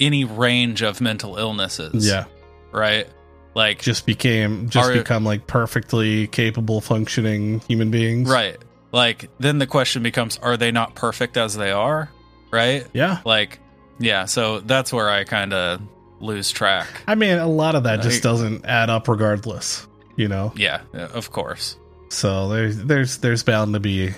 any 0.00 0.24
range 0.24 0.82
of 0.82 1.00
mental 1.00 1.36
illnesses. 1.36 2.06
Yeah. 2.06 2.26
right. 2.72 3.06
Like 3.54 3.80
Just 3.82 4.06
became 4.06 4.68
just 4.68 4.90
Are- 4.90 4.94
become 4.94 5.24
like 5.24 5.46
perfectly 5.48 6.28
capable 6.28 6.80
functioning 6.80 7.60
human 7.66 7.90
beings. 7.90 8.28
right. 8.30 8.56
Like 8.92 9.28
then 9.38 9.58
the 9.58 9.66
question 9.66 10.02
becomes: 10.02 10.38
Are 10.38 10.56
they 10.56 10.70
not 10.70 10.94
perfect 10.94 11.36
as 11.36 11.54
they 11.56 11.70
are? 11.72 12.08
Right. 12.50 12.86
Yeah. 12.94 13.20
Like 13.24 13.58
yeah. 13.98 14.24
So 14.26 14.60
that's 14.60 14.92
where 14.92 15.10
I 15.10 15.24
kind 15.24 15.52
of 15.52 15.80
lose 16.20 16.50
track. 16.50 16.86
I 17.06 17.14
mean, 17.14 17.36
a 17.38 17.46
lot 17.48 17.74
of 17.74 17.82
that 17.84 18.00
just 18.02 18.22
doesn't 18.22 18.64
add 18.64 18.88
up 18.90 19.06
regardless, 19.08 19.86
you 20.16 20.28
know. 20.28 20.52
Yeah, 20.56 20.80
of 20.94 21.30
course. 21.32 21.76
So 22.10 22.48
there's 22.48 22.76
there's 22.78 23.18
there's 23.18 23.42
bound 23.42 23.74
to 23.74 23.80
be 23.80 24.10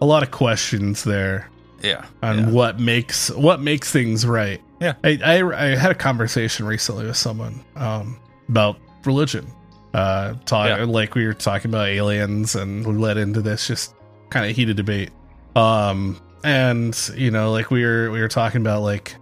a 0.00 0.04
lot 0.06 0.22
of 0.22 0.30
questions 0.30 1.04
there 1.04 1.48
Yeah. 1.82 2.04
on 2.22 2.38
yeah. 2.38 2.50
what 2.50 2.78
makes 2.80 3.30
what 3.30 3.60
makes 3.60 3.90
things 3.90 4.24
right. 4.26 4.60
Yeah. 4.80 4.94
I, 5.04 5.18
I 5.24 5.64
I 5.72 5.76
had 5.76 5.90
a 5.90 5.94
conversation 5.94 6.64
recently 6.66 7.06
with 7.06 7.16
someone 7.16 7.62
um 7.76 8.18
about 8.48 8.78
religion. 9.04 9.46
Uh 9.94 10.34
talk, 10.46 10.68
Yeah. 10.68 10.84
like 10.84 11.14
we 11.14 11.26
were 11.26 11.34
talking 11.34 11.70
about 11.70 11.88
aliens 11.88 12.54
and 12.54 12.86
we 12.86 12.94
led 12.94 13.16
into 13.18 13.42
this 13.42 13.66
just 13.66 13.94
kind 14.30 14.48
of 14.48 14.54
heated 14.56 14.76
debate. 14.76 15.10
Um 15.56 16.20
and 16.44 16.96
you 17.16 17.30
know 17.30 17.52
like 17.52 17.70
we 17.70 17.84
were 17.84 18.10
we 18.10 18.20
were 18.20 18.28
talking 18.28 18.60
about 18.60 18.82
like 18.82 19.16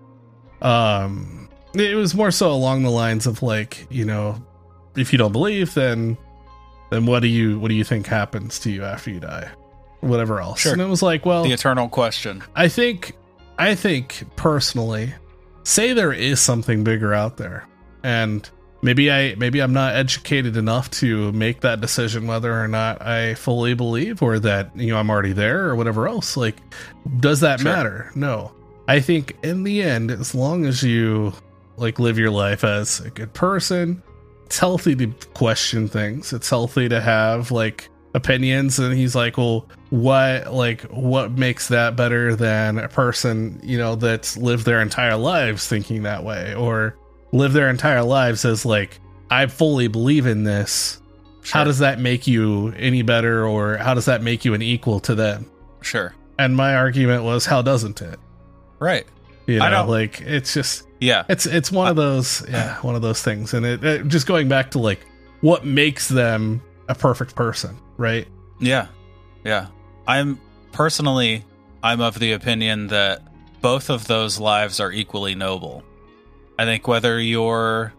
um 0.62 1.48
it 1.74 1.94
was 1.96 2.14
more 2.14 2.30
so 2.30 2.50
along 2.50 2.82
the 2.82 2.90
lines 2.90 3.26
of 3.26 3.42
like, 3.42 3.86
you 3.90 4.04
know, 4.04 4.42
if 4.96 5.12
you 5.12 5.18
don't 5.18 5.32
believe 5.32 5.72
then 5.74 6.16
then 6.90 7.06
what 7.06 7.20
do 7.20 7.28
you 7.28 7.58
what 7.58 7.68
do 7.68 7.74
you 7.74 7.84
think 7.84 8.06
happens 8.06 8.58
to 8.60 8.70
you 8.70 8.84
after 8.84 9.10
you 9.10 9.20
die? 9.20 9.48
Whatever 10.00 10.40
else. 10.40 10.60
Sure. 10.60 10.72
And 10.72 10.80
it 10.80 10.88
was 10.88 11.02
like, 11.02 11.26
well, 11.26 11.44
the 11.44 11.52
eternal 11.52 11.88
question. 11.88 12.42
I 12.54 12.68
think 12.68 13.16
I 13.58 13.74
think 13.74 14.24
personally, 14.36 15.12
say 15.64 15.92
there 15.92 16.12
is 16.12 16.40
something 16.40 16.84
bigger 16.84 17.12
out 17.12 17.36
there. 17.36 17.66
And 18.02 18.48
maybe 18.82 19.10
I 19.12 19.34
maybe 19.34 19.60
I'm 19.60 19.74
not 19.74 19.94
educated 19.94 20.56
enough 20.56 20.90
to 20.92 21.30
make 21.32 21.60
that 21.60 21.80
decision 21.82 22.26
whether 22.26 22.58
or 22.58 22.66
not 22.68 23.02
I 23.02 23.34
fully 23.34 23.74
believe 23.74 24.22
or 24.22 24.38
that, 24.38 24.74
you 24.74 24.88
know, 24.88 24.96
I'm 24.98 25.10
already 25.10 25.32
there 25.34 25.66
or 25.66 25.76
whatever 25.76 26.08
else. 26.08 26.36
Like 26.36 26.56
does 27.18 27.40
that 27.40 27.60
Sure. 27.60 27.70
matter? 27.72 28.10
No. 28.14 28.52
I 28.88 29.00
think 29.00 29.36
in 29.42 29.62
the 29.64 29.82
end, 29.82 30.10
as 30.10 30.34
long 30.34 30.64
as 30.64 30.82
you 30.82 31.32
like 31.76 31.98
live 31.98 32.18
your 32.18 32.30
life 32.30 32.64
as 32.64 33.00
a 33.00 33.10
good 33.10 33.32
person, 33.34 34.02
it's 34.46 34.58
healthy 34.58 34.96
to 34.96 35.08
question 35.34 35.86
things. 35.86 36.32
It's 36.32 36.48
healthy 36.50 36.88
to 36.88 37.00
have 37.00 37.50
like 37.50 37.88
opinions 38.14 38.78
and 38.80 38.96
he's 38.96 39.14
like, 39.14 39.36
"Well, 39.38 39.68
what 39.90 40.52
like 40.52 40.82
what 40.82 41.32
makes 41.32 41.68
that 41.68 41.96
better 41.96 42.34
than 42.36 42.78
a 42.78 42.88
person, 42.88 43.60
you 43.62 43.76
know, 43.78 43.96
that's 43.96 44.36
lived 44.36 44.64
their 44.64 44.80
entire 44.80 45.16
lives 45.16 45.66
thinking 45.66 46.04
that 46.04 46.24
way 46.24 46.54
or 46.54 46.96
live 47.32 47.52
their 47.52 47.68
entire 47.68 48.02
lives 48.02 48.44
as 48.44 48.64
like 48.64 49.00
I 49.30 49.46
fully 49.46 49.88
believe 49.88 50.26
in 50.26 50.44
this. 50.44 51.00
How 51.50 51.64
does 51.64 51.78
that 51.80 51.98
make 51.98 52.26
you 52.26 52.68
any 52.76 53.02
better 53.02 53.46
or 53.46 53.76
how 53.78 53.94
does 53.94 54.04
that 54.04 54.22
make 54.22 54.44
you 54.44 54.54
an 54.54 54.62
equal 54.62 55.00
to 55.00 55.14
them?" 55.14 55.46
Sure. 55.80 56.14
And 56.38 56.56
my 56.56 56.76
argument 56.76 57.24
was, 57.24 57.46
"How 57.46 57.60
doesn't 57.62 58.00
it?" 58.02 58.18
Right. 58.78 59.06
You 59.46 59.60
I 59.60 59.70
know, 59.70 59.78
don't- 59.78 59.88
like 59.88 60.20
it's 60.20 60.54
just 60.54 60.86
Yeah. 61.00 61.24
it's 61.28 61.46
it's 61.46 61.72
one 61.72 61.88
of 61.88 61.96
those 61.96 62.44
yeah 62.50 62.76
one 62.82 62.94
of 62.94 63.02
those 63.02 63.22
things 63.22 63.54
and 63.54 63.66
it, 63.66 63.82
it 63.82 64.06
just 64.08 64.26
going 64.26 64.48
back 64.48 64.70
to 64.72 64.78
like 64.78 65.00
what 65.40 65.64
makes 65.64 66.08
them 66.08 66.62
a 66.88 66.94
perfect 66.94 67.34
person 67.34 67.76
right 67.96 68.28
Yeah. 68.60 68.86
Yeah. 69.44 69.66
I'm 70.10 70.40
personally 70.72 71.44
I'm 71.84 72.00
of 72.00 72.18
the 72.18 72.32
opinion 72.32 72.88
that 72.88 73.22
both 73.60 73.90
of 73.90 74.08
those 74.08 74.40
lives 74.40 74.80
are 74.80 74.90
equally 74.90 75.36
noble. 75.36 75.84
I 76.58 76.64
think 76.64 76.88
whether 76.88 77.20
you're 77.20 77.92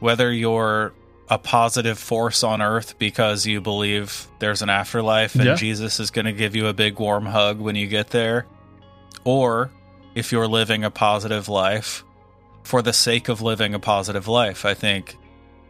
whether 0.00 0.30
you're 0.30 0.92
a 1.30 1.38
positive 1.38 1.98
force 1.98 2.44
on 2.44 2.60
earth 2.60 2.98
because 2.98 3.46
you 3.46 3.62
believe 3.62 4.28
there's 4.38 4.60
an 4.60 4.68
afterlife 4.68 5.34
and 5.34 5.44
Yeah. 5.44 5.54
Jesus 5.54 5.98
is 5.98 6.10
going 6.10 6.26
to 6.26 6.32
give 6.32 6.54
you 6.54 6.66
a 6.66 6.74
big 6.74 7.00
warm 7.00 7.24
hug 7.24 7.58
when 7.58 7.74
you 7.74 7.86
get 7.86 8.10
there 8.10 8.46
or 9.24 9.70
if 10.14 10.32
you're 10.32 10.46
living 10.46 10.84
a 10.84 10.90
positive 10.90 11.48
life 11.48 12.04
for 12.64 12.82
the 12.82 12.92
sake 12.92 13.28
of 13.28 13.40
living 13.40 13.72
a 13.74 13.78
positive 13.78 14.28
life, 14.28 14.64
I 14.66 14.74
think 14.74 15.16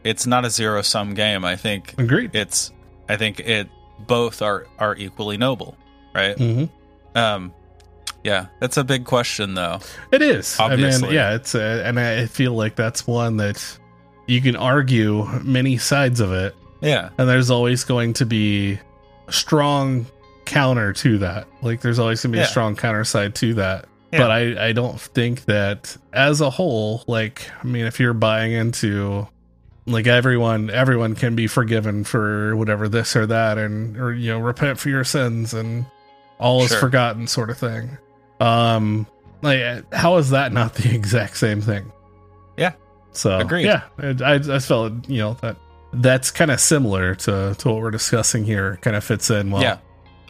it's 0.03 0.27
not 0.27 0.45
a 0.45 0.51
zero 0.51 0.83
sum 0.83 1.15
game. 1.15 1.45
I 1.45 1.55
think 1.57 1.95
agreed 1.99 2.35
it's 2.35 2.73
i 3.09 3.17
think 3.17 3.39
it 3.41 3.69
both 4.01 4.43
are 4.43 4.67
are 4.79 4.95
equally 4.97 5.37
noble 5.37 5.77
right? 6.15 6.37
Hmm 6.39 6.65
um 7.15 7.53
yeah 8.25 8.47
that's 8.61 8.77
a 8.77 8.85
big 8.85 9.05
question 9.05 9.55
though. 9.55 9.79
It 10.13 10.21
is. 10.23 10.59
I 10.61 10.73
Obviously. 10.73 11.09
mean 11.09 11.15
yeah 11.15 11.35
it's 11.35 11.55
uh, 11.55 11.83
and 11.85 11.99
i 12.01 12.27
feel 12.27 12.53
like 12.53 12.75
that's 12.77 13.07
one 13.07 13.37
that 13.39 13.79
you 14.27 14.41
can 14.43 14.57
argue 14.57 15.25
many 15.43 15.79
sides 15.79 16.21
of 16.21 16.33
it. 16.33 16.55
Yeah. 16.81 17.11
And 17.17 17.29
there's 17.29 17.49
always 17.51 17.85
going 17.85 18.13
to 18.15 18.27
be 18.27 18.79
a 19.29 19.33
strong 19.33 20.07
counter 20.45 20.93
to 20.93 21.19
that. 21.19 21.47
Like 21.63 21.81
there's 21.81 21.99
always 21.99 22.23
going 22.23 22.33
to 22.33 22.37
be 22.37 22.41
Yeah. 22.41 22.45
a 22.47 22.49
strong 22.49 22.75
counter 22.77 23.05
side 23.05 23.35
to 23.37 23.55
that. 23.55 23.87
Yeah. 24.13 24.21
but 24.21 24.31
i 24.31 24.69
i 24.69 24.73
don't 24.73 25.01
think 25.01 25.45
that 25.47 25.97
as 26.13 26.41
a 26.41 26.49
whole 26.49 27.03
like 27.09 27.51
i 27.63 27.67
mean 27.67 27.87
if 27.87 27.99
you're 27.99 28.15
buying 28.15 28.53
into 28.53 29.27
like 29.87 30.07
everyone 30.07 30.69
everyone 30.71 31.15
can 31.15 31.35
be 31.37 31.47
forgiven 31.47 32.03
for 32.05 32.57
whatever 32.57 32.89
this 32.89 33.15
or 33.17 33.27
that 33.27 33.57
and 33.59 33.97
or 33.97 34.13
you 34.13 34.33
know 34.33 34.39
repent 34.41 34.79
for 34.79 34.89
your 34.89 35.05
sins 35.05 35.55
and 35.55 35.87
all 36.39 36.63
is 36.63 36.71
Sure. 36.71 36.81
forgotten 36.81 37.27
sort 37.27 37.51
of 37.51 37.59
thing 37.59 37.97
um 38.41 39.07
like 39.43 39.93
how 39.95 40.17
is 40.17 40.31
that 40.31 40.53
not 40.53 40.75
the 40.75 40.93
exact 40.95 41.37
same 41.37 41.61
thing 41.61 41.91
Yeah. 42.57 42.73
so 43.13 43.39
Agreed. 43.39 43.67
yeah 43.67 43.83
i 43.99 44.35
i 44.35 44.59
felt 44.59 45.09
you 45.09 45.19
know 45.19 45.35
that 45.41 45.57
that's 45.93 46.31
kind 46.31 46.51
of 46.51 46.59
similar 46.61 47.15
to 47.15 47.55
to 47.57 47.69
what 47.69 47.81
we're 47.81 47.91
discussing 47.93 48.45
here 48.45 48.79
kind 48.83 48.97
of 48.97 49.05
fits 49.05 49.31
in 49.31 49.51
well 49.51 49.63
yeah 49.63 49.79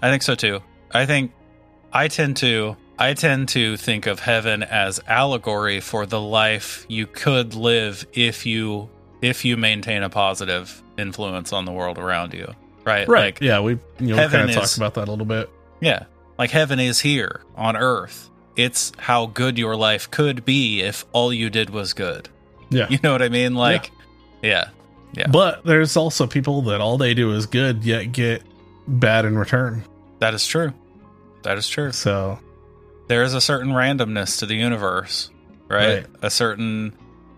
i 0.02 0.10
think 0.10 0.22
so 0.22 0.34
too 0.34 0.60
i 0.92 1.06
think 1.06 1.32
i 1.92 2.06
tend 2.08 2.36
to 2.36 2.76
i 2.98 3.14
tend 3.14 3.48
to 3.48 3.76
think 3.78 4.06
of 4.06 4.20
heaven 4.20 4.62
as 4.62 5.00
allegory 5.08 5.80
for 5.80 6.04
the 6.06 6.20
life 6.20 6.84
you 6.88 7.06
could 7.06 7.54
live 7.54 8.06
if 8.12 8.44
you 8.46 8.88
if 9.22 9.44
you 9.44 9.56
maintain 9.56 10.02
a 10.02 10.10
positive 10.10 10.82
influence 10.98 11.52
on 11.52 11.64
the 11.64 11.72
world 11.72 11.98
around 11.98 12.32
you 12.34 12.46
right 12.84 13.08
right 13.08 13.34
like 13.34 13.40
yeah 13.40 13.60
we 13.60 13.72
you 13.98 14.14
know 14.14 14.28
kind 14.28 14.48
of 14.48 14.54
talked 14.54 14.76
about 14.76 14.94
that 14.94 15.08
a 15.08 15.10
little 15.10 15.26
bit 15.26 15.50
Yeah. 15.80 16.04
Like 16.38 16.50
heaven 16.50 16.78
is 16.80 17.00
here 17.00 17.40
on 17.56 17.76
earth. 17.76 18.28
It's 18.56 18.92
how 18.98 19.26
good 19.26 19.56
your 19.58 19.74
life 19.76 20.10
could 20.10 20.44
be 20.44 20.82
if 20.82 21.04
all 21.12 21.32
you 21.32 21.48
did 21.50 21.70
was 21.70 21.92
good. 21.94 22.28
yeah 22.70 22.86
You 22.90 22.98
know 23.02 23.12
what 23.12 23.22
I 23.22 23.28
mean? 23.30 23.54
Like, 23.54 23.90
yeah. 24.42 24.68
Yeah. 25.14 25.28
but 25.28 25.64
there's 25.64 25.96
also 25.96 26.26
people 26.26 26.60
that 26.62 26.80
all 26.82 26.98
they 26.98 27.14
do 27.14 27.32
is 27.32 27.46
good 27.46 27.84
yet 27.84 28.12
get 28.12 28.42
bad 28.86 29.24
in 29.24 29.38
return 29.38 29.82
That 30.18 30.34
is 30.34 30.46
true. 30.46 30.72
That 31.42 31.56
is 31.58 31.68
true. 31.68 31.92
so 31.92 32.38
There 33.08 33.22
is 33.22 33.32
a 33.34 33.40
certain 33.40 33.70
randomness 33.72 34.38
to 34.40 34.46
the 34.46 34.56
universe, 34.56 35.30
right? 35.68 35.96
Right. 35.98 36.06
A 36.22 36.28
certain, 36.30 36.92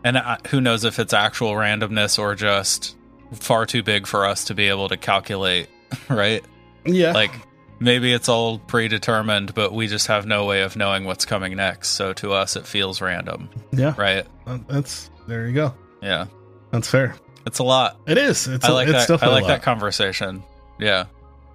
and 0.09 0.19
I, 0.19 0.39
who 0.49 0.61
knows 0.61 0.85
if 0.85 0.99
it's 0.99 1.13
actual 1.13 1.53
randomness 1.53 2.19
or 2.19 2.35
just 2.35 2.97
far 3.33 3.67
too 3.67 3.83
big 3.83 4.07
for 4.07 4.25
us 4.27 4.45
to 4.45 4.55
be 4.55 4.69
able 4.69 4.89
to 4.89 4.97
calculate, 4.97 5.69
right? 6.09 6.45
yeah 6.85 7.13
Like, 7.13 7.33
maybe 7.81 8.13
it's 8.13 8.29
all 8.29 8.59
predetermined, 8.59 9.55
but 9.55 9.73
we 9.73 9.87
just 9.87 10.07
have 10.07 10.27
no 10.27 10.45
way 10.47 10.63
of 10.63 10.77
knowing 10.77 11.05
what's 11.05 11.25
coming 11.25 11.57
next. 11.57 11.89
So 11.91 12.13
to 12.15 12.33
us, 12.33 12.57
it 12.57 12.67
feels 12.67 13.01
random, 13.01 13.49
yeah 13.73 13.95
right? 13.97 14.27
Uh, 14.47 14.59
That's 14.69 15.11
there 15.27 15.47
you 15.47 15.55
go. 15.55 15.75
Yeah. 16.03 16.27
That's 16.71 16.89
fair. 16.89 17.15
It's 17.47 17.59
a 17.61 17.65
lot. 17.65 17.99
It 18.07 18.19
is. 18.19 18.47
It's 18.47 18.65
I 18.67 18.69
a- 18.71 18.75
like 18.75 18.89
it's 18.89 19.07
that. 19.07 19.23
I 19.23 19.29
like 19.29 19.47
that 19.47 19.63
conversation. 19.63 20.43
Yeah, 20.79 21.07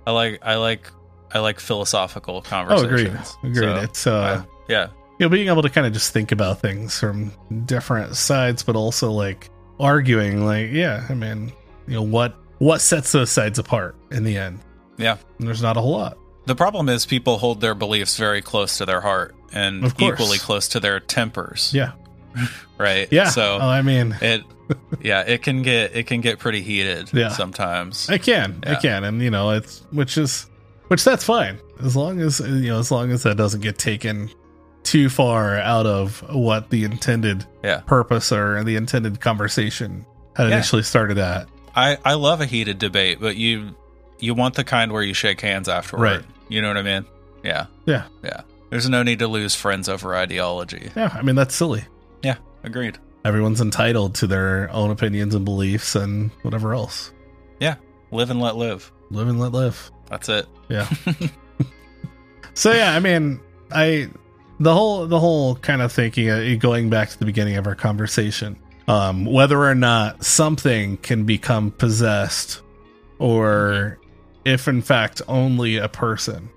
I 0.08 0.12
like. 0.12 0.40
I 0.42 0.56
like. 0.56 0.90
I 1.32 1.40
like 1.40 1.60
philosophical 1.60 2.42
conversations. 2.42 3.36
Oh, 3.44 3.48
agreed. 3.48 3.58
Agreed. 3.58 3.76
So, 3.76 3.84
it's 3.84 4.08
uh, 4.08 4.14
uh, 4.14 4.44
yeah, 4.68 4.88
you 5.20 5.26
know, 5.26 5.30
being 5.30 5.48
able 5.48 5.62
to 5.62 5.70
kind 5.70 5.86
of 5.88 5.94
just 5.94 6.12
think 6.12 6.32
about 6.32 6.60
things 6.60 7.00
from 7.00 7.32
different 7.66 8.16
sides, 8.16 8.64
but 8.64 8.76
also 8.76 9.12
like 9.12 9.50
arguing. 9.80 10.46
Like, 10.46 10.72
yeah, 10.72 11.06
I 11.10 11.14
mean, 11.14 11.52
you 11.88 11.96
know, 11.96 12.02
what 12.04 12.36
what 12.60 12.80
sets 12.82 13.12
those 13.12 13.30
sides 13.32 13.60
apart 13.60 13.96
in 14.12 14.24
the 14.24 14.38
end? 14.38 14.60
Yeah. 14.98 15.18
And 15.40 15.48
there's 15.48 15.62
not 15.62 15.78
a 15.78 15.82
whole 15.82 15.92
lot. 15.94 16.18
the 16.46 16.56
problem 16.56 16.88
is 16.90 17.06
people 17.06 17.38
hold 17.38 17.62
their 17.62 17.76
beliefs 17.76 18.18
very 18.18 18.42
close 18.42 18.78
to 18.78 18.86
their 18.86 19.02
heart 19.02 19.36
and 19.52 19.86
equally 20.00 20.38
close 20.38 20.68
to 20.70 20.80
their 20.80 21.00
tempers. 21.00 21.72
Yeah. 21.74 21.94
Right. 22.78 23.08
Yeah. 23.12 23.30
So 23.30 23.60
oh, 23.62 23.68
I 23.70 23.82
mean, 23.84 24.18
it. 24.20 24.44
Yeah, 25.00 25.22
it 25.22 25.44
can 25.44 25.62
get 25.62 25.96
it 25.96 26.08
can 26.08 26.20
get 26.22 26.40
pretty 26.40 26.62
heated. 26.62 27.12
Yeah. 27.14 27.30
Sometimes. 27.30 28.10
it 28.10 28.24
can, 28.24 28.62
Yeah. 28.66 28.80
can, 28.80 29.04
and 29.04 29.22
you 29.22 29.30
know, 29.30 29.52
it's 29.52 29.84
which 29.92 30.18
is 30.18 30.48
which 30.88 31.04
that's 31.04 31.24
fine 31.24 31.60
as 31.84 31.96
long 31.96 32.20
as 32.20 32.40
you 32.40 32.70
know, 32.70 32.80
as 32.80 32.92
long 32.92 33.12
as 33.12 33.24
that 33.24 33.38
doesn't 33.38 33.62
get 33.62 33.78
taken 33.78 34.30
too 34.94 35.10
far 35.10 35.58
out 35.58 35.88
of 35.88 36.20
what 36.32 36.70
the 36.70 36.84
intended 36.84 37.44
Yeah. 37.64 37.80
purpose 37.80 38.32
or 38.32 38.64
the 38.64 38.76
intended 38.76 39.20
conversation 39.20 40.06
had 40.36 40.48
Yeah. 40.50 40.54
initially 40.54 40.84
started 40.84 41.18
at. 41.18 41.48
I 41.76 41.98
I 42.06 42.14
love 42.14 42.42
a 42.42 42.46
heated 42.46 42.78
debate, 42.78 43.18
but 43.20 43.36
you 43.36 43.76
you 44.20 44.36
want 44.36 44.54
the 44.54 44.64
kind 44.64 44.92
where 44.92 45.02
you 45.02 45.16
shake 45.16 45.42
hands 45.42 45.68
afterward. 45.68 46.04
Right. 46.04 46.22
You 46.48 46.62
know 46.62 46.68
what 46.68 46.78
I 46.78 46.84
mean? 46.84 47.06
Yeah. 47.44 47.66
Yeah. 47.88 48.04
Yeah. 48.24 48.42
There's 48.70 48.88
no 48.88 49.02
need 49.02 49.18
to 49.20 49.28
lose 49.28 49.56
friends 49.56 49.90
over 49.90 50.16
ideology. 50.16 50.92
Yeah, 50.96 51.10
I 51.12 51.24
mean 51.24 51.34
that's 51.36 51.56
silly. 51.56 51.86
Yeah. 52.22 52.36
Agreed. 52.64 53.00
Everyone's 53.26 53.62
entitled 53.62 54.14
to 54.16 54.28
their 54.28 54.70
own 54.72 54.92
opinions 54.92 55.34
and 55.34 55.44
beliefs 55.44 55.96
and 55.96 56.30
whatever 56.44 56.76
else. 56.76 57.12
Yeah. 57.60 57.76
Live 58.12 58.30
and 58.30 58.40
let 58.40 58.58
live. 58.58 58.92
Live 59.10 59.28
and 59.28 59.40
let 59.40 59.54
live. 59.54 59.90
That's 60.08 60.30
it. 60.30 60.46
Yeah. 60.70 60.88
so 62.54 62.72
yeah, 62.72 62.94
I 62.96 63.00
mean, 63.00 63.40
I 63.72 64.10
the 64.60 64.74
whole 64.74 65.08
the 65.08 65.20
whole 65.20 65.56
kind 65.56 65.82
of 65.82 65.92
thinking 65.92 66.30
uh, 66.30 66.56
going 66.60 66.90
back 66.90 67.10
to 67.10 67.20
the 67.20 67.26
beginning 67.26 67.58
of 67.58 67.68
our 67.68 67.76
conversation, 67.76 68.58
um, 68.88 69.26
whether 69.26 69.60
or 69.60 69.76
not 69.76 70.24
something 70.24 70.98
can 70.98 71.26
become 71.26 71.72
possessed, 71.72 72.62
or 73.20 74.00
if 74.46 74.68
in 74.68 74.82
fact 74.82 75.22
only 75.28 75.78
a 75.78 75.90
person. 75.90 76.50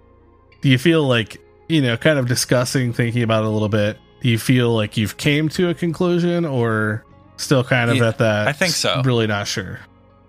Do 0.61 0.69
you 0.69 0.79
feel 0.79 1.07
like 1.07 1.41
you 1.69 1.83
know, 1.83 1.97
kind 1.97 2.19
of 2.19 2.29
discussing, 2.29 2.93
thinking 2.93 3.23
about 3.23 3.45
it 3.45 3.47
a 3.47 3.51
little 3.51 3.69
bit? 3.69 3.99
Do 4.21 4.29
you 4.29 4.39
feel 4.39 4.75
like 4.75 4.97
you've 4.97 5.17
came 5.17 5.49
to 5.51 5.69
a 5.69 5.75
conclusion, 5.75 6.45
or 6.45 7.05
still 7.37 7.65
kind 7.65 7.91
of 7.91 7.97
Yeah, 7.97 8.09
at 8.09 8.19
that? 8.19 8.49
I 8.49 8.53
think 8.53 8.73
so. 8.73 9.03
Really 9.05 9.27
not 9.27 9.47
sure. 9.47 9.81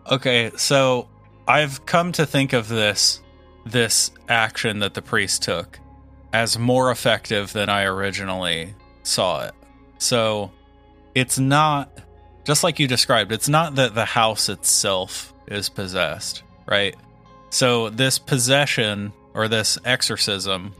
Okay, 0.10 0.52
so 0.56 1.08
I've 1.48 1.86
come 1.86 2.12
to 2.14 2.26
think 2.26 2.54
of 2.54 2.68
this 2.68 3.22
this 3.66 4.12
action 4.30 4.80
that 4.80 4.94
the 4.94 5.02
priest 5.02 5.44
took 5.44 5.80
as 6.34 6.58
more 6.58 6.92
effective 6.92 7.54
than 7.54 7.70
I 7.70 7.84
originally 7.84 8.74
saw 9.04 9.46
it. 9.46 9.54
So 9.98 10.52
it's 11.16 11.40
not 11.40 11.90
just 12.46 12.64
like 12.64 12.80
you 12.80 12.88
described, 12.88 13.32
it's 13.32 13.50
not 13.50 13.76
that 13.76 13.96
the 13.96 14.06
house 14.06 14.50
itself 14.50 15.34
is 15.48 15.70
possessed, 15.70 16.44
right? 16.66 16.96
So 17.50 17.90
this 17.90 18.20
possession 18.20 19.14
or 19.34 19.48
this 19.48 19.78
exorcism 19.86 20.74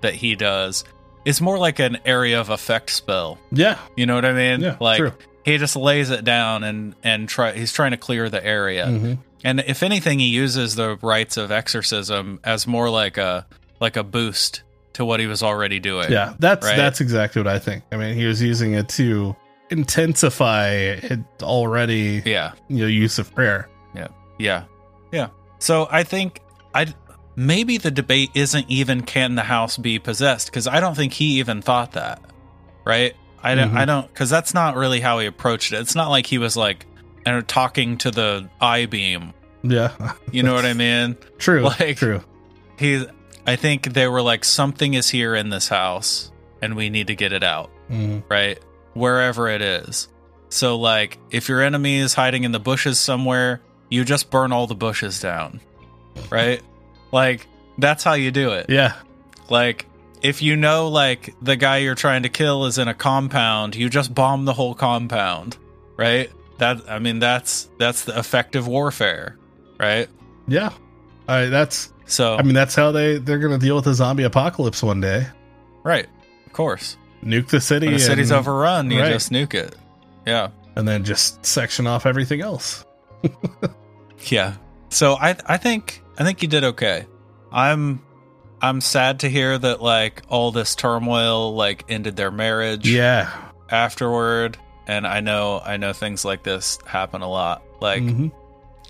that 0.00 0.14
he 0.14 0.34
does 0.34 0.84
is 1.24 1.40
more 1.40 1.58
like 1.58 1.78
an 1.78 1.98
area 2.04 2.40
of 2.40 2.48
effect 2.50 2.90
spell. 2.90 3.38
Yeah. 3.50 3.78
You 3.96 4.06
know 4.06 4.14
what 4.14 4.24
I 4.24 4.32
mean? 4.32 4.60
Yeah. 4.60 4.76
like 4.80 4.98
true. 4.98 5.12
he 5.44 5.58
just 5.58 5.76
lays 5.76 6.10
it 6.10 6.24
down 6.24 6.64
and 6.64 6.94
and 7.04 7.28
try 7.28 7.52
he's 7.52 7.72
trying 7.72 7.92
to 7.92 7.96
clear 7.96 8.28
the 8.28 8.44
area. 8.44 8.86
Mhm. 8.86 9.18
And 9.44 9.60
if 9.60 9.82
anything, 9.82 10.18
he 10.20 10.26
uses 10.28 10.76
the 10.76 10.96
rites 11.02 11.36
of 11.36 11.50
exorcism 11.50 12.40
as 12.44 12.66
more 12.66 12.88
like 12.90 13.18
a 13.18 13.46
like 13.80 13.96
a 13.96 14.02
boost 14.04 14.62
to 14.94 15.04
what 15.04 15.20
he 15.20 15.26
was 15.26 15.42
already 15.42 15.78
doing. 15.78 16.10
Yeah, 16.10 16.34
that's 16.38 16.66
Right. 16.66 16.76
that's 16.76 17.00
exactly 17.00 17.42
what 17.42 17.48
I 17.52 17.58
think. 17.58 17.84
I 17.92 17.96
mean, 17.96 18.14
he 18.14 18.24
was 18.26 18.42
using 18.42 18.74
it 18.74 18.88
to 18.90 19.34
intensify 19.70 20.68
it 20.68 21.20
already 21.42 22.22
Yeah. 22.24 22.52
you 22.68 22.78
know 22.78 22.86
use 22.86 23.18
of 23.18 23.34
prayer. 23.34 23.68
Yeah. 23.94 24.08
Yeah. 24.38 24.64
Yeah. 25.12 25.28
So 25.58 25.86
I 25.90 26.02
think 26.02 26.40
I 26.74 26.86
maybe 27.36 27.78
the 27.78 27.90
debate 27.90 28.30
isn't 28.34 28.66
even 28.68 29.02
can 29.02 29.34
the 29.34 29.42
house 29.42 29.76
be 29.78 29.98
possessed 29.98 30.48
because 30.48 30.66
I 30.66 30.80
don't 30.80 30.94
think 30.96 31.12
he 31.12 31.38
even 31.38 31.62
thought 31.62 31.92
that. 31.92 32.20
Right? 32.84 33.14
I 33.42 33.54
don't 33.54 33.72
Mhm. 33.72 33.76
I 33.78 33.84
don't 33.84 34.12
cuz 34.14 34.30
that's 34.30 34.54
not 34.54 34.76
really 34.76 35.00
how 35.00 35.18
he 35.18 35.26
approached 35.26 35.72
it. 35.72 35.76
It's 35.80 35.94
not 35.94 36.10
like 36.10 36.26
he 36.26 36.38
was 36.38 36.56
like 36.56 36.86
uh, 37.26 37.40
talking 37.46 37.96
to 37.98 38.10
the 38.10 38.48
I 38.60 38.86
beam. 38.86 39.32
Yeah, 39.62 39.90
You 40.32 40.42
know 40.42 40.54
what 40.54 40.64
I 40.64 40.72
mean? 40.86 41.16
true, 41.38 41.62
Like- 41.62 41.96
true. 41.98 42.20
He 42.78 43.06
I 43.46 43.56
think 43.56 43.92
they 43.92 44.06
were 44.06 44.22
like 44.22 44.44
something 44.44 44.94
is 44.94 45.10
here 45.10 45.34
in 45.34 45.50
this 45.50 45.68
house 45.68 46.30
and 46.60 46.76
we 46.76 46.90
need 46.90 47.08
to 47.08 47.14
get 47.14 47.32
it 47.32 47.42
out. 47.42 47.70
Mm. 47.90 48.22
right? 48.28 48.58
Wherever 48.94 49.48
it 49.48 49.60
is. 49.60 50.08
So, 50.48 50.78
like, 50.78 51.18
if 51.30 51.48
your 51.48 51.62
enemy 51.62 51.96
is 51.98 52.14
hiding 52.14 52.44
in 52.44 52.52
the 52.52 52.60
bushes 52.60 52.98
somewhere, 52.98 53.60
you 53.88 54.04
just 54.04 54.30
burn 54.30 54.52
all 54.52 54.66
the 54.66 54.74
bushes 54.74 55.20
down, 55.20 55.60
right? 56.30 56.62
like, 57.10 57.46
that's 57.78 58.04
how 58.04 58.14
you 58.14 58.30
do 58.30 58.52
it. 58.52 58.66
Yeah, 58.68 58.94
Like, 59.48 59.86
if 60.22 60.40
you 60.42 60.56
know, 60.56 60.88
like, 60.88 61.34
the 61.42 61.56
guy 61.56 61.78
you're 61.78 61.94
trying 61.94 62.22
to 62.24 62.28
kill 62.28 62.66
is 62.66 62.78
in 62.78 62.88
a 62.88 62.94
compound, 62.94 63.74
you 63.74 63.88
just 63.88 64.14
bomb 64.14 64.44
the 64.44 64.52
whole 64.52 64.74
compound, 64.74 65.56
right? 65.96 66.30
That, 66.58 66.88
I 66.88 66.98
mean, 66.98 67.18
that's 67.18 67.68
that's 67.78 68.04
the 68.04 68.18
effective 68.18 68.66
warfare, 68.66 69.36
right? 69.78 70.08
yeah. 70.46 70.72
I 71.32 71.46
that's 71.46 71.92
So, 72.06 72.36
I 72.36 72.42
mean 72.42 72.54
that's 72.54 72.74
how 72.74 72.92
they 72.92 73.18
they're 73.18 73.38
gonna 73.38 73.58
deal 73.58 73.76
with 73.76 73.84
the 73.86 73.94
zombie 73.94 74.24
apocalypse 74.24 74.82
one 74.82 75.00
day. 75.00 75.26
right, 75.84 76.06
of 76.46 76.52
course. 76.52 76.96
Nuke 77.24 77.48
the 77.48 77.60
city. 77.60 77.86
When 77.86 77.94
the 77.94 78.00
city's 78.00 78.30
and, 78.30 78.40
overrun, 78.40 78.90
you 78.90 79.00
right. 79.00 79.12
just 79.12 79.30
nuke 79.30 79.54
it. 79.54 79.76
Yeah. 80.26 80.48
and 80.76 80.86
then 80.88 81.04
just 81.04 81.44
section 81.46 81.86
off 81.86 82.06
everything 82.06 82.40
else. 82.40 82.84
Yeah. 84.26 84.54
So 84.88 85.14
I 85.14 85.36
I 85.46 85.56
think 85.56 86.02
I 86.18 86.24
think 86.24 86.42
you 86.42 86.48
did 86.48 86.64
okay. 86.64 87.06
I'm 87.50 88.02
I'm 88.60 88.80
sad 88.80 89.20
to 89.20 89.28
hear 89.28 89.58
that 89.58 89.82
like 89.82 90.22
all 90.28 90.52
this 90.52 90.74
turmoil 90.76 91.54
like 91.54 91.84
ended 91.88 92.14
their 92.16 92.30
marriage 92.30 92.88
Yeah, 92.88 93.30
afterward. 93.68 94.58
And 94.86 95.06
I 95.06 95.20
know 95.20 95.60
I 95.64 95.76
know 95.76 95.92
things 95.92 96.24
like 96.24 96.42
this 96.44 96.78
happen 96.86 97.22
a 97.22 97.28
lot. 97.28 97.62
Like 97.80 98.02
Mhm. 98.02 98.32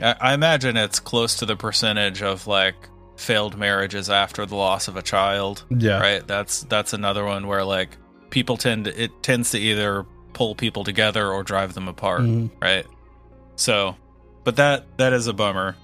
I, 0.01 0.14
I 0.20 0.35
imagine 0.35 0.77
it's 0.77 1.01
close 1.01 1.36
to 1.36 1.47
the 1.47 1.56
percentage 1.56 2.23
of 2.23 2.47
like 2.47 2.74
failed 3.16 3.59
marriages 3.59 4.09
after 4.10 4.47
the 4.47 4.56
loss 4.56 4.89
of 4.89 4.97
a 4.97 5.02
child. 5.02 5.64
yeah, 5.70 5.98
Right? 6.01 6.27
That's 6.27 6.62
that's 6.64 6.93
another 6.93 7.24
one 7.24 7.47
where 7.47 7.64
like 7.64 7.97
people 8.31 8.56
tend 8.56 8.86
to, 8.86 9.02
it 9.02 9.23
tends 9.23 9.51
to 9.51 9.59
either 9.59 10.05
pull 10.32 10.55
people 10.55 10.82
together 10.85 11.31
or 11.31 11.43
drive 11.43 11.74
them 11.74 11.89
apart 11.89 12.23
Mhm. 12.23 12.51
right? 12.60 12.86
So, 13.56 13.97
but 14.44 14.56
that 14.56 14.97
that 14.98 15.12
is 15.12 15.27
a 15.27 15.32
bummer. 15.32 15.77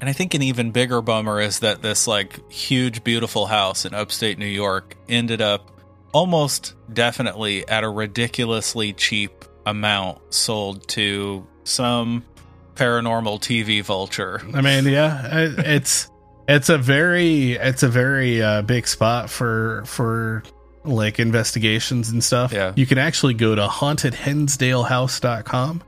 And 0.00 0.10
I 0.10 0.12
think 0.12 0.34
an 0.34 0.42
even 0.42 0.72
bigger 0.72 1.00
bummer 1.00 1.40
is 1.40 1.60
that 1.60 1.80
this 1.80 2.06
like 2.06 2.50
huge 2.52 3.02
beautiful 3.04 3.46
house 3.46 3.84
in 3.86 3.94
upstate 3.94 4.38
New 4.38 4.44
York 4.44 4.96
ended 5.08 5.40
up 5.40 5.70
almost 6.12 6.74
definitely 6.92 7.66
at 7.68 7.84
a 7.84 7.88
ridiculously 7.88 8.92
cheap 8.92 9.44
amount 9.64 10.18
sold 10.34 10.86
to 10.88 11.46
some 11.64 12.24
paranormal 12.76 13.40
TV 13.40 13.82
vulture. 13.82 14.40
I 14.54 14.60
mean, 14.60 14.86
yeah, 14.86 15.48
it's 15.58 16.08
it's 16.48 16.68
a 16.68 16.78
very 16.78 17.52
it's 17.52 17.82
a 17.82 17.88
very 17.88 18.42
uh, 18.42 18.62
big 18.62 18.86
spot 18.86 19.28
for 19.30 19.82
for 19.86 20.44
like 20.84 21.18
investigations 21.18 22.10
and 22.10 22.22
stuff. 22.22 22.52
Yeah. 22.52 22.72
You 22.76 22.86
can 22.86 22.98
actually 22.98 23.34
go 23.34 23.54
to 23.54 23.66
hauntedhinsdalehouse.com. 23.66 25.82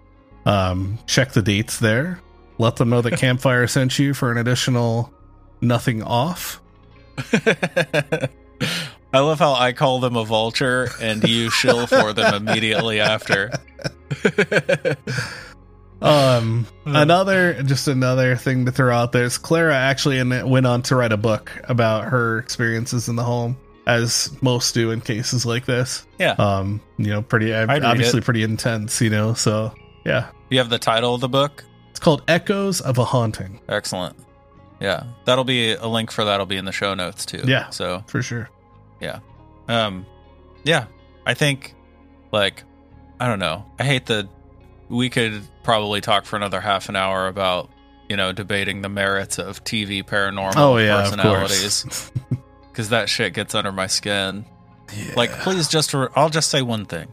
Um, 0.44 0.98
check 1.06 1.32
the 1.32 1.43
dates 1.43 1.78
there. 1.78 2.20
Let 2.59 2.77
them 2.77 2.90
know 2.90 3.01
that 3.02 3.12
Campfire 3.19 3.66
sent 3.66 3.98
you 3.98 4.15
for 4.15 4.31
an 4.32 4.39
additional 4.39 5.12
nothing 5.60 6.02
off. 6.02 6.60
I 9.12 9.20
love 9.20 9.39
how 9.39 9.55
I 9.55 9.73
call 9.73 10.01
them 10.01 10.16
a 10.16 10.24
vulture 10.24 10.89
and 11.01 11.27
you 11.27 11.51
shill 11.51 11.86
for 11.86 12.12
them 12.12 12.35
immediately 12.35 13.01
after. 13.01 13.51
Um, 16.00 16.66
another 16.84 17.62
just 17.62 17.88
another 17.88 18.36
thing 18.36 18.66
to 18.66 18.72
throw 18.72 18.94
out 18.94 19.12
there 19.12 19.24
is 19.24 19.38
Clara 19.38 19.74
actually 19.74 20.18
in, 20.18 20.48
went 20.48 20.66
on 20.66 20.82
to 20.82 20.96
write 20.96 21.12
a 21.12 21.16
book 21.16 21.50
about 21.64 22.04
her 22.04 22.38
experiences 22.38 23.08
in 23.08 23.16
the 23.16 23.24
home, 23.24 23.56
as 23.86 24.30
most 24.42 24.74
do 24.74 24.90
in 24.90 25.00
cases 25.00 25.44
like 25.44 25.66
this. 25.66 26.06
Yeah. 26.18 26.32
Um, 26.38 26.80
you 26.98 27.08
know, 27.08 27.22
pretty 27.22 27.50
read 27.50 27.84
obviously 27.84 28.20
pretty 28.20 28.42
intense. 28.42 29.00
You 29.00 29.10
know, 29.10 29.34
so 29.34 29.74
yeah, 30.04 30.30
You 30.50 30.58
have 30.58 30.68
the 30.70 30.78
title 30.78 31.14
of 31.14 31.20
the 31.20 31.28
book? 31.28 31.64
it's 31.90 31.98
called 32.00 32.22
Echoes 32.28 32.80
of 32.80 32.98
a 32.98 33.04
Haunting 33.04 33.60
Excellent. 33.68 34.16
Yeah, 34.80 35.02
that'll 35.24 35.42
be 35.42 35.72
a 35.72 35.88
link 35.88 36.12
for 36.12 36.24
that'll 36.24 36.46
be 36.46 36.56
in 36.56 36.64
the 36.64 36.70
show 36.72 36.94
notes 36.94 37.26
too. 37.26 37.42
Yeah. 37.44 37.70
So, 37.70 38.04
for 38.06 38.22
sure. 38.22 38.48
Yeah. 39.00 39.18
Um, 39.66 40.06
yeah, 40.62 40.86
I 41.26 41.34
think 41.34 41.74
like 42.30 42.62
I 43.18 43.26
don't 43.26 43.40
know. 43.40 43.64
I 43.80 43.84
hate 43.84 44.06
the 44.06 44.28
we 44.88 45.10
could 45.10 45.42
probably 45.68 46.00
talk 46.00 46.24
for 46.24 46.36
another 46.36 46.62
half 46.62 46.88
an 46.88 46.96
hour 46.96 47.26
about 47.28 47.68
you 48.08 48.16
know 48.16 48.32
debating 48.32 48.80
the 48.80 48.88
merits 48.88 49.38
of 49.38 49.62
TV 49.64 50.02
paranormal 50.02 50.54
Oh 50.56 50.78
yeah, 50.78 51.02
personalities 51.02 52.10
because 52.72 52.88
that 52.88 53.10
shit 53.10 53.34
gets 53.34 53.54
under 53.54 53.70
my 53.70 53.86
skin. 53.86 54.46
Yeah. 54.96 55.12
Like, 55.14 55.30
please 55.40 55.68
just 55.68 55.92
re- 55.92 56.08
I'll 56.16 56.30
just 56.30 56.48
say 56.48 56.62
one 56.62 56.86
thing. 56.86 57.08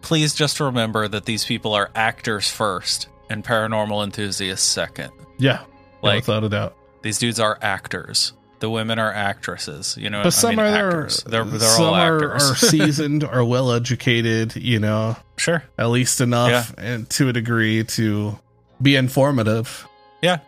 Please 0.00 0.32
just 0.32 0.60
remember 0.60 1.08
that 1.08 1.24
these 1.24 1.44
people 1.44 1.74
are 1.74 1.90
actors 1.96 2.48
first 2.48 3.08
and 3.28 3.44
paranormal 3.44 4.04
enthusiasts 4.04 4.64
second. 4.64 5.10
yeah, 5.36 5.64
Like 6.00 6.18
without 6.24 6.44
a 6.44 6.48
doubt. 6.48 6.76
these 7.02 7.18
dudes 7.18 7.40
are 7.40 7.58
actors. 7.60 8.32
The 8.60 8.68
women 8.70 8.98
are 8.98 9.12
actresses. 9.12 9.96
You 9.98 10.10
know, 10.10 10.18
But 10.20 10.26
I 10.28 10.30
some 10.30 10.50
mean, 10.56 10.58
are 10.60 10.66
actors. 10.66 11.22
They're 11.24 11.44
they're 11.44 11.60
some 11.60 11.84
all 11.86 11.94
are, 11.94 12.16
actors. 12.16 12.50
are 12.50 12.54
seasoned, 12.68 13.24
are 13.24 13.44
well 13.44 13.72
educated. 13.72 14.56
You 14.56 14.80
know, 14.80 15.16
sure. 15.36 15.62
at 15.78 15.86
least 15.90 16.20
enough 16.20 16.74
yeah. 16.76 16.84
and 16.84 17.10
to 17.10 17.28
a 17.28 17.32
degree 17.32 17.84
to 17.84 18.38
be 18.82 18.96
informative. 18.96 19.86
Yeah, 20.22 20.38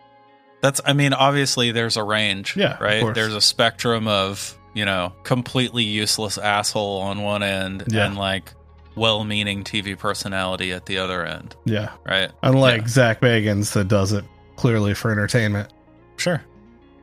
that's. 0.61 0.81
I 0.85 0.93
mean, 0.93 1.13
obviously, 1.13 1.71
there's 1.71 1.95
a 1.97 2.03
range. 2.03 2.57
Yeah, 2.57 2.77
Right. 2.83 3.13
There's 3.13 3.33
a 3.35 3.41
spectrum 3.41 4.07
of 4.07 4.57
you 4.73 4.85
know 4.85 5.13
completely 5.23 5.83
useless 5.83 6.37
asshole 6.37 6.99
on 7.01 7.21
one 7.23 7.43
end 7.43 7.83
Yeah. 7.87 8.05
and 8.05 8.17
like 8.17 8.53
well-meaning 8.95 9.63
TV 9.63 9.97
personality 9.97 10.73
at 10.73 10.85
the 10.85 10.97
other 10.97 11.25
end. 11.25 11.55
Yeah, 11.63 11.91
Right. 12.05 12.29
unlike 12.43 12.81
Yeah. 12.81 12.87
Zach 12.87 13.21
Bagans 13.21 13.71
that 13.73 13.87
does 13.87 14.11
it 14.11 14.25
clearly 14.57 14.93
for 14.93 15.11
entertainment. 15.11 15.71
Sure. 16.17 16.41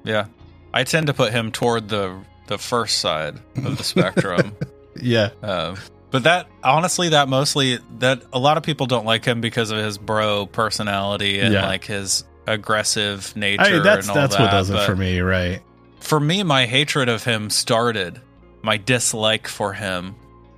Yeah. 0.05 0.27
I 0.73 0.85
tend 0.85 1.07
to 1.09 1.15
put 1.15 1.33
him 1.33 1.51
toward 1.53 1.89
the 1.89 2.19
the 2.47 2.59
first 2.59 2.99
side 2.99 3.39
of 3.65 3.77
the 3.77 3.85
spectrum. 3.85 4.57
Yeah, 5.01 5.31
Uh, 5.45 5.77
but 6.11 6.25
that 6.25 6.49
honestly, 6.65 7.11
that 7.11 7.29
mostly 7.29 7.79
that 8.01 8.23
a 8.33 8.39
lot 8.41 8.57
of 8.57 8.65
people 8.65 8.87
don't 8.87 9.07
like 9.07 9.25
him 9.25 9.41
because 9.41 9.71
of 9.71 9.79
his 9.79 9.97
bro 9.97 10.47
personality 10.47 11.39
and 11.39 11.55
Yeah. 11.55 11.67
like 11.67 11.85
his 11.85 12.25
aggressive 12.49 13.37
nature. 13.37 13.63
I 13.63 13.71
mean, 13.73 13.83
that's 13.85 14.09
and 14.09 14.17
all 14.17 14.23
that's 14.23 14.35
that. 14.37 14.43
what 14.43 14.51
does 14.51 14.71
it 14.71 14.73
But 14.73 14.87
for 14.87 14.97
me, 14.97 15.21
right? 15.21 15.61
For 16.01 16.19
me, 16.19 16.43
my 16.43 16.67
hatred 16.67 17.09
of 17.09 17.23
him 17.23 17.49
started. 17.49 18.21
My 18.63 18.77
dislike 18.77 19.47
for 19.47 19.73
him. 19.73 20.17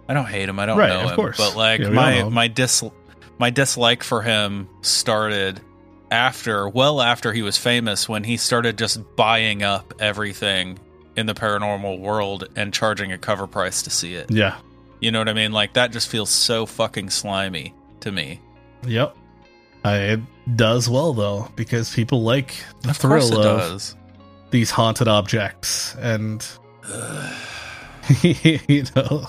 I 0.08 0.14
don't 0.14 0.24
hate 0.26 0.48
him. 0.48 0.58
I 0.58 0.64
don't 0.64 0.78
Right, 0.78 0.88
know 0.88 1.04
of 1.04 1.10
him. 1.10 1.16
course. 1.16 1.36
But 1.36 1.54
like 1.54 1.80
Yeah, 1.80 1.90
we 1.90 1.98
all 1.98 2.10
know 2.10 2.24
my 2.30 2.46
my 2.46 2.48
dis 2.48 2.82
my 3.38 3.50
dislike 3.50 4.02
for 4.02 4.22
him 4.22 4.68
started 4.80 5.60
after 6.10 6.68
well 6.68 7.00
after 7.00 7.32
he 7.32 7.42
was 7.42 7.56
famous 7.56 8.08
when 8.08 8.24
he 8.24 8.36
started 8.36 8.76
just 8.78 9.00
buying 9.16 9.62
up 9.62 9.94
everything 10.00 10.78
in 11.16 11.26
the 11.26 11.34
paranormal 11.34 11.98
world 12.00 12.48
and 12.56 12.72
charging 12.72 13.12
a 13.12 13.18
cover 13.18 13.46
price 13.46 13.82
to 13.82 13.90
see 13.90 14.14
it. 14.14 14.30
Yeah, 14.30 14.56
You 15.00 15.10
know 15.10 15.18
what 15.18 15.28
I 15.28 15.32
mean? 15.34 15.52
Like 15.52 15.72
that 15.74 15.92
just 15.92 16.08
feels 16.08 16.30
so 16.30 16.66
fucking 16.66 17.10
slimy 17.10 17.74
to 18.00 18.10
me. 18.12 18.40
yep. 18.86 19.16
I, 19.84 19.96
it 19.96 20.20
does 20.56 20.88
well 20.90 21.12
though 21.14 21.48
because 21.56 21.94
people 21.94 22.22
like 22.22 22.54
the 22.82 22.90
of 22.90 22.96
thrill 22.98 23.38
of 23.38 23.42
does. 23.42 23.96
these 24.50 24.70
haunted 24.70 25.08
objects, 25.08 25.94
and 25.96 26.46
you 28.22 28.84
know, 28.96 29.26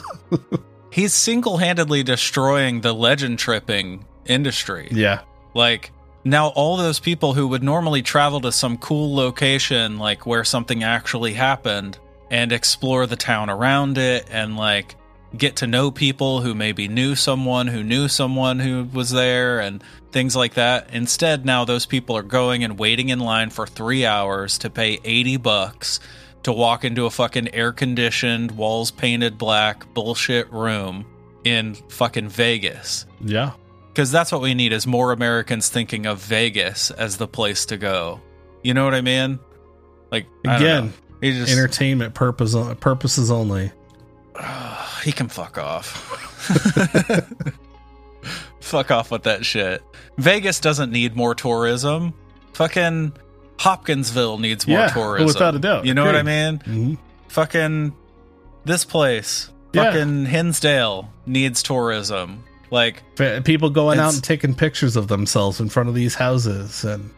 He's 0.91 1.13
single-handedly 1.13 2.03
destroying 2.03 2.81
the 2.81 2.91
legend 2.93 3.39
tripping 3.39 4.05
industry. 4.25 4.89
yeah, 4.91 5.21
Like 5.53 5.91
now 6.23 6.47
all 6.49 6.77
those 6.77 6.99
people 6.99 7.33
who 7.33 7.47
would 7.47 7.63
normally 7.63 8.01
travel 8.01 8.41
to 8.41 8.51
some 8.51 8.77
cool 8.77 9.15
location 9.15 9.97
like 9.97 10.25
where 10.25 10.43
something 10.43 10.83
actually 10.83 11.33
happened 11.33 11.97
and 12.29 12.51
explore 12.51 13.07
the 13.07 13.15
town 13.15 13.49
around 13.49 13.97
it 13.97 14.27
and 14.31 14.55
like 14.55 14.95
get 15.35 15.57
to 15.57 15.67
know 15.67 15.91
people 15.91 16.41
who 16.41 16.53
maybe 16.53 16.87
knew 16.87 17.15
someone 17.15 17.67
who 17.67 17.83
knew 17.83 18.07
someone 18.07 18.59
who 18.59 18.87
was 18.93 19.11
there 19.11 19.59
and 19.59 19.83
things 20.11 20.35
like 20.35 20.55
that. 20.55 20.93
Instead, 20.93 21.45
now 21.45 21.63
those 21.65 21.85
people 21.85 22.17
are 22.17 22.23
going 22.23 22.63
and 22.63 22.77
waiting 22.77 23.09
in 23.09 23.19
line 23.19 23.49
for 23.49 23.65
3 23.65 24.05
hours 24.05 24.57
to 24.59 24.69
pay 24.69 24.99
80 25.03 25.37
bucks 25.37 25.99
to 26.43 26.51
walk 26.51 26.83
into 26.83 27.05
a 27.05 27.09
fucking 27.09 27.53
air 27.53 27.71
conditioned, 27.71 28.51
walls 28.51 28.91
painted 28.91 29.37
black 29.37 29.93
bullshit 29.93 30.51
room 30.51 31.05
in 31.43 31.75
fucking 31.75 32.29
Vegas. 32.29 33.05
Yeah. 33.21 33.51
Because 33.93 34.11
that's 34.11 34.31
what 34.31 34.41
we 34.41 34.53
need 34.53 34.71
is 34.71 34.87
more 34.87 35.11
Americans 35.11 35.69
thinking 35.69 36.05
of 36.05 36.19
Vegas 36.19 36.91
as 36.91 37.17
the 37.17 37.27
place 37.27 37.65
to 37.67 37.77
go. 37.77 38.21
You 38.63 38.73
know 38.73 38.85
what 38.85 38.93
I 38.93 39.01
mean? 39.01 39.39
Like 40.11 40.27
Again, 40.45 40.93
just 41.21 41.51
entertainment 41.51 42.13
purpose 42.13 42.55
purposes 42.79 43.31
only. 43.31 43.71
he 45.03 45.11
can 45.11 45.27
fuck 45.27 45.57
off. 45.57 46.07
fuck 48.61 48.91
off 48.91 49.11
with 49.11 49.23
that 49.23 49.45
shit. 49.45 49.83
Vegas 50.17 50.59
doesn't 50.59 50.91
need 50.91 51.15
more 51.15 51.35
tourism. 51.35 52.13
Fucking 52.53 53.13
Hopkinsville 53.59 54.37
needs 54.37 54.67
more 54.67 54.79
Yeah, 54.79 54.87
tourism. 54.87 55.27
without 55.27 55.55
a 55.55 55.59
doubt. 55.59 55.85
You 55.85 55.93
know 55.93 56.05
what 56.05 56.15
I 56.15 56.23
mean? 56.23 56.59
Mhm. 56.59 56.97
Fucking 57.27 57.93
this 58.65 58.85
place. 58.85 59.49
Yeah. 59.73 59.85
Fucking 59.85 60.25
Hinsdale 60.25 61.11
needs 61.25 61.63
tourism. 61.63 62.43
Like, 62.71 63.03
People 63.43 63.69
going 63.69 63.99
out 63.99 64.13
and 64.13 64.23
taking 64.23 64.55
pictures 64.55 64.95
of 64.95 65.07
themselves 65.09 65.59
in 65.59 65.69
front 65.69 65.89
of 65.89 65.95
these 65.95 66.15
houses 66.15 66.83
and 66.83 67.09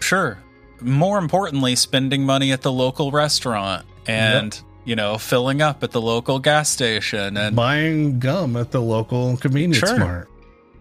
sure. 0.00 0.38
More 0.82 1.18
importantly, 1.18 1.76
spending 1.76 2.24
money 2.24 2.52
at 2.52 2.62
the 2.62 2.72
local 2.72 3.10
restaurant 3.12 3.86
and, 4.06 4.60
you 4.84 4.96
know, 4.96 5.16
filling 5.18 5.62
up 5.62 5.82
at 5.84 5.92
the 5.92 6.00
local 6.00 6.38
gas 6.40 6.68
station 6.70 7.36
and 7.36 7.54
buying 7.54 8.18
gum 8.18 8.56
at 8.56 8.70
the 8.72 8.80
local 8.82 9.36
convenience 9.36 9.78
Sure. 9.78 9.98
mart. 9.98 10.28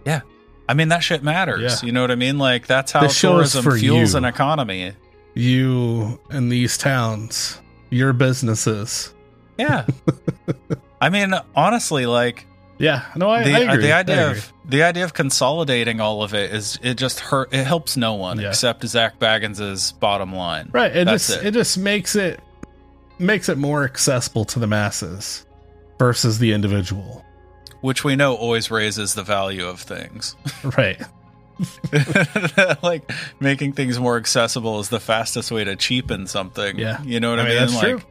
Yeah, 0.06 0.22
I 0.68 0.74
mean 0.74 0.88
that 0.88 1.04
shit 1.04 1.22
matters. 1.22 1.62
Yeah. 1.84 1.86
You 1.86 1.92
know 1.92 2.02
what 2.02 2.10
I 2.12 2.16
mean? 2.16 2.38
Like 2.40 2.66
that's 2.66 2.92
how 2.94 3.02
This 3.02 3.20
tourism 3.20 3.64
fuels 3.78 4.14
you. 4.14 4.18
an 4.18 4.26
economy. 4.26 4.94
You 5.36 6.20
and 6.30 6.52
these 6.52 6.78
towns, 6.78 7.60
your 7.90 8.14
businesses. 8.14 9.14
Yeah. 9.58 9.86
I 11.02 11.10
mean, 11.10 11.34
honestly, 11.56 12.06
like 12.06 12.46
Yeah, 12.80 13.04
no, 13.16 13.30
I, 13.30 13.44
the, 13.44 13.54
I 13.54 13.66
uh, 13.68 13.74
agree. 13.74 13.84
the 13.88 13.92
idea 13.94 14.28
agree. 14.30 14.40
of 14.40 14.54
the 14.66 14.84
idea 14.84 15.04
of 15.04 15.14
consolidating 15.14 16.00
all 16.00 16.24
of 16.24 16.34
it 16.34 16.52
is 16.54 16.80
it 16.82 16.94
just 16.96 17.20
hurt 17.20 17.54
it 17.54 17.66
helps 17.66 17.98
no 17.98 18.14
one 18.16 18.40
Yeah. 18.40 18.48
except 18.50 18.86
Zach 18.88 19.20
Bagans's 19.20 19.92
bottom 19.92 20.34
line. 20.34 20.70
right. 20.72 20.96
It 20.96 21.06
That's 21.06 21.28
just 21.28 21.40
it. 21.42 21.48
it. 21.48 21.54
just 21.54 21.78
makes 21.78 22.16
it 22.16 22.40
makes 23.20 23.50
it 23.50 23.58
more 23.58 23.84
accessible 23.84 24.46
to 24.46 24.60
the 24.60 24.68
masses 24.68 25.46
versus 25.98 26.40
the 26.40 26.54
individual. 26.54 27.26
Which 27.82 28.04
we 28.06 28.16
know 28.16 28.36
always 28.36 28.72
raises 28.72 29.14
the 29.14 29.24
value 29.24 29.66
of 29.68 29.80
things. 29.82 30.36
Right. 30.78 31.02
like 32.82 33.12
making 33.42 33.74
things 33.74 34.00
more 34.00 34.16
accessible 34.18 34.80
is 34.80 34.88
the 34.90 35.00
fastest 35.00 35.52
way 35.52 35.64
to 35.66 35.76
cheapen 35.76 36.28
something. 36.28 36.78
Yeah. 36.80 37.02
You 37.04 37.20
know 37.20 37.32
what 37.32 37.40
I, 37.40 37.44
I 37.44 37.46
mean, 37.46 37.54
mean? 37.58 37.62
that's 37.68 37.74
like 37.76 37.84
true. 37.84 38.02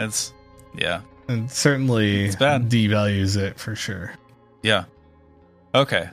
it's 0.00 0.32
yeah. 0.76 1.00
And 1.28 1.50
certainly 1.50 2.24
It's 2.24 2.36
bad. 2.36 2.70
devalues 2.70 3.36
it 3.36 3.58
for 3.58 3.74
sure. 3.76 4.12
Yeah. 4.62 4.84
Okay. 5.74 6.08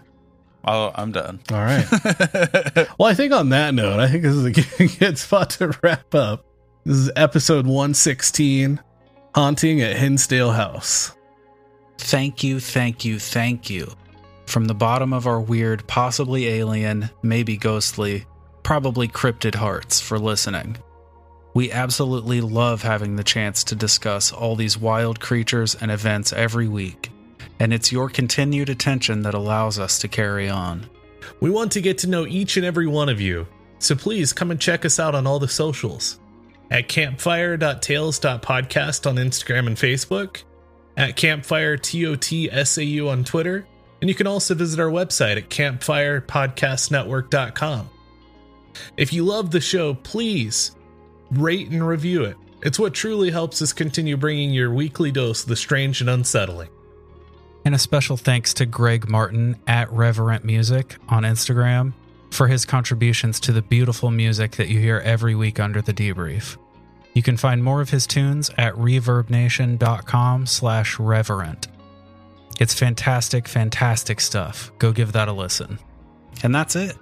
Oh, 0.67 0.91
I'm 0.95 1.11
done. 1.11 1.39
All 1.51 1.57
right. 1.59 1.85
Well, 2.99 3.09
I 3.09 3.13
think 3.13 3.33
on 3.33 3.49
that 3.49 3.73
note, 3.73 3.99
I 3.99 4.07
think 4.09 4.23
this 4.23 4.33
is 4.33 4.45
a 4.45 4.51
good, 4.51 4.97
good 4.99 5.17
spot 5.17 5.51
to 5.51 5.77
wrap 5.81 6.13
up. 6.15 6.45
This 6.85 6.97
is 6.97 7.11
episode 7.15 7.65
116 7.65 8.79
Haunting 9.33 9.81
at 9.81 9.95
Hinsdale 9.97 10.51
House. 10.51 11.13
Thank 11.97 12.43
you, 12.43 12.59
thank 12.59 13.03
you, 13.05 13.19
thank 13.19 13.69
you. 13.69 13.91
From 14.47 14.65
the 14.65 14.75
bottom 14.75 15.13
of 15.13 15.27
our 15.27 15.39
weird, 15.41 15.85
possibly 15.87 16.47
alien, 16.47 17.09
maybe 17.23 17.57
ghostly, 17.57 18.25
probably 18.63 19.07
cryptid 19.07 19.55
hearts 19.55 19.99
for 20.01 20.19
listening. 20.19 20.77
We 21.55 21.71
absolutely 21.71 22.41
love 22.41 22.83
having 22.83 23.15
the 23.15 23.23
chance 23.23 23.63
to 23.63 23.75
discuss 23.75 24.33
all 24.33 24.57
these 24.57 24.77
wild 24.77 25.21
creatures 25.21 25.73
and 25.73 25.89
events 25.89 26.33
every 26.33 26.67
week, 26.67 27.09
and 27.61 27.73
it's 27.73 27.93
your 27.93 28.09
continued 28.09 28.69
attention 28.69 29.21
that 29.21 29.33
allows 29.33 29.79
us 29.79 29.97
to 29.99 30.09
carry 30.09 30.49
on. 30.49 30.89
We 31.39 31.49
want 31.49 31.71
to 31.71 31.81
get 31.81 31.97
to 31.99 32.09
know 32.09 32.27
each 32.27 32.57
and 32.57 32.65
every 32.65 32.87
one 32.87 33.07
of 33.07 33.21
you, 33.21 33.47
so 33.79 33.95
please 33.95 34.33
come 34.33 34.51
and 34.51 34.59
check 34.59 34.83
us 34.83 34.99
out 34.99 35.15
on 35.15 35.25
all 35.25 35.39
the 35.39 35.47
socials 35.47 36.19
at 36.71 36.89
campfire.tales.podcast 36.89 39.09
on 39.09 39.15
Instagram 39.15 39.67
and 39.67 39.77
Facebook, 39.77 40.43
at 40.97 41.15
campfire 41.15 41.77
TOTSAU 41.77 43.09
on 43.09 43.23
Twitter, 43.23 43.65
and 44.01 44.09
you 44.09 44.15
can 44.15 44.27
also 44.27 44.55
visit 44.55 44.77
our 44.77 44.91
website 44.91 45.37
at 45.37 45.49
campfirepodcastnetwork.com. 45.49 47.89
If 48.97 49.13
you 49.13 49.23
love 49.23 49.51
the 49.51 49.61
show, 49.61 49.93
please 49.93 50.75
rate 51.31 51.69
and 51.69 51.85
review 51.87 52.23
it. 52.23 52.37
It's 52.61 52.79
what 52.79 52.93
truly 52.93 53.31
helps 53.31 53.61
us 53.61 53.73
continue 53.73 54.17
bringing 54.17 54.51
your 54.51 54.73
weekly 54.73 55.11
dose 55.11 55.43
of 55.43 55.49
the 55.49 55.55
strange 55.55 56.01
and 56.01 56.09
unsettling. 56.09 56.69
And 57.63 57.75
a 57.75 57.79
special 57.79 58.17
thanks 58.17 58.53
to 58.55 58.65
Greg 58.65 59.09
Martin 59.09 59.57
at 59.67 59.91
Reverent 59.91 60.45
Music 60.45 60.97
on 61.09 61.23
Instagram 61.23 61.93
for 62.31 62.47
his 62.47 62.65
contributions 62.65 63.39
to 63.41 63.51
the 63.51 63.61
beautiful 63.61 64.11
music 64.11 64.51
that 64.53 64.67
you 64.67 64.79
hear 64.79 64.99
every 64.99 65.35
week 65.35 65.59
under 65.59 65.81
the 65.81 65.93
debrief. 65.93 66.57
You 67.13 67.23
can 67.23 67.37
find 67.37 67.63
more 67.63 67.81
of 67.81 67.89
his 67.89 68.05
tunes 68.05 68.51
at 68.57 68.73
reverbnation.com 68.75 70.45
slash 70.45 70.99
reverent. 70.99 71.67
It's 72.59 72.73
fantastic, 72.73 73.47
fantastic 73.47 74.19
stuff. 74.19 74.71
Go 74.79 74.91
give 74.91 75.13
that 75.13 75.27
a 75.27 75.33
listen. 75.33 75.79
And 76.43 76.53
that's 76.53 76.75
it. 76.75 76.97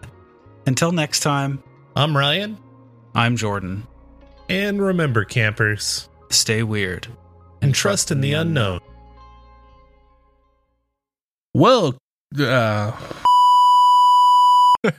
Until 0.65 0.91
next 0.91 1.21
time, 1.21 1.63
I'm 1.95 2.15
Ryan, 2.15 2.57
I'm 3.15 3.35
Jordan. 3.35 3.87
And 4.53 4.81
remember, 4.81 5.25
campers, 5.25 6.07
Stay 6.29 6.61
weird. 6.63 7.07
and 7.61 7.73
trust 7.73 8.11
in 8.11 8.21
the 8.21 8.33
unknown. 8.33 8.79
Well, 11.55 11.97
uh, 12.39 12.91